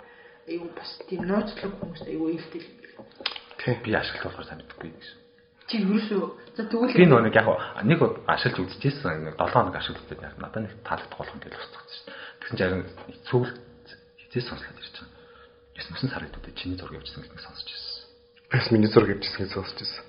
Айгу 0.47 0.71
бас 0.71 0.91
тийм 1.11 1.27
нууцлаг 1.27 1.75
хүмүүс 1.75 2.01
айгу 2.07 2.31
ээлтэй 2.31 2.61
юм 2.63 2.75
байна. 2.79 3.37
тий. 3.59 3.75
Би 3.83 3.91
ашиглах 3.91 4.31
болохоор 4.31 4.47
сайн 4.47 4.63
мэдгүй 4.63 4.95
гэсэн. 4.95 5.19
Чи 5.67 5.75
ерөөсөө 5.83 6.23
за 6.55 6.63
тэгвэл 6.71 6.95
Би 6.95 7.03
нэг 7.03 7.35
яг 7.35 7.47
нэг 7.83 7.99
ашиглаж 8.31 8.63
үзчихсэн 8.63 9.27
нэг 9.27 9.35
7 9.35 9.51
хоног 9.51 9.75
ашиглаж 9.75 10.07
яг 10.07 10.39
надад 10.39 10.63
нэг 10.63 10.73
таалагдах 10.87 11.19
болох 11.19 11.35
юм 11.35 11.43
гэж 11.43 11.53
босчихсон 11.59 11.91
шүү 11.91 12.05
дээ. 12.07 12.15
Тэгсэн 12.39 12.55
чинь 12.55 12.71
яг 12.71 12.87
сүүл 13.27 13.51
хизээ 14.23 14.43
сонслоод 14.47 14.79
ирж 14.79 14.95
байгаа. 14.95 15.11
Яс 15.75 15.87
мөсөн 15.91 16.09
сар 16.15 16.23
хэдүүд 16.23 16.55
чиний 16.55 16.79
зураг 16.79 16.95
явуулсан 16.95 17.21
гэдэг 17.27 17.43
сонсож 17.43 17.67
ирсэн. 17.67 18.07
Бас 18.47 18.71
миний 18.71 18.87
зураг 18.87 19.11
авчихсан 19.11 19.43
гэж 19.43 19.51
сонсч 19.51 19.75
байсан. 19.75 20.06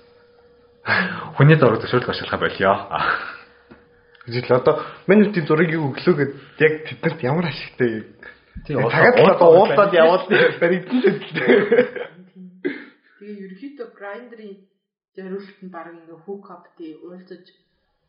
Хүний 1.35 1.57
зураг 1.59 1.81
зөвшөөрлөг 1.81 2.09
ашиглах 2.13 2.39
болёо. 2.39 2.75
Жишээл 4.29 4.61
одоо 4.61 4.85
минутын 5.07 5.45
зургийг 5.45 5.79
өглөөгээд 5.79 6.33
яг 6.59 6.73
тэднэрт 6.87 7.19
ямар 7.23 7.45
ашигтай 7.49 8.05
Тий, 8.65 8.75
тагаад 8.75 9.19
л 9.19 9.31
одоо 9.31 9.49
уулаад 9.55 9.93
яваад 9.93 10.25
баригдсан 10.59 11.15
л 11.15 11.23
Тэгээ 13.19 13.35
ерөөхдөө 13.45 13.87
грайндерын 13.95 14.55
зориулт 15.15 15.59
нь 15.63 15.71
баг 15.71 15.87
ингээ 15.95 16.19
хук 16.25 16.45
апти 16.51 16.97
уулзаж 16.99 17.45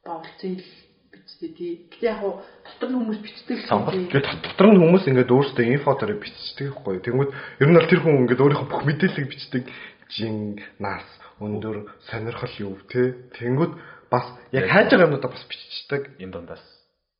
бовлцсон 0.02 0.58
л 0.58 0.66
бичдэг 1.12 1.50
тий. 1.54 1.72
Гэтэ 1.90 2.06
яг 2.06 2.18
хуу 2.22 2.42
дотор 2.66 2.88
нь 2.90 2.98
хүмүүс 2.98 3.20
бичдэг 3.22 3.56
л 3.62 3.68
Сонголт 3.70 3.94
тий. 3.94 4.10
Тэгээд 4.10 4.42
дотор 4.42 4.68
нь 4.70 4.80
хүмүүс 4.80 5.04
ингээд 5.06 5.34
өөрсдөө 5.34 5.64
инфо 5.70 5.92
дээр 5.98 6.18
бичдэг 6.18 6.66
байхгүй 6.70 6.92
юу. 6.98 7.04
Тэнгүүд 7.04 7.30
ер 7.62 7.68
нь 7.68 7.76
бол 7.78 7.90
тэр 7.90 8.00
хүн 8.02 8.18
ингээд 8.26 8.42
өөрийнхөө 8.42 8.70
бүх 8.70 8.82
мэдээллийг 8.86 9.28
бичдэг. 9.30 9.64
Жин, 10.10 10.58
нас, 10.82 11.06
өндөр, 11.40 11.88
сонирхол 12.12 12.54
юу 12.60 12.76
те. 12.88 13.16
Тэнгүүд 13.34 13.72
бас 14.12 14.26
яг 14.52 14.68
хайж 14.68 14.92
байгаа 14.92 15.08
юмудаа 15.08 15.32
бас 15.32 15.44
бичдэг. 15.48 16.20
энэ 16.20 16.32
дундаас 16.32 16.64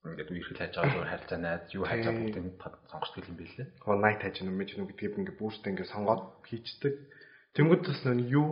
ингээд 0.05 0.33
үерхэл 0.33 0.61
хайж 0.61 0.73
байгаа 0.77 0.93
зүгээр 0.93 1.13
харилцаа 1.13 1.41
найз 1.41 1.65
юу 1.77 1.85
хайж 1.85 2.05
байгаа 2.05 2.21
бүгдийг 2.21 2.47
сонгочтой 2.89 3.23
юм 3.29 3.37
билээ. 3.41 3.67
Хоо 3.85 3.97
найт 3.97 4.21
хайж 4.21 4.37
юм 4.41 4.57
мэж 4.57 4.71
нүг 4.77 4.89
гэдгийг 4.93 5.19
ингээд 5.21 5.41
бүрстээ 5.41 5.71
ингээд 5.73 5.93
сонгоод 5.93 6.23
хийчдэг. 6.49 6.95
Тэнгүүд 7.57 7.83
бас 7.85 8.01
нөө 8.05 8.17
юу 8.29 8.49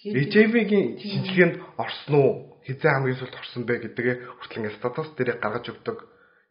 HIV-гийн 0.00 0.96
шинжилгээнд 0.96 1.56
орсон 1.76 2.14
уу? 2.16 2.32
Хизээ 2.64 2.90
хамгийн 2.90 3.18
сүүлд 3.20 3.36
орсон 3.36 3.62
бэ 3.68 3.74
гэдгээ 3.84 4.16
хүртэл 4.38 4.58
ингээд 4.64 4.78
статус 4.80 5.08
дээр 5.12 5.36
гаргаж 5.42 5.66
өгдөг. 5.68 5.98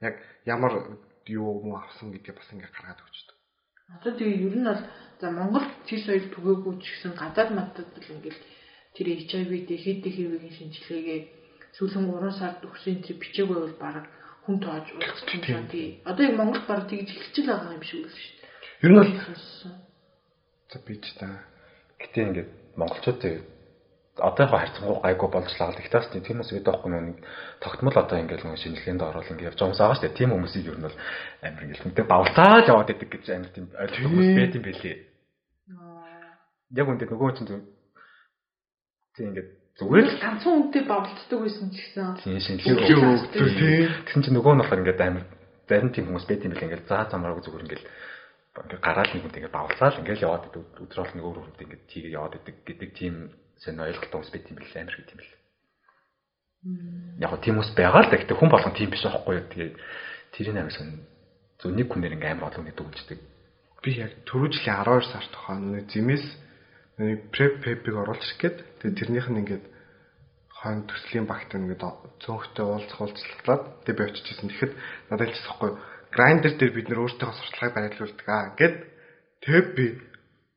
Яг 0.05 0.15
ямар 0.45 0.99
юу 1.25 1.63
юм 1.65 1.73
авсан 1.75 2.13
гэдгээ 2.13 2.35
бас 2.37 2.49
ингээд 2.53 2.75
гаргаад 2.75 3.01
өгчдөг. 3.01 3.35
Одоо 3.95 4.11
тэгээ 4.13 4.45
ер 4.47 4.55
нь 4.59 4.67
бол 4.69 4.83
за 5.19 5.27
Монгол 5.33 5.67
тэр 5.87 5.99
соёл 6.05 6.27
түгээгүй 6.33 6.73
ч 6.79 6.85
гэсэн 6.93 7.13
гадаад 7.17 7.49
мадад 7.57 7.89
л 7.89 8.13
ингээл 8.13 8.39
тэр 8.95 9.07
HIV 9.25 9.51
дээр 9.65 9.81
хэд 9.83 10.03
хэвийн 10.05 10.53
шинжилгээгээ 10.57 11.19
сүүлийн 11.75 12.05
3 12.07 12.39
сард 12.39 12.61
өгсөн 12.65 13.01
тэр 13.05 13.17
бичээгүй 13.21 13.57
бол 13.59 13.75
баг 13.81 14.05
хүн 14.45 14.57
тоож 14.63 14.87
уулзсан 14.93 15.41
юм 15.45 15.65
тий. 15.69 16.01
Одоо 16.05 16.23
яг 16.25 16.35
Монгол 16.37 16.63
баг 16.65 16.89
тэгж 16.89 17.09
эхэлж 17.13 17.35
л 17.43 17.49
байгаа 17.49 17.77
юм 17.77 17.83
шиг 17.85 17.99
үл 18.05 18.15
шүү 18.17 18.33
дээ. 18.37 18.49
Ер 18.85 18.91
нь 18.91 18.99
бол 18.99 19.09
за 20.69 20.77
бич 20.85 21.05
та. 21.17 21.27
Гэтэ 21.99 22.19
ингээд 22.25 22.49
монголчуудын 22.79 23.41
одоо 24.19 24.45
яг 24.45 24.53
харьцангуй 24.53 24.97
гайгүй 25.01 25.29
болж 25.31 25.51
лаа. 25.59 25.71
Бас 25.71 26.07
тийм 26.11 26.23
хүмүүс 26.23 26.51
гэдэг 26.51 26.67
байхгүй 26.69 26.91
нэг 26.91 27.17
тогтмол 27.63 27.97
одоо 27.97 28.17
ингээд 28.19 28.43
нэг 28.45 28.59
шинжилгээнд 28.59 29.01
орол 29.01 29.31
ингээд 29.31 29.49
явж 29.49 29.59
байгаа 29.59 29.89
хүмүүс 29.89 30.01
дээ. 30.03 30.17
Тийм 30.19 30.31
хүмүүсийг 30.35 30.67
ер 30.69 30.77
нь 30.77 30.85
бол 30.85 30.97
амар 31.43 31.63
ингээд 31.63 31.83
хүнтэй 31.83 32.05
бавлаа 32.05 32.53
л 32.59 32.69
яваад 32.69 32.93
идэг 32.93 33.09
гэж 33.09 33.25
амар 33.31 33.51
тийм 33.55 33.65
ойлгох 33.73 34.07
хүмүүс 34.11 34.29
байт 34.35 34.55
юм 34.59 34.63
бэлээ. 34.67 34.97
Яг 36.75 36.87
үндэ 36.87 37.05
нөгөө 37.09 37.29
чинь 37.39 37.49
тийм 39.15 39.27
ингээд 39.33 39.49
зүгээр 39.79 40.05
л 40.05 40.19
ганцхан 40.19 40.53
үнтэй 40.59 40.83
бавлцдаг 40.85 41.39
байсан 41.39 41.67
ч 41.71 41.75
гэсэн 41.79 42.07
тийм 42.19 42.39
шинжилгээ 42.43 42.95
өгөх. 42.99 43.31
тэр 43.31 43.49
тий. 43.55 43.77
Тэгсэн 44.05 44.21
чинь 44.27 44.35
нөгөө 44.35 44.53
нь 44.53 44.61
болохоор 44.61 44.81
ингээд 44.83 45.01
амар 45.01 45.25
зарим 45.65 45.89
тийм 45.95 46.05
хүмүүс 46.11 46.25
байт 46.27 46.43
юм 46.43 46.51
бэлээ. 46.53 46.67
Ингээд 46.67 46.87
заа 46.91 47.07
замаараа 47.07 47.39
зүгээр 47.39 47.65
ингээд 47.65 47.83
ингээд 48.59 48.83
гараад 48.83 49.09
нэг 49.13 49.23
хүнтэй 49.23 49.39
ингээд 49.45 49.55
бавлаа 49.55 49.89
л 49.93 49.99
ингээд 50.03 50.23
яваад 50.25 50.47
идэг 50.51 50.63
өдрөөл 50.83 51.13
нэг 51.15 51.25
өөр 51.25 51.39
хүнтэй 51.47 51.65
ингээд 51.69 51.83
тийгээ 51.87 52.15
яваад 52.17 52.37
идэг 52.43 52.55
гэдэг 52.67 52.89
тийм 52.97 53.15
сайн 53.59 53.79
ойлголт 53.79 54.11
хүмүүс 54.11 54.31
байт 54.31 54.49
юм 54.49 54.57
бэлээ. 54.59 54.81
Амар 54.83 54.95
гэдэг 54.97 55.13
юм 55.13 55.19
бэлээ. 55.19 55.39
Яг 57.23 57.29
гоо 57.29 57.39
тийм 57.39 57.55
хүмүүс 57.59 57.71
байгаа 57.75 58.01
л 58.03 58.11
да. 58.11 58.17
Гэтэ 58.19 58.35
хүн 58.35 58.51
болгон 58.51 58.73
тийм 58.75 58.89
биш 58.91 59.03
байхгүй 59.03 59.35
юу. 59.39 59.47
Тэгээ 59.51 59.69
тэрийн 60.35 60.59
амар 60.59 60.75
сон 60.75 60.89
зөв 61.59 61.71
нэг 61.75 61.87
хүнээр 61.87 62.15
ингээм 62.19 62.39
амар 62.39 62.49
олон 62.51 62.65
гэдэг 62.67 62.85
үлждэг. 62.87 63.19
Би 63.79 63.91
яг 63.95 64.11
түрүү 64.27 64.49
жилийн 64.59 64.79
12 64.83 65.11
сард 65.11 65.33
хойно 65.35 65.67
нэг 65.79 65.87
зимээс 65.87 66.25
нэг 66.99 67.31
преп 67.31 67.63
пепиг 67.63 67.95
оруулж 67.95 68.19
ирэх 68.19 68.39
гээд 68.43 68.57
тэгээ 68.83 68.99
тэрнийх 68.99 69.27
нь 69.31 69.39
ингээд 69.39 69.65
хойно 70.51 70.83
төслийн 70.91 71.23
багт 71.23 71.55
ингээд 71.55 71.83
цөөхтэй 72.19 72.65
уулзах 72.67 72.99
уулзлаад 72.99 73.63
тэгээ 73.87 73.95
би 73.95 74.03
очижсэн. 74.03 74.51
Тэгэхэд 74.51 74.73
надад 75.07 75.31
хэлчихсэн 75.31 75.47
байхгүй 75.47 75.71
грайндер 76.11 76.53
дээр 76.57 76.73
бид 76.75 76.87
нөр 76.89 77.01
өөртөө 77.05 77.29
сурталчилгааг 77.31 77.73
барилуулдаг 77.75 78.27
аа 78.27 78.45
гэд 78.57 78.75
тэгээ 79.45 79.65
би 79.77 79.85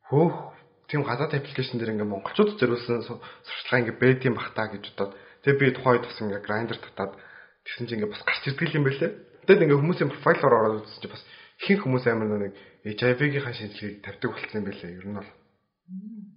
хөөх 0.09 0.52
тийм 0.93 1.09
гадаад 1.09 1.33
аппликейшн 1.33 1.81
дээр 1.81 1.97
ингээд 1.97 2.13
монголчууд 2.13 2.61
зориулсан 2.61 3.01
су- 3.09 3.17
сурталчилгаа 3.49 3.81
ингээд 3.81 4.01
байд 4.05 4.21
юм 4.29 4.37
бах 4.37 4.53
та 4.53 4.69
гэж 4.69 4.93
бодоод 4.93 5.17
тэгээ 5.41 5.57
би 5.57 5.67
тухайд 5.73 6.05
бас 6.05 6.21
ингээд 6.21 6.45
грайндер 6.45 6.79
татаад 6.85 7.17
тэгсэн 7.65 7.89
чинь 7.89 7.97
ингээд 8.05 8.13
бас 8.13 8.23
гарч 8.29 8.45
ирдэг 8.45 8.77
юм 8.77 8.85
байлээ. 8.85 9.11
Тэгээд 9.49 9.63
ингээд 9.65 9.81
хүмүүсийн 9.81 10.13
профайлоор 10.13 10.55
ороод 10.61 10.85
үзсэн 10.85 11.01
чинь 11.01 11.15
бас 11.17 11.25
ихэнх 11.65 11.83
хүмүүс 11.89 12.05
амар 12.13 12.29
нэг 12.45 12.53
HIV-ийн 12.85 13.41
шинжилгээг 13.41 14.05
тавьдаг 14.05 14.31
болсон 14.37 14.57
юм 14.61 14.67
байлээ. 14.69 14.97
Ер 15.01 15.07
нь 15.09 15.17
бол 15.17 15.31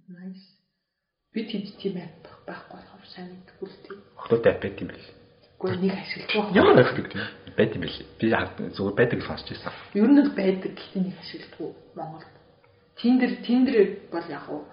nice. 0.08 0.44
Бид 1.36 1.48
хэд 1.52 1.66
тийм 1.76 1.92
байт 2.00 2.16
байхгүй 2.48 2.80
болохоор 2.80 3.04
сайн 3.12 3.28
мэдгүй 3.36 3.68
л 3.68 3.78
тийм. 3.84 3.98
Охтууд 4.16 4.46
ап 4.48 4.60
байт 4.64 4.80
юм 4.80 4.88
бэлээ. 4.88 5.14
Гэхдээ 5.60 5.80
нэг 5.84 5.94
ашигладаг. 6.00 6.56
Ямар 6.56 6.80
их 6.80 6.90
тийм 6.96 7.24
байт 7.60 7.72
юм 7.76 7.82
бэлээ. 7.84 8.08
Би 8.16 8.26
зүгээр 8.72 8.96
байдаг 8.96 9.16
гэж 9.20 9.26
сонсч 9.28 9.46
байсан. 9.52 9.72
Ер 9.92 10.08
нь 10.08 10.20
л 10.24 10.32
байдаг 10.32 10.72
гэхдээ 10.72 11.02
нэг 11.04 11.16
ашигладаг 11.20 11.76
Монгол. 11.92 12.35
Тиндер 12.96 13.30
тиндер 13.46 13.76
бол 14.12 14.26
яг 14.28 14.46
уу 14.48 14.64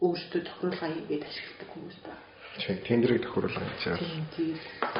өөртөө 0.00 0.40
тохируулга 0.46 0.88
хийгээд 0.94 1.24
ашигладаг 1.26 1.68
хүмүүс 1.74 1.98
байна. 2.04 2.22
чи 2.58 2.74
тендерийг 2.86 3.22
тохируулах 3.22 3.62
гэж 3.62 3.82
байгаа. 3.84 3.98
Тийм 3.98 4.24
тийм 4.34 4.56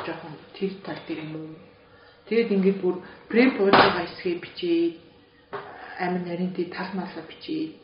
жоохон 0.07 0.34
тэр 0.55 0.72
тал 0.86 1.01
дээр 1.07 1.20
юм 1.26 1.34
уу. 1.36 1.57
Тэгээд 2.28 2.53
ингээд 2.55 2.78
бүр 2.82 2.96
преп 3.30 3.59
байгаа 3.59 4.07
хэсгээ 4.07 4.36
бичээд 4.42 4.94
амин 5.99 6.24
нарийнтэй 6.26 6.66
тал 6.70 6.90
малаа 6.94 7.24
бичээд 7.26 7.74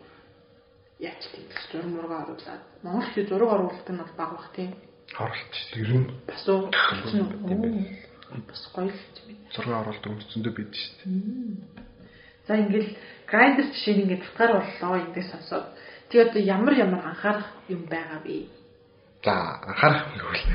яач 0.99 1.23
тийм 1.31 1.47
зураг 1.71 1.91
мурга 1.91 2.23
оруулаад 2.23 2.63
Монгол 2.83 3.11
хэл 3.15 3.29
зураг 3.31 3.51
оруулалт 3.51 3.89
нь 3.91 3.99
бол 3.99 4.15
бага 4.19 4.35
бах 4.39 4.51
тийм. 4.55 4.71
Оруулалт 5.19 5.55
ер 5.75 5.91
нь 5.91 6.11
Бас 6.27 6.45
уу 6.49 6.71
тийм 7.11 7.27
үү. 7.47 8.43
Бас 8.47 8.63
гоё 8.75 8.91
л 8.91 9.07
тийм. 9.19 9.39
зураг 9.55 9.75
оруулалт 9.83 10.07
өмч 10.07 10.23
зөндөө 10.35 10.53
бид 10.55 10.71
шүү 10.71 10.93
дээ. 11.03 11.83
За 12.47 12.59
ингээл 12.61 12.91
грайндер 13.35 13.67
жишээ 13.75 13.95
ингээд 14.07 14.23
тутгаар 14.23 14.53
боллоо 14.63 14.95
ингээд 15.03 15.31
сонсоод 15.35 15.67
тэгээ 16.11 16.27
одоо 16.31 16.43
ямар 16.47 16.75
ямар 16.79 17.03
анхаарах 17.03 17.51
юм 17.67 17.83
байгаа 17.91 18.23
вэ? 18.23 18.47
За 19.27 19.59
анхаарах 19.67 20.15
гэвэл 20.15 20.47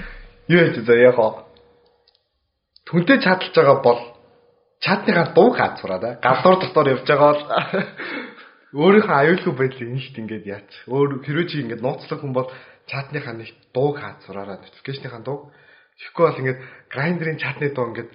юу 0.47 0.59
яаж 0.63 0.77
за 0.79 0.95
яг 0.95 1.15
гоо 1.19 1.43
түнтэй 2.87 3.19
чадлж 3.19 3.51
байгаа 3.51 3.77
бол 3.83 3.99
чатныхаа 4.79 5.35
дуу 5.35 5.51
хаацураа 5.51 5.99
да. 5.99 6.09
Гадуур 6.23 6.55
дотор 6.63 6.87
явж 6.87 7.03
байгаа 7.03 7.29
бол 7.35 7.43
өөрийнхөө 8.81 9.17
аюулгүй 9.19 9.53
байдлыг 9.59 9.89
нэгт 9.91 10.15
ингээд 10.15 10.45
яач. 10.47 10.69
Өөр 10.87 11.19
хэрвээ 11.25 11.47
чи 11.51 11.61
ингээд 11.67 11.83
нууцлах 11.83 12.21
хүн 12.23 12.33
бол 12.33 12.47
чатныхаа 12.87 13.35
нэг 13.35 13.51
дууг 13.75 13.99
хаацураараа 13.99 14.63
notification-ийнхаа 14.63 15.21
дууг. 15.25 15.51
Тэгэхгүй 15.99 16.23
бол 16.25 16.39
ингээд 16.41 16.59
грайндерын 16.89 17.37
чатны 17.43 17.67
дуу 17.75 17.91
ингээд 17.91 18.11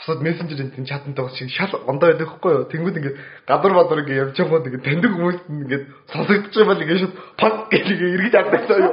бусад 0.00 0.22
мессенжерийн 0.22 0.70
тийм 0.72 0.86
чатны 0.86 1.14
дуу 1.14 1.28
шиг 1.28 1.50
шал 1.50 1.70
ондоо 1.86 2.08
байдаг 2.08 2.28
хгүй 2.28 2.52
юу. 2.56 2.64
Тэнгүүд 2.72 2.96
ингээд 2.96 3.16
гадуур 3.46 3.74
бадуур 3.76 4.00
ингээд 4.00 4.22
явж 4.24 4.36
байгаа 4.40 4.64
ингээд 4.64 4.86
таньдаг 4.88 5.12
хүмүүст 5.12 5.44
ингээд 5.48 5.84
сонсогдож 6.08 6.54
байгаа 6.56 6.70
бол 6.72 6.82
ингээд 6.84 7.00
шууд 7.04 7.16
пак 7.36 7.54
ингээд 7.68 8.14
эргэж 8.16 8.34
авдаг 8.40 8.62
юу. 8.80 8.92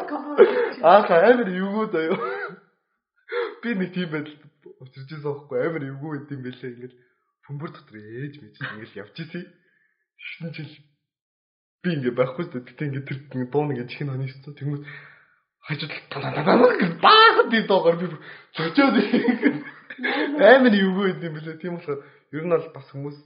Аа 0.84 1.02
амар 1.08 1.48
юугууд 1.48 1.94
аюу. 1.96 2.20
Би 3.64 3.70
нэг 3.76 3.90
тийм 3.96 4.10
байдалд 4.12 4.42
учирч 4.84 5.10
байсан 5.16 5.32
байхгүй 5.32 5.58
амар 5.64 5.84
эвгүй 5.88 6.12
байд 6.12 6.32
юм 6.36 6.42
бэлээ 6.44 6.72
ингээд 6.76 6.94
бөмбөр 7.48 7.72
дотор 7.72 7.96
ээж 7.96 8.34
мэж 8.44 8.56
ингээд 8.60 9.00
явж 9.00 9.16
исэн. 9.24 9.46
Тэгсэн 10.20 10.52
чил 10.60 10.74
би 11.84 11.90
ингээд 11.96 12.20
байхгүй 12.20 12.44
дээ. 12.52 12.68
Тэгтээ 12.68 12.88
ингээд 12.88 13.08
тэр 13.08 13.20
ингээд 13.32 13.52
дуун 13.56 13.72
ингээд 13.72 13.92
чихэн 13.96 14.12
хоны 14.12 14.28
шүү. 14.28 14.60
Тэнгүүд 14.60 14.84
хажууд 15.68 15.94
талаа 16.12 16.32
баахан 17.00 17.48
тийм 17.48 17.66
доогоор 17.68 17.96
би 17.96 18.08
зочоод 18.56 18.96
амар 19.98 20.74
эвгүй 20.74 21.18
юм 21.18 21.34
бэлээ. 21.34 21.58
Тийм 21.58 21.78
болохоор 21.78 22.02
ер 22.32 22.44
нь 22.46 22.54
бол 22.54 22.70
бас 22.70 22.88
хүмүүс 22.94 23.18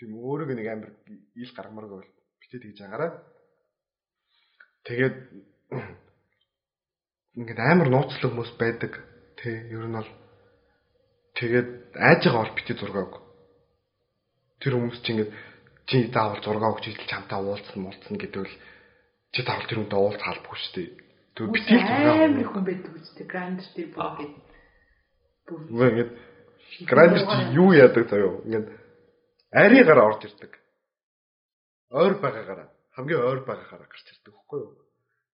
тийм 0.00 0.16
өөрөг 0.16 0.50
нэг 0.56 0.68
амар 0.72 0.90
ил 1.36 1.52
гаргамааргүй 1.52 1.98
бол 2.00 2.12
битээ 2.40 2.60
тэгж 2.64 2.78
агаараа. 2.88 3.20
Тэгээд 4.88 5.16
ингээд 7.36 7.60
амар 7.60 7.88
нууцлаг 7.92 8.32
хүмүүс 8.32 8.52
байдаг. 8.56 8.92
Тэ 9.36 9.68
ер 9.68 9.84
нь 9.84 9.96
бол 10.00 10.10
тэгээд 11.36 11.68
айж 12.00 12.20
байгаа 12.24 12.42
бол 12.48 12.56
бити 12.56 12.72
зураг 12.80 12.96
авах. 12.96 13.20
Тэр 14.64 14.80
хүмүүс 14.80 15.04
чинь 15.04 15.20
ингээд 15.20 15.32
чи 15.84 16.08
заавал 16.08 16.40
зураг 16.40 16.64
авах 16.64 16.80
гэж 16.80 16.96
чамтай 17.04 17.36
уулзсан 17.36 17.80
муулцсан 17.84 18.16
гэдэг 18.16 18.40
л 18.48 18.56
чи 19.36 19.40
заавал 19.44 19.68
тэр 19.68 19.84
хүнтэй 19.84 20.00
уулзах 20.00 20.28
албагүй 20.32 20.58
шүү 20.64 20.74
дээ. 20.80 20.88
Тэг 21.36 21.44
битгий 21.52 21.76
амар 21.76 22.48
хүн 22.48 22.64
байдаг 22.64 22.92
үстэй 22.96 23.26
грандер 23.28 23.68
дээр 23.76 23.90
бүр 23.92 24.49
Үгүй 25.50 25.88
ингээд 25.90 26.10
грандер 26.86 27.24
чи 27.26 27.38
юу 27.58 27.70
яадаг 27.74 28.08
заяо. 28.08 28.42
Ингээд 28.46 28.68
арийгаараа 29.52 30.06
орж 30.10 30.22
ирдэг. 30.24 30.52
Ойр 31.90 32.14
байгаагаараа 32.22 32.68
хамгийн 32.94 33.20
ойр 33.20 33.40
байгаагаараа 33.44 33.88
гарч 33.90 34.06
ирдэг 34.06 34.34
байхгүй 34.34 34.58
юу? 34.62 34.72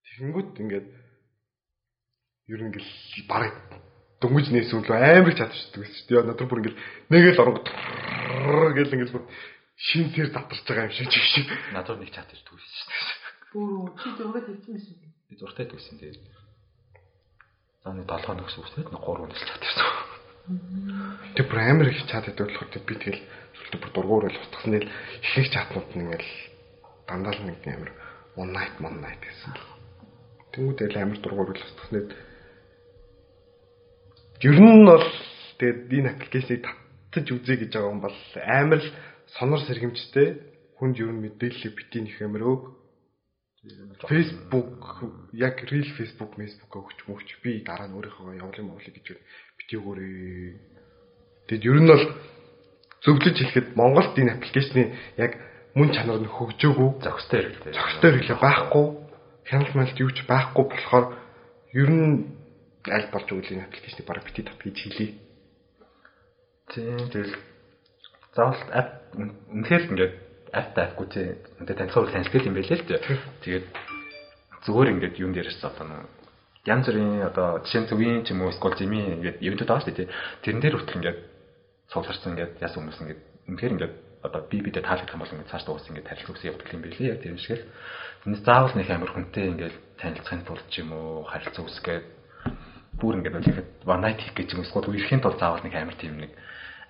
Тэгэнгүүт 0.06 0.56
ингээд 0.62 0.86
ер 2.48 2.60
нь 2.62 2.68
ингээл 2.70 2.92
бараг 3.28 3.54
дөнгөж 4.20 4.46
нээсүүл 4.54 4.88
амар 4.88 5.32
их 5.32 5.38
чадчихдаг 5.40 5.80
байсан 5.84 5.96
шүү 6.00 6.08
дээ. 6.08 6.24
Надад 6.24 6.48
бүр 6.48 6.60
ингээл 6.64 6.80
нэгэл 7.12 7.42
оронгот 7.42 7.68
гэл 8.76 8.94
ингээл 8.96 9.14
бүр 9.18 9.24
шин 9.76 10.08
цэр 10.14 10.32
татарч 10.32 10.64
байгаа 10.64 10.88
юм 10.88 10.96
шиг 10.96 11.10
чиг. 11.12 11.48
Надад 11.76 12.00
нэг 12.00 12.08
ирдэг 12.08 12.54
байсан 12.56 12.72
шүү 12.72 12.88
дээ. 12.88 13.26
бүр 13.52 13.70
чи 14.00 14.08
зураг 14.16 14.44
хийчихсэн 14.46 14.96
юм. 15.00 15.12
Би 15.28 15.34
зуртай 15.36 15.66
байсан 15.68 15.96
тэгээд. 15.98 16.45
За 17.86 17.94
нэг 17.94 18.10
7 18.10 18.26
хоног 18.26 18.50
гэсэн 18.50 18.66
үстэй 18.66 18.82
нэг 18.82 18.98
3 18.98 19.30
өнөс 19.30 19.42
чат 19.46 19.62
ирсэн. 19.62 19.86
Тэг 21.38 21.46
бүр 21.46 21.58
амар 21.62 21.86
их 21.86 22.02
чад 22.10 22.26
гэдэг 22.26 22.42
болохоор 22.42 22.70
тэг 22.74 22.82
би 22.82 22.94
тэгэл 22.98 23.22
сүлдө 23.62 23.78
бүр 23.78 23.90
дургуур 23.94 24.24
л 24.26 24.40
устгасан. 24.42 24.82
Л 24.82 24.90
ихэнх 25.22 25.54
чатнууд 25.54 25.90
нь 25.94 26.02
ингээл 26.02 26.30
дандаа 27.06 27.30
л 27.38 27.46
нэг 27.46 27.62
амар 27.62 27.90
one 28.34 28.50
night 28.50 28.74
one 28.82 28.98
night 28.98 29.22
гэсэн. 29.22 29.54
Тэнгүүдэл 30.50 30.98
амар 30.98 31.18
дургуур 31.22 31.54
л 31.54 31.62
устгасан. 31.62 32.10
Л 32.10 32.14
Ер 34.42 34.58
нь 34.58 34.82
бол 34.82 35.06
тэгээд 35.62 35.86
энэ 35.86 36.10
аппликейшнийг 36.10 36.66
татчих 37.14 37.38
үзье 37.38 37.54
гэж 37.54 37.70
байгаа 37.70 37.94
юм 37.94 38.02
бол 38.02 38.18
амар 38.34 38.82
л 38.82 38.90
сонор 39.38 39.62
сэргэмжтэй. 39.62 40.42
Хүнд 40.82 40.98
ер 40.98 41.14
нь 41.14 41.22
мэдээлэл 41.22 41.70
битгий 41.70 42.02
нөх 42.02 42.18
амар 42.18 42.42
өг 42.50 42.62
Facebook 44.08 45.04
яг 45.32 45.56
real 45.70 45.88
Facebook 45.96 46.36
Facebook 46.36 46.72
өгч 46.72 46.98
мөгч 47.08 47.28
би 47.42 47.62
дараа 47.64 47.88
нь 47.88 47.96
өөрийнхөө 47.96 48.38
явуулын 48.38 48.68
мовлыг 48.68 48.94
гэж 48.94 49.70
өгөөрэй. 49.74 50.54
Тэгэд 51.48 51.64
ер 51.66 51.78
нь 51.80 51.90
бол 51.90 52.04
зөвлөж 53.02 53.36
хэлэхэд 53.38 53.68
Монголд 53.74 54.18
энэ 54.18 54.34
аппликейшны 54.36 54.82
яг 55.16 55.32
мөн 55.74 55.90
чанар 55.92 56.20
нь 56.20 56.30
хөгжөөгүй 56.30 57.02
Зохистой 57.02 57.40
хэрэгтэй. 57.42 57.72
зохистой 57.72 58.10
хэрэглээ 58.14 58.40
байхгүй 58.40 58.86
хяналт 59.46 59.74
малт 59.74 59.96
юу 60.00 60.10
ч 60.10 60.26
байхгүй 60.26 60.64
болохоор 60.66 61.06
ер 61.72 61.90
нь 61.90 62.10
аль 62.90 63.10
болж 63.14 63.28
өгөл 63.30 63.54
энэ 63.54 63.66
аппликейшнийг 63.66 64.06
бараг 64.06 64.24
бити 64.26 64.42
тат 64.42 64.58
гэж 64.58 64.76
хэлье. 64.76 65.08
Тийм 66.74 66.98
тэгэл 67.10 67.34
заавал 68.34 68.62
app 68.74 68.90
үнэхээр 69.14 69.82
ингээд 69.90 70.14
app 70.56 70.72
тайхгүй 70.72 71.06
тий. 71.12 71.28
Үнэхээр 71.60 71.78
танилцуулах 71.84 72.12
танилцдаг 72.16 72.48
юм 72.48 72.56
байлээ 72.56 72.78
л 72.80 72.88
дээ. 72.88 73.00
Тэгээд 73.44 73.66
зүгээр 74.64 74.92
ингээд 74.96 75.20
юун 75.20 75.34
дээрээс 75.36 75.60
одоо 75.60 75.84
нэг 75.84 76.08
янз 76.66 76.86
бүрийн 76.88 77.22
одоо 77.28 77.62
жишээ 77.62 77.80
нь 77.84 77.90
зөвийн 77.92 78.24
ч 78.24 78.34
юм 78.34 78.42
уу 78.42 78.52
скол 78.56 78.74
зэмийн 78.74 79.20
ингээд 79.20 79.38
ивэнтүүд 79.44 79.68
байгаа 79.68 79.84
шүү 79.84 79.90
дээ 79.92 80.00
тий. 80.02 80.08
Тэрэн 80.42 80.62
дээр 80.64 80.74
хүртэл 80.80 80.98
ингээд 80.98 81.18
суулгарсан 81.92 82.30
ингээд 82.34 82.52
яасан 82.58 82.78
хүмүүс 82.82 83.00
ингээд 83.04 83.20
үнэхээр 83.46 83.74
ингээд 83.76 83.94
одоо 84.26 84.40
би 84.50 84.58
бидээ 84.64 84.82
таалагдах 84.82 85.14
юм 85.14 85.22
бол 85.22 85.34
ингээд 85.36 85.50
цааш 85.54 85.62
дуус 85.62 85.86
ингээд 85.86 86.08
тарилц 86.10 86.26
үсэн 86.26 86.48
явдаг 86.50 86.68
юм 86.74 86.82
байлээ 86.82 87.10
яг 87.14 87.20
тийм 87.22 87.38
шиг 87.38 87.62
л. 87.62 87.68
Тэрнээс 88.26 88.42
заавал 88.42 88.74
нэг 88.74 88.88
амар 88.90 89.10
хүнтэй 89.14 89.46
ингээд 89.54 89.76
танилцахын 90.02 90.42
тулд 90.42 90.66
ч 90.66 90.74
юм 90.82 90.90
уу 90.90 91.22
харилцаа 91.30 91.62
үүсгээд 91.62 92.06
бүр 92.98 93.14
ингээд 93.22 93.38
үлэхэд 93.38 93.68
one 93.86 94.02
night 94.02 94.18
хийх 94.18 94.34
гэж 94.34 94.48
юм 94.58 94.66
эсвэл 94.66 94.90
үерхийн 94.90 95.22
тулд 95.22 95.38
заавал 95.38 95.62
нэг 95.62 95.74
амар 95.78 95.94
тийм 95.94 96.18
нэг 96.18 96.34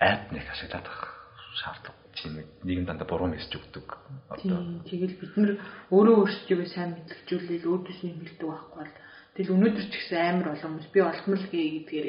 app 0.01 0.33
нэг 0.33 0.49
ашиглаад 0.49 0.89
авах 0.89 1.13
шаардлага 1.61 2.06
тийм 2.17 2.33
нэг 2.41 2.47
нийгэм 2.65 2.87
дандаа 2.89 3.09
буруу 3.09 3.29
мессеж 3.29 3.53
өгдөг. 3.61 3.87
Одоо. 4.33 4.59
Тэгэл 4.89 5.21
бид 5.21 5.33
нар 5.37 5.53
өөрөө 5.93 6.17
өөрсдөө 6.25 6.67
сайн 6.73 6.91
мэдлэгжүүлэл 6.97 7.71
өөдөөс 7.71 8.01
нь 8.03 8.17
хэлдэг 8.17 8.49
байхгүй 8.49 8.77
бол 8.81 8.93
тэгэл 9.37 9.55
өнөөдөр 9.55 9.87
ч 9.87 9.95
гэсэн 9.95 10.21
амар 10.25 10.49
олон 10.57 10.71
хүмүүс 10.73 10.89
би 10.91 11.01
олмол 11.05 11.45
гээ 11.53 11.67
гэдгээр 11.77 12.09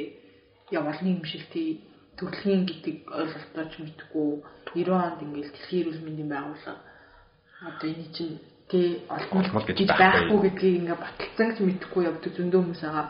явуулны 0.71 1.09
юм 1.11 1.23
шиг 1.27 1.43
тий 1.51 1.69
төрөлхийн 2.17 2.63
гэдэг 2.65 2.95
ойлголтооч 3.11 3.73
мэдгүй 3.77 4.29
90 4.73 4.95
онд 4.95 5.19
ингээл 5.21 5.53
дэлхийн 5.53 5.81
эрүүл 5.83 6.05
мэндийн 6.07 6.31
байгууллага 6.31 6.81
одоо 7.61 7.89
энэ 7.89 8.07
чинь 8.15 8.35
олмол 9.09 9.47
Олмол 9.47 9.65
гэж 9.65 9.79
байхгүй. 9.87 10.39
гэдгийг 10.43 10.75
ингээ 10.81 10.97
баталсан 10.99 11.47
гэж 11.49 11.59
мэдгүй 11.63 12.03
явдаг 12.03 12.31
зөндөө 12.35 12.59
хүмүүс 12.61 12.83
байгаа. 12.83 13.07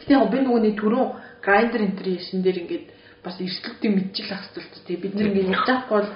Гэтэ 0.00 0.12
яг 0.16 0.26
би 0.32 0.38
нөгөөний 0.42 0.74
түрүү 0.74 1.04
грайндер 1.44 1.82
интерьешн 1.86 2.42
дээр 2.42 2.58
ингээд 2.62 2.86
бас 3.24 3.36
эрсдэлтийг 3.40 3.92
мэдчихэл 3.94 4.34
ах 4.36 4.44
хэрэгтэй. 4.50 4.82
Тэгээ 4.86 5.02
бид 5.02 5.14
нэр 5.14 5.28
ингээд 5.30 5.52
явж 5.54 5.66
байхгүй 5.68 5.96
бол 6.00 6.10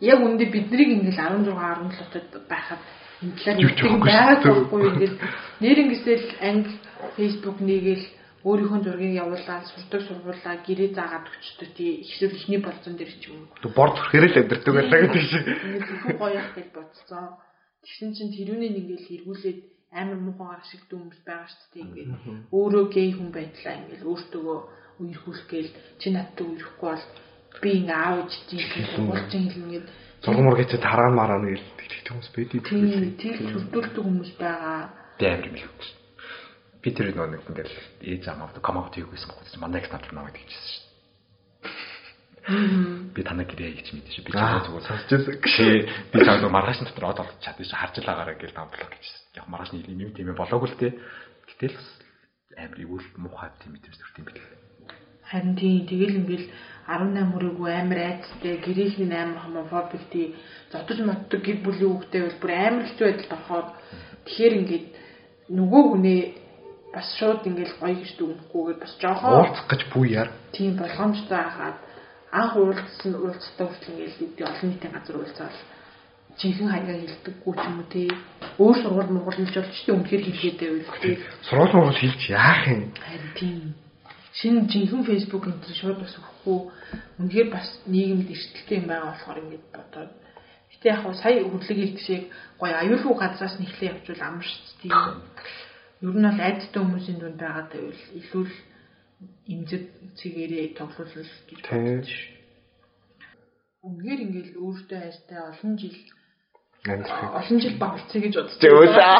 яг 0.00 0.18
үндэ 0.20 0.44
биднийг 0.50 0.90
ингээд 0.96 1.18
16 1.18 1.52
17 1.54 2.32
тод 2.32 2.44
байхад 2.48 2.82
энэ 3.22 3.34
талаар 3.38 3.58
мэддэг 3.62 4.02
байхгүй 4.04 4.80
ингээд 4.90 5.14
нэр 5.62 5.78
ингэсэл 5.84 6.26
анги 6.48 6.72
Facebook 7.16 7.58
нэгээл 7.60 8.04
өөрийнхөө 8.44 8.80
зургийг 8.84 9.14
явуулаад 9.24 9.64
сурдаг 9.72 10.00
сургуулаа 10.04 10.56
гэрээ 10.66 10.90
заагаад 10.92 11.26
өчтөө 11.32 11.68
тий 11.76 12.04
ихсэл 12.04 12.36
ихний 12.36 12.60
болцсон 12.60 12.94
дээр 13.00 13.12
ч 13.16 13.32
юм 13.32 13.48
уу 13.48 13.56
Тэг 13.64 13.72
борд 13.72 13.96
хүрхээр 13.96 14.24
л 14.28 14.40
өдөртөг 14.44 14.74
байлаа 14.76 15.00
гэдэг 15.00 15.24
шиг. 15.24 15.44
ингээд 15.48 16.20
гоё 16.20 16.38
ах 16.44 16.52
гэж 16.52 16.68
бодсон. 16.76 17.40
Тэгсэн 17.80 18.10
чинь 18.12 18.34
тэрүүнийг 18.36 18.76
ингээл 18.84 19.14
эргүүлээд 19.16 19.60
амар 19.96 20.18
муухайгаар 20.20 20.60
ашигладаг 20.60 20.92
хүмүүс 20.92 21.20
байгаа 21.24 21.48
шүү 21.48 21.68
дээ 21.72 21.84
ингээд 21.88 22.10
өөрөө 22.52 22.84
гей 22.92 23.08
хүн 23.16 23.30
байдлаа 23.32 23.74
ингээл 23.80 24.08
өөртөө 24.12 24.56
үерхүүлэх 25.02 25.46
гээл 25.50 25.70
чи 25.98 26.06
надтай 26.10 26.46
үерхгүй 26.46 26.88
бол 26.90 27.04
би 27.62 27.70
ингээ 27.82 27.98
аав 27.98 28.16
ээж 28.22 28.32
чинь 28.50 28.90
сургуульчин 28.94 29.50
хэлнгээд 29.50 29.86
Зурмур 30.24 30.56
гэж 30.56 30.80
тараа 30.80 31.12
мараа 31.12 31.36
нэг 31.36 31.60
л 31.60 31.68
тэгт 31.76 32.08
хүмүүс 32.08 32.30
байдий. 32.32 32.60
тийм 32.64 33.12
тэр 33.20 33.36
төрдөлтөг 33.44 34.04
хүмүүс 34.04 34.32
байгаа. 34.40 34.88
амар 35.28 35.48
юм 35.52 35.56
хэлсэн. 35.60 35.96
Би 36.80 36.88
тэр 36.96 37.12
нэг 37.12 37.44
ингээл 37.44 37.76
ээж 38.08 38.24
амаа 38.32 38.48
комаут 38.56 38.96
хийх 38.96 39.12
гэсэн 39.12 39.28
байхгүй 39.28 39.60
манай 39.60 39.84
их 39.84 39.92
надад 39.92 40.12
намайг 40.16 40.36
тэгчихсэн 40.40 40.72
шүү. 40.72 40.84
Би 43.16 43.20
танаа 43.24 43.44
гэрээ 43.48 43.72
хийж 43.84 43.88
мэдээ 43.92 44.12
шүү. 44.16 44.24
Би 44.24 44.32
ч 44.32 44.36
Аа 44.40 44.64
зүгээр 44.64 44.84
сонсчихсан. 44.84 45.40
Гэхдээ 45.44 45.76
би 46.12 46.18
цаана 46.24 46.48
маргаашны 46.48 46.88
дотор 46.88 47.08
од 47.12 47.20
олж 47.24 47.40
чадчих 47.40 47.72
харж 47.72 47.96
лагаараа 48.04 48.36
гэл 48.36 48.56
дамблах 48.56 48.92
гэж. 48.92 49.04
Яг 49.36 49.48
маргаашны 49.48 49.80
юм 49.80 50.12
тийм 50.12 50.32
ээ 50.32 50.40
болоогүй 50.40 50.68
л 50.72 50.80
те. 50.80 50.92
Гэтэл 51.48 51.76
бас 51.76 51.88
амар 52.56 52.80
ивүүл 52.84 53.06
муухай 53.20 53.48
тийм 53.60 53.76
мэдрэмж 53.76 53.96
төрт 53.96 54.18
юм 54.20 54.26
билээ. 54.28 54.63
Харин 55.30 55.54
тийм 55.56 55.86
тэгэл 55.88 56.18
ингээл 56.20 56.46
18 56.84 57.32
хүрээгүй 57.32 57.70
амар 57.72 58.00
айцтай 58.12 58.54
гэрээхийн 58.60 59.12
амар 59.12 59.40
хомофобик 59.40 60.04
тий 60.12 60.36
зодож 60.72 60.98
моддог 61.00 61.40
гэр 61.40 61.58
бүлийн 61.64 61.90
хүүхдээ 61.96 62.22
бол 62.24 62.40
бүр 62.44 62.52
амар 62.52 62.84
хэцүү 62.84 63.06
байдалд 63.08 63.32
орохоор 63.32 63.66
тэгэхээр 64.28 64.58
ингээд 64.60 64.86
нөгөө 65.56 65.82
хүнээ 65.88 66.20
бас 66.94 67.08
шууд 67.18 67.40
ингээл 67.48 67.80
гоё 67.80 67.96
гэж 67.98 68.10
дүгнэхгүйгээр 68.20 68.78
бас 68.84 68.92
жоохоо 69.00 69.32
Уулзах 69.32 69.66
гэж 69.72 69.82
бүү 69.92 70.04
яар. 70.12 70.30
тийм 70.52 70.72
болгоомжтой 70.76 71.40
хахад 71.42 71.76
анх 72.32 72.52
уулзсан 72.56 73.12
уулзтаа 73.16 73.66
хүртэл 73.66 73.92
ингээл 73.96 74.22
үүдээ 74.24 74.46
олон 74.46 74.68
нийтийн 74.70 74.92
газар 74.94 75.16
уулзаал 75.18 75.58
жинхэнэ 76.38 76.70
хаягаа 76.70 76.98
хилдэггүй 77.00 77.54
ч 77.54 77.62
юм 77.64 77.76
уу 77.80 77.88
тий 77.94 78.08
өөр 78.62 78.76
сургууль 78.82 79.12
мургуул 79.14 79.38
хэлж 79.40 79.54
болж 79.56 79.72
тий 79.72 79.94
үнэхээр 79.94 80.22
хэлгээд 80.26 80.58
байвал 80.60 81.00
тий 81.02 81.16
Сургууль 81.48 81.74
мургуул 81.74 82.00
хэлж 82.02 82.22
яах 82.30 82.62
юм? 82.68 82.82
Харин 82.98 83.30
тийм. 83.38 83.62
Шинэ 84.34 84.66
жинхэнэ 84.66 85.06
Facebook 85.06 85.46
энэ 85.46 85.62
төр 85.62 85.74
шууд 85.78 85.98
бас 86.02 86.14
өгөхгүй. 86.18 86.58
Үнэхээр 87.22 87.48
бас 87.54 87.68
нийгэмд 87.86 88.28
эрсдэлтэй 88.34 88.76
юм 88.82 88.86
байгаа 88.90 89.14
болохоор 89.14 89.38
ингэж 89.46 89.62
бодоод. 89.70 90.12
Гэтэ 90.74 90.86
яг 90.90 91.00
хуу 91.06 91.14
сая 91.14 91.38
хөрлөг 91.46 91.78
хэлдгшээ 91.78 92.20
гоё 92.58 92.74
аюулгүй 92.82 93.14
газраас 93.14 93.54
нь 93.62 93.66
эхлээ 93.70 93.90
явуул 93.94 94.22
амар 94.26 94.42
шүү 94.42 94.62
дээ. 94.82 94.90
Ер 96.02 96.14
нь 96.18 96.26
бол 96.26 96.40
айдтай 96.42 96.80
хүмүүсийн 96.82 97.18
дунд 97.22 97.38
байгаа 97.38 97.66
байвал 97.70 98.02
илүү 98.18 98.44
л 98.50 98.56
имзэг 99.54 99.82
цэгээрээ 100.18 100.66
тоглуулах 100.74 101.32
гэж 101.48 101.60
бодож 101.62 102.10
шүү. 102.10 102.34
Үнэхээр 103.86 104.20
ингээл 104.24 104.52
өөртөө 104.64 104.98
айстай 104.98 105.38
олон 105.38 105.72
жил 105.78 105.98
Амьдрах. 106.84 107.32
олон 107.38 107.58
жил 107.62 107.76
багцъя 107.78 108.20
гэж 108.20 108.34
бодож 108.34 108.56
Зөөсөө. 108.60 109.16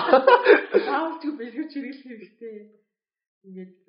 Таавч 0.89 1.23
бэлгэж 1.39 1.71
хэрэглэх 1.73 2.05
хэрэгтэй. 2.05 2.57
Ингээд 3.45 3.84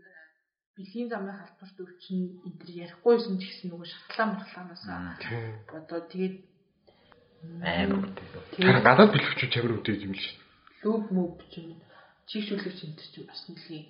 бэлгийн 0.76 1.10
замын 1.10 1.40
халдварт 1.40 1.78
өвчин 1.80 2.20
энэ 2.46 2.60
төр 2.60 2.72
ярихгүй 2.84 3.14
юм 3.16 3.38
ч 3.40 3.44
гэсэн 3.48 3.68
нөгөө 3.72 3.88
шатлаа 3.88 4.28
марлаанаас 4.36 4.84
бодоод 5.72 6.06
тэгээд 6.12 6.36
Амар 7.64 8.10
тэгээд 8.56 8.84
гадаад 8.84 9.12
бэлгчүү 9.14 9.50
чамир 9.54 9.74
үдээд 9.80 10.06
юм 10.08 10.14
л 10.18 10.20
шүү. 10.20 10.38
лүг 10.84 11.04
мүв 11.16 11.32
чинь 11.54 11.78
чигшүүлэгч 12.30 12.80
энэ 12.86 12.98
төр 12.98 13.10
чинь 13.14 13.30
бас 13.30 13.42
нэлийн 13.48 13.86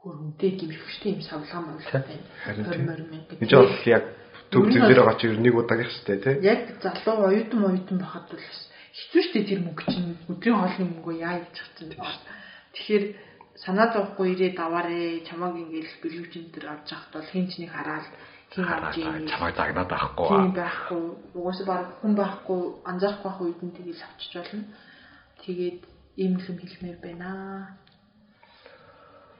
хөр 0.00 0.16
үнтэй 0.22 0.50
гимшигчтэй 0.54 1.12
юм 1.18 1.22
савлгаа 1.26 1.60
мавлаа 1.66 2.02
байна. 2.06 2.24
Харин 2.46 2.64
тийм. 2.64 2.86
Хормор 2.86 3.02
мэн. 3.10 3.22
Энд 3.42 3.50
чинь 3.50 3.58
бол 3.58 3.90
яг 3.90 4.04
төв 4.50 4.64
зэн 4.70 4.82
дээр 4.86 5.00
байгаа 5.02 5.18
чи 5.18 5.26
нэг 5.34 5.54
удаагийнх 5.58 5.92
шүү 5.92 6.06
дээ 6.06 6.22
тий. 6.22 6.36
яг 6.46 6.60
залуу 6.82 7.26
оюутан 7.26 7.62
оюутан 7.66 7.98
байхад 7.98 8.26
бол 8.30 8.46
хэцүү 8.96 9.22
шттэ 9.26 9.40
тэр 9.50 9.60
мөнгө 9.66 9.84
чинь 9.90 10.16
өдрийн 10.30 10.56
хоолны 10.56 10.84
мөнгөө 10.86 11.14
яа 11.18 11.36
гэж 11.42 11.54
чадсан. 11.58 11.90
Тэгэхээр 12.72 13.04
санаа 13.64 13.88
зовхгүй 13.92 14.36
ирээд 14.36 14.58
аваарэ 14.60 15.24
чамаг 15.24 15.56
ингээл 15.56 15.92
бэлгүүчэн 16.02 16.44
дээр 16.52 16.66
авч 16.72 16.92
явахд 16.92 17.12
бол 17.16 17.30
хин 17.32 17.46
ч 17.48 17.52
нэг 17.60 17.70
хараад 17.72 18.06
хин 18.52 18.64
авч 18.68 18.94
ийм 19.00 19.26
Чамайг 19.28 19.56
загнаад 19.56 19.92
авахгүй. 19.92 20.28
тийм 20.28 20.52
байхгүй 20.52 21.04
угаасаа 21.34 21.66
баг 21.66 21.86
хүн 22.00 22.14
байхгүй 22.16 22.60
анзаарахгүй 22.84 23.24
байх 23.30 23.40
үед 23.40 23.60
нь 23.64 23.74
тгийл 23.76 24.02
авчиж 24.04 24.32
болно. 24.36 24.64
Тэгээд 25.40 25.80
ийм 26.20 26.32
л 26.36 26.48
юм 26.50 26.58
хэлмээр 26.60 26.98
байна. 27.00 27.30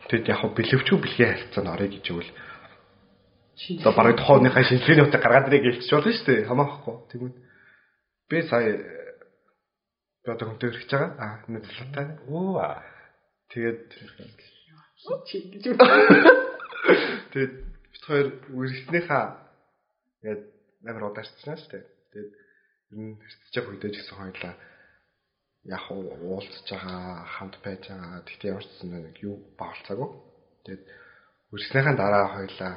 Тэгэд 0.08 0.28
яг 0.32 0.40
бэлэвчүү 0.56 0.96
бэлгийн 0.96 1.30
харилцаанд 1.32 1.72
орё 1.74 1.86
гэж. 1.92 2.06
Шинэ. 3.56 3.80
Одоо 3.80 3.92
бараг 3.96 4.16
тохооныхаа 4.20 4.64
шинжилгээний 4.64 5.04
утга 5.04 5.20
гаргаад 5.20 5.48
ирээ 5.48 5.64
гэлчих 5.64 5.92
болно 5.92 6.12
шүү 6.12 6.26
дээ. 6.28 6.48
Хамаахгүй. 6.48 6.96
Тэгмээ. 7.08 7.34
Би 8.28 8.36
сая 8.44 8.68
одоо 10.28 10.46
хүнтэй 10.52 10.68
өргөж 10.70 10.90
байгаа. 10.92 11.10
Аа, 11.16 11.34
нэзлэлтэй. 11.48 12.06
Оо. 12.28 12.95
Тэгээд 13.50 13.82
тэгээд 17.32 17.54
бид 17.92 18.02
хоёр 18.06 18.28
үргэлжлэнийхаа 18.50 19.24
ингээд 20.22 20.42
амар 20.86 21.04
ударчсан 21.10 21.56
шүү 21.58 21.70
дээ. 21.70 21.84
Тэгээд 22.10 22.30
ер 22.90 22.98
нь 22.98 23.14
хэрцэж 23.22 23.54
байгаа 23.54 23.70
үедээ 23.70 23.92
ч 23.92 23.96
гэсэн 24.02 24.18
хоёлаа 24.18 24.54
яг 25.66 25.84
уулзж 25.90 26.66
байгаа, 26.70 27.26
хамт 27.38 27.56
байж 27.62 27.82
байгаа. 27.86 28.26
Тэгтээ 28.26 28.50
ямар 28.50 28.64
ч 28.64 28.68
гэсэн 28.70 28.90
нэг 28.90 29.16
юу 29.22 29.36
баалцаагүй. 29.58 30.10
Тэгээд 30.66 30.84
үргэлжлэнийхаа 31.54 31.96
дараа 31.98 32.26
хоёлаа 32.34 32.72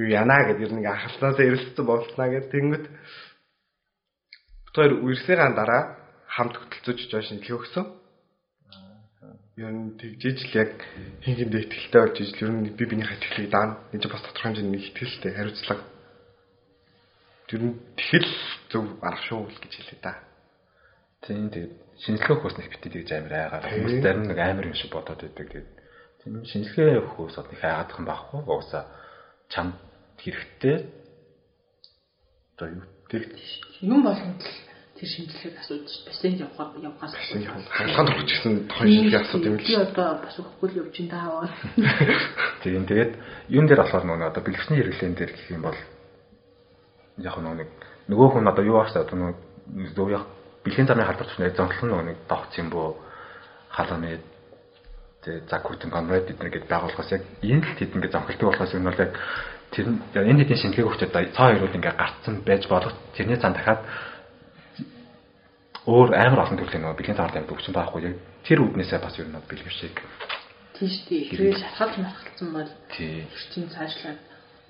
юу 0.00 0.08
яана 0.08 0.36
гэдэг 0.48 0.64
ер 0.64 0.72
нь 0.72 0.84
анхааснаас 0.84 1.38
эрэлцсэн 1.40 1.84
болснаа 1.86 2.28
гэдэг 2.32 2.50
тэнгөт 2.52 2.84
бид 4.64 4.74
хоёр 4.76 4.92
үргэлжлэнийхаа 5.04 5.52
дараа 5.56 5.82
хамт 6.34 6.54
хөтөлцөж 6.56 6.98
жоо 7.12 7.22
шинжилгээ 7.24 7.58
өгсөн. 7.60 7.84
Ер 9.54 9.70
нь 9.70 9.94
тэгжиж 9.94 10.50
л 10.50 10.66
яг 10.66 10.82
хин 11.22 11.38
хиндээ 11.38 11.62
ихтэлтэй 11.62 12.00
болж 12.02 12.18
ижил 12.18 12.42
ер 12.42 12.52
нь 12.58 12.74
би 12.74 12.84
биний 12.90 13.06
хэтгэлийг 13.06 13.54
даана. 13.54 13.78
Энд 13.94 14.02
чинь 14.02 14.10
бас 14.10 14.26
тодорхой 14.26 14.50
хэмжээний 14.50 14.74
нэг 14.74 14.82
ихтэлтэй 14.90 15.30
хариуцлага. 15.30 15.84
Тэр 17.46 17.62
нь 17.62 17.78
тэгэл 17.94 18.34
зөв 18.74 18.84
арга 18.98 19.22
шүү 19.22 19.46
л 19.46 19.62
гэж 19.62 19.72
хэлээ 19.78 20.00
да. 20.02 20.18
Тийм 21.22 21.54
тэгээд 21.54 21.74
шинжилгээ 22.02 22.34
өгөхөөс 22.34 22.56
нэг 22.58 22.66
битээ 22.74 22.92
тэгж 22.98 23.10
амар 23.14 23.34
айгаа. 23.38 23.62
Хүмүүс 23.62 23.96
зарим 24.02 24.26
нэг 24.26 24.38
амар 24.42 24.66
юм 24.66 24.74
шиг 24.74 24.90
бодоод 24.90 25.22
байдаг. 25.22 25.46
Тэгээд 25.46 25.70
тийм 26.18 26.34
шинжилгээ 26.50 26.98
өгөхөөс 26.98 27.38
од 27.38 27.48
их 27.54 27.62
айгаадах 27.62 27.98
юм 28.02 28.06
байхгүй. 28.10 28.40
Уусаа 28.42 28.84
чамд 29.54 29.78
хэрэгтэй. 30.18 30.76
Одоо 32.58 32.66
юу 32.74 32.84
тэг 33.06 33.22
юм 33.86 34.02
болгонд 34.02 34.42
л 34.42 34.73
тэр 34.94 35.08
шинжилгээг 35.10 35.58
асууж 35.58 35.88
бассейнд 36.06 36.40
явахаар 36.46 36.78
явахаас 36.78 37.12
хангалгаанд 37.18 38.10
орох 38.14 38.26
гэсэн 38.30 38.52
тухайн 38.70 38.88
шинжилгээ 38.94 39.22
асууд 39.26 39.44
юм 39.44 39.56
л 39.58 39.66
би 39.66 39.74
одоо 39.74 40.08
бас 40.22 40.36
өгөхгүй 40.38 40.68
л 40.70 40.78
явж 40.86 40.94
ин 41.02 41.08
тааваа. 41.10 41.48
тийм 42.62 42.86
тэгээд 42.86 43.12
юун 43.50 43.66
дээр 43.66 43.82
болохоор 43.82 44.04
нөгөө 44.06 44.30
одоо 44.30 44.42
бэлгэсний 44.46 44.78
хэрэглэн 44.78 45.14
дээр 45.18 45.32
гэх 45.34 45.50
юм 45.50 45.62
бол 45.66 45.78
яг 47.18 47.34
нөгөө 47.42 47.58
нэг 47.58 47.70
нөгөө 48.06 48.28
хүн 48.30 48.50
одоо 48.50 48.64
юу 48.64 48.78
ааштай 48.78 49.02
одоо 49.02 49.16
нөгөө 49.18 49.94
зөв 49.98 50.08
яг 50.14 50.24
бэлгийн 50.62 50.86
замын 50.86 51.06
халдвар 51.10 51.26
төвчнээ 51.26 51.58
зонхлон 51.58 51.90
нөгөө 51.90 52.06
нэг 52.14 52.18
догц 52.30 52.52
юм 52.62 52.68
бoo 52.70 52.94
халамэд 53.74 54.22
тэгээ 55.24 55.48
закутын 55.50 55.90
конвейер 55.90 56.24
бид 56.28 56.38
нэг 56.38 56.54
байгууллагаас 56.70 57.10
яг 57.12 57.22
энэ 57.42 57.66
л 57.66 57.76
тэд 57.78 57.94
ингээд 57.98 58.14
зонхилдог 58.14 58.46
болохоос 58.52 58.74
энэ 58.78 58.88
бол 58.88 59.02
яг 59.02 59.12
тэр 59.72 59.86
энэ 59.90 60.40
хэдийн 60.44 60.60
шинжилгээг 60.62 60.90
өгч 60.90 61.02
одоо 61.08 61.22
цаа 61.34 61.46
хоёрууд 61.50 61.76
ингээд 61.76 61.98
гарцсан 61.98 62.34
байж 62.44 62.62
болох 62.68 62.92
тэрний 63.16 63.38
цаан 63.40 63.54
дахиад 63.56 63.80
өөр 65.84 66.08
амар 66.16 66.40
олон 66.44 66.58
төрлийн 66.58 66.82
нөгөө 66.84 66.98
бэлгийн 66.98 67.18
замаар 67.18 67.34
дамжуулж 67.34 67.60
өгсөн 67.60 67.76
байхгүй 67.76 68.00
яг 68.08 68.16
тэр 68.46 68.58
үднээсээ 68.64 69.00
бас 69.04 69.16
ер 69.20 69.28
нь 69.28 69.36
бэлгэвшиг 69.36 69.96
шүү 70.74 71.04
дээ. 71.08 71.28
Хэрвээ 71.28 71.60
шатгалж 71.60 71.96
мархалцсан 72.00 72.48
бол 72.56 72.70
тий 72.92 73.28
чинь 73.52 73.68
цаашлаад 73.70 74.20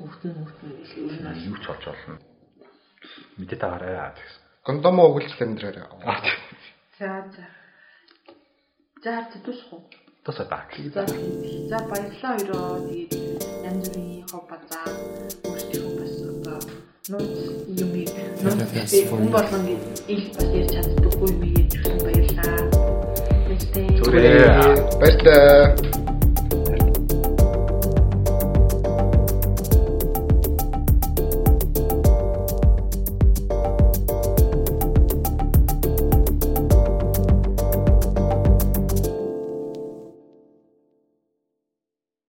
өвдөн 0.03 0.35
өвдөн 0.43 0.71
гэх 0.75 0.93
юм 0.99 1.07
бол 1.23 1.47
юу 1.49 1.57
ч 1.63 1.65
болж 1.71 1.85
болно 1.87 2.19
мэдээ 3.39 3.59
тагаарай 3.63 3.95
гэсэн 4.19 4.43
Кондомо 4.65 5.03
өгүүлж 5.13 5.33
амьдраарай. 5.39 5.85
За 6.99 7.11
за. 7.37 7.45
За 9.05 9.13
уу? 9.73 9.85
тусаа 10.25 10.47
баг 10.49 10.73
За 10.95 11.05
за 11.69 11.79
баярлалаа 11.91 12.35
өрөө. 12.41 12.89
Тэгээд 12.89 13.45
янз 13.69 13.89
бүрийн 13.93 14.25
хоб 14.33 14.45
базаа 14.49 14.89
одоо 14.89 15.84
нууц 17.11 17.25
юмыг 17.83 18.09
Yes, 18.09 18.43
нууц 18.43 19.09
for 19.09 19.19
хүн 19.19 19.25
you. 19.25 19.33
болгон 19.35 19.65
ил 20.13 20.23
бас 20.35 20.49
ярьж 20.59 20.71
чаддаггүй 20.75 21.31
юмыг 21.33 21.53
ярьж 21.61 21.75
баярлалаа. 22.05 22.61
Тэгтээ 23.49 23.89
Зүрээ. 23.99 24.49
Баярлалаа. 25.01 26.04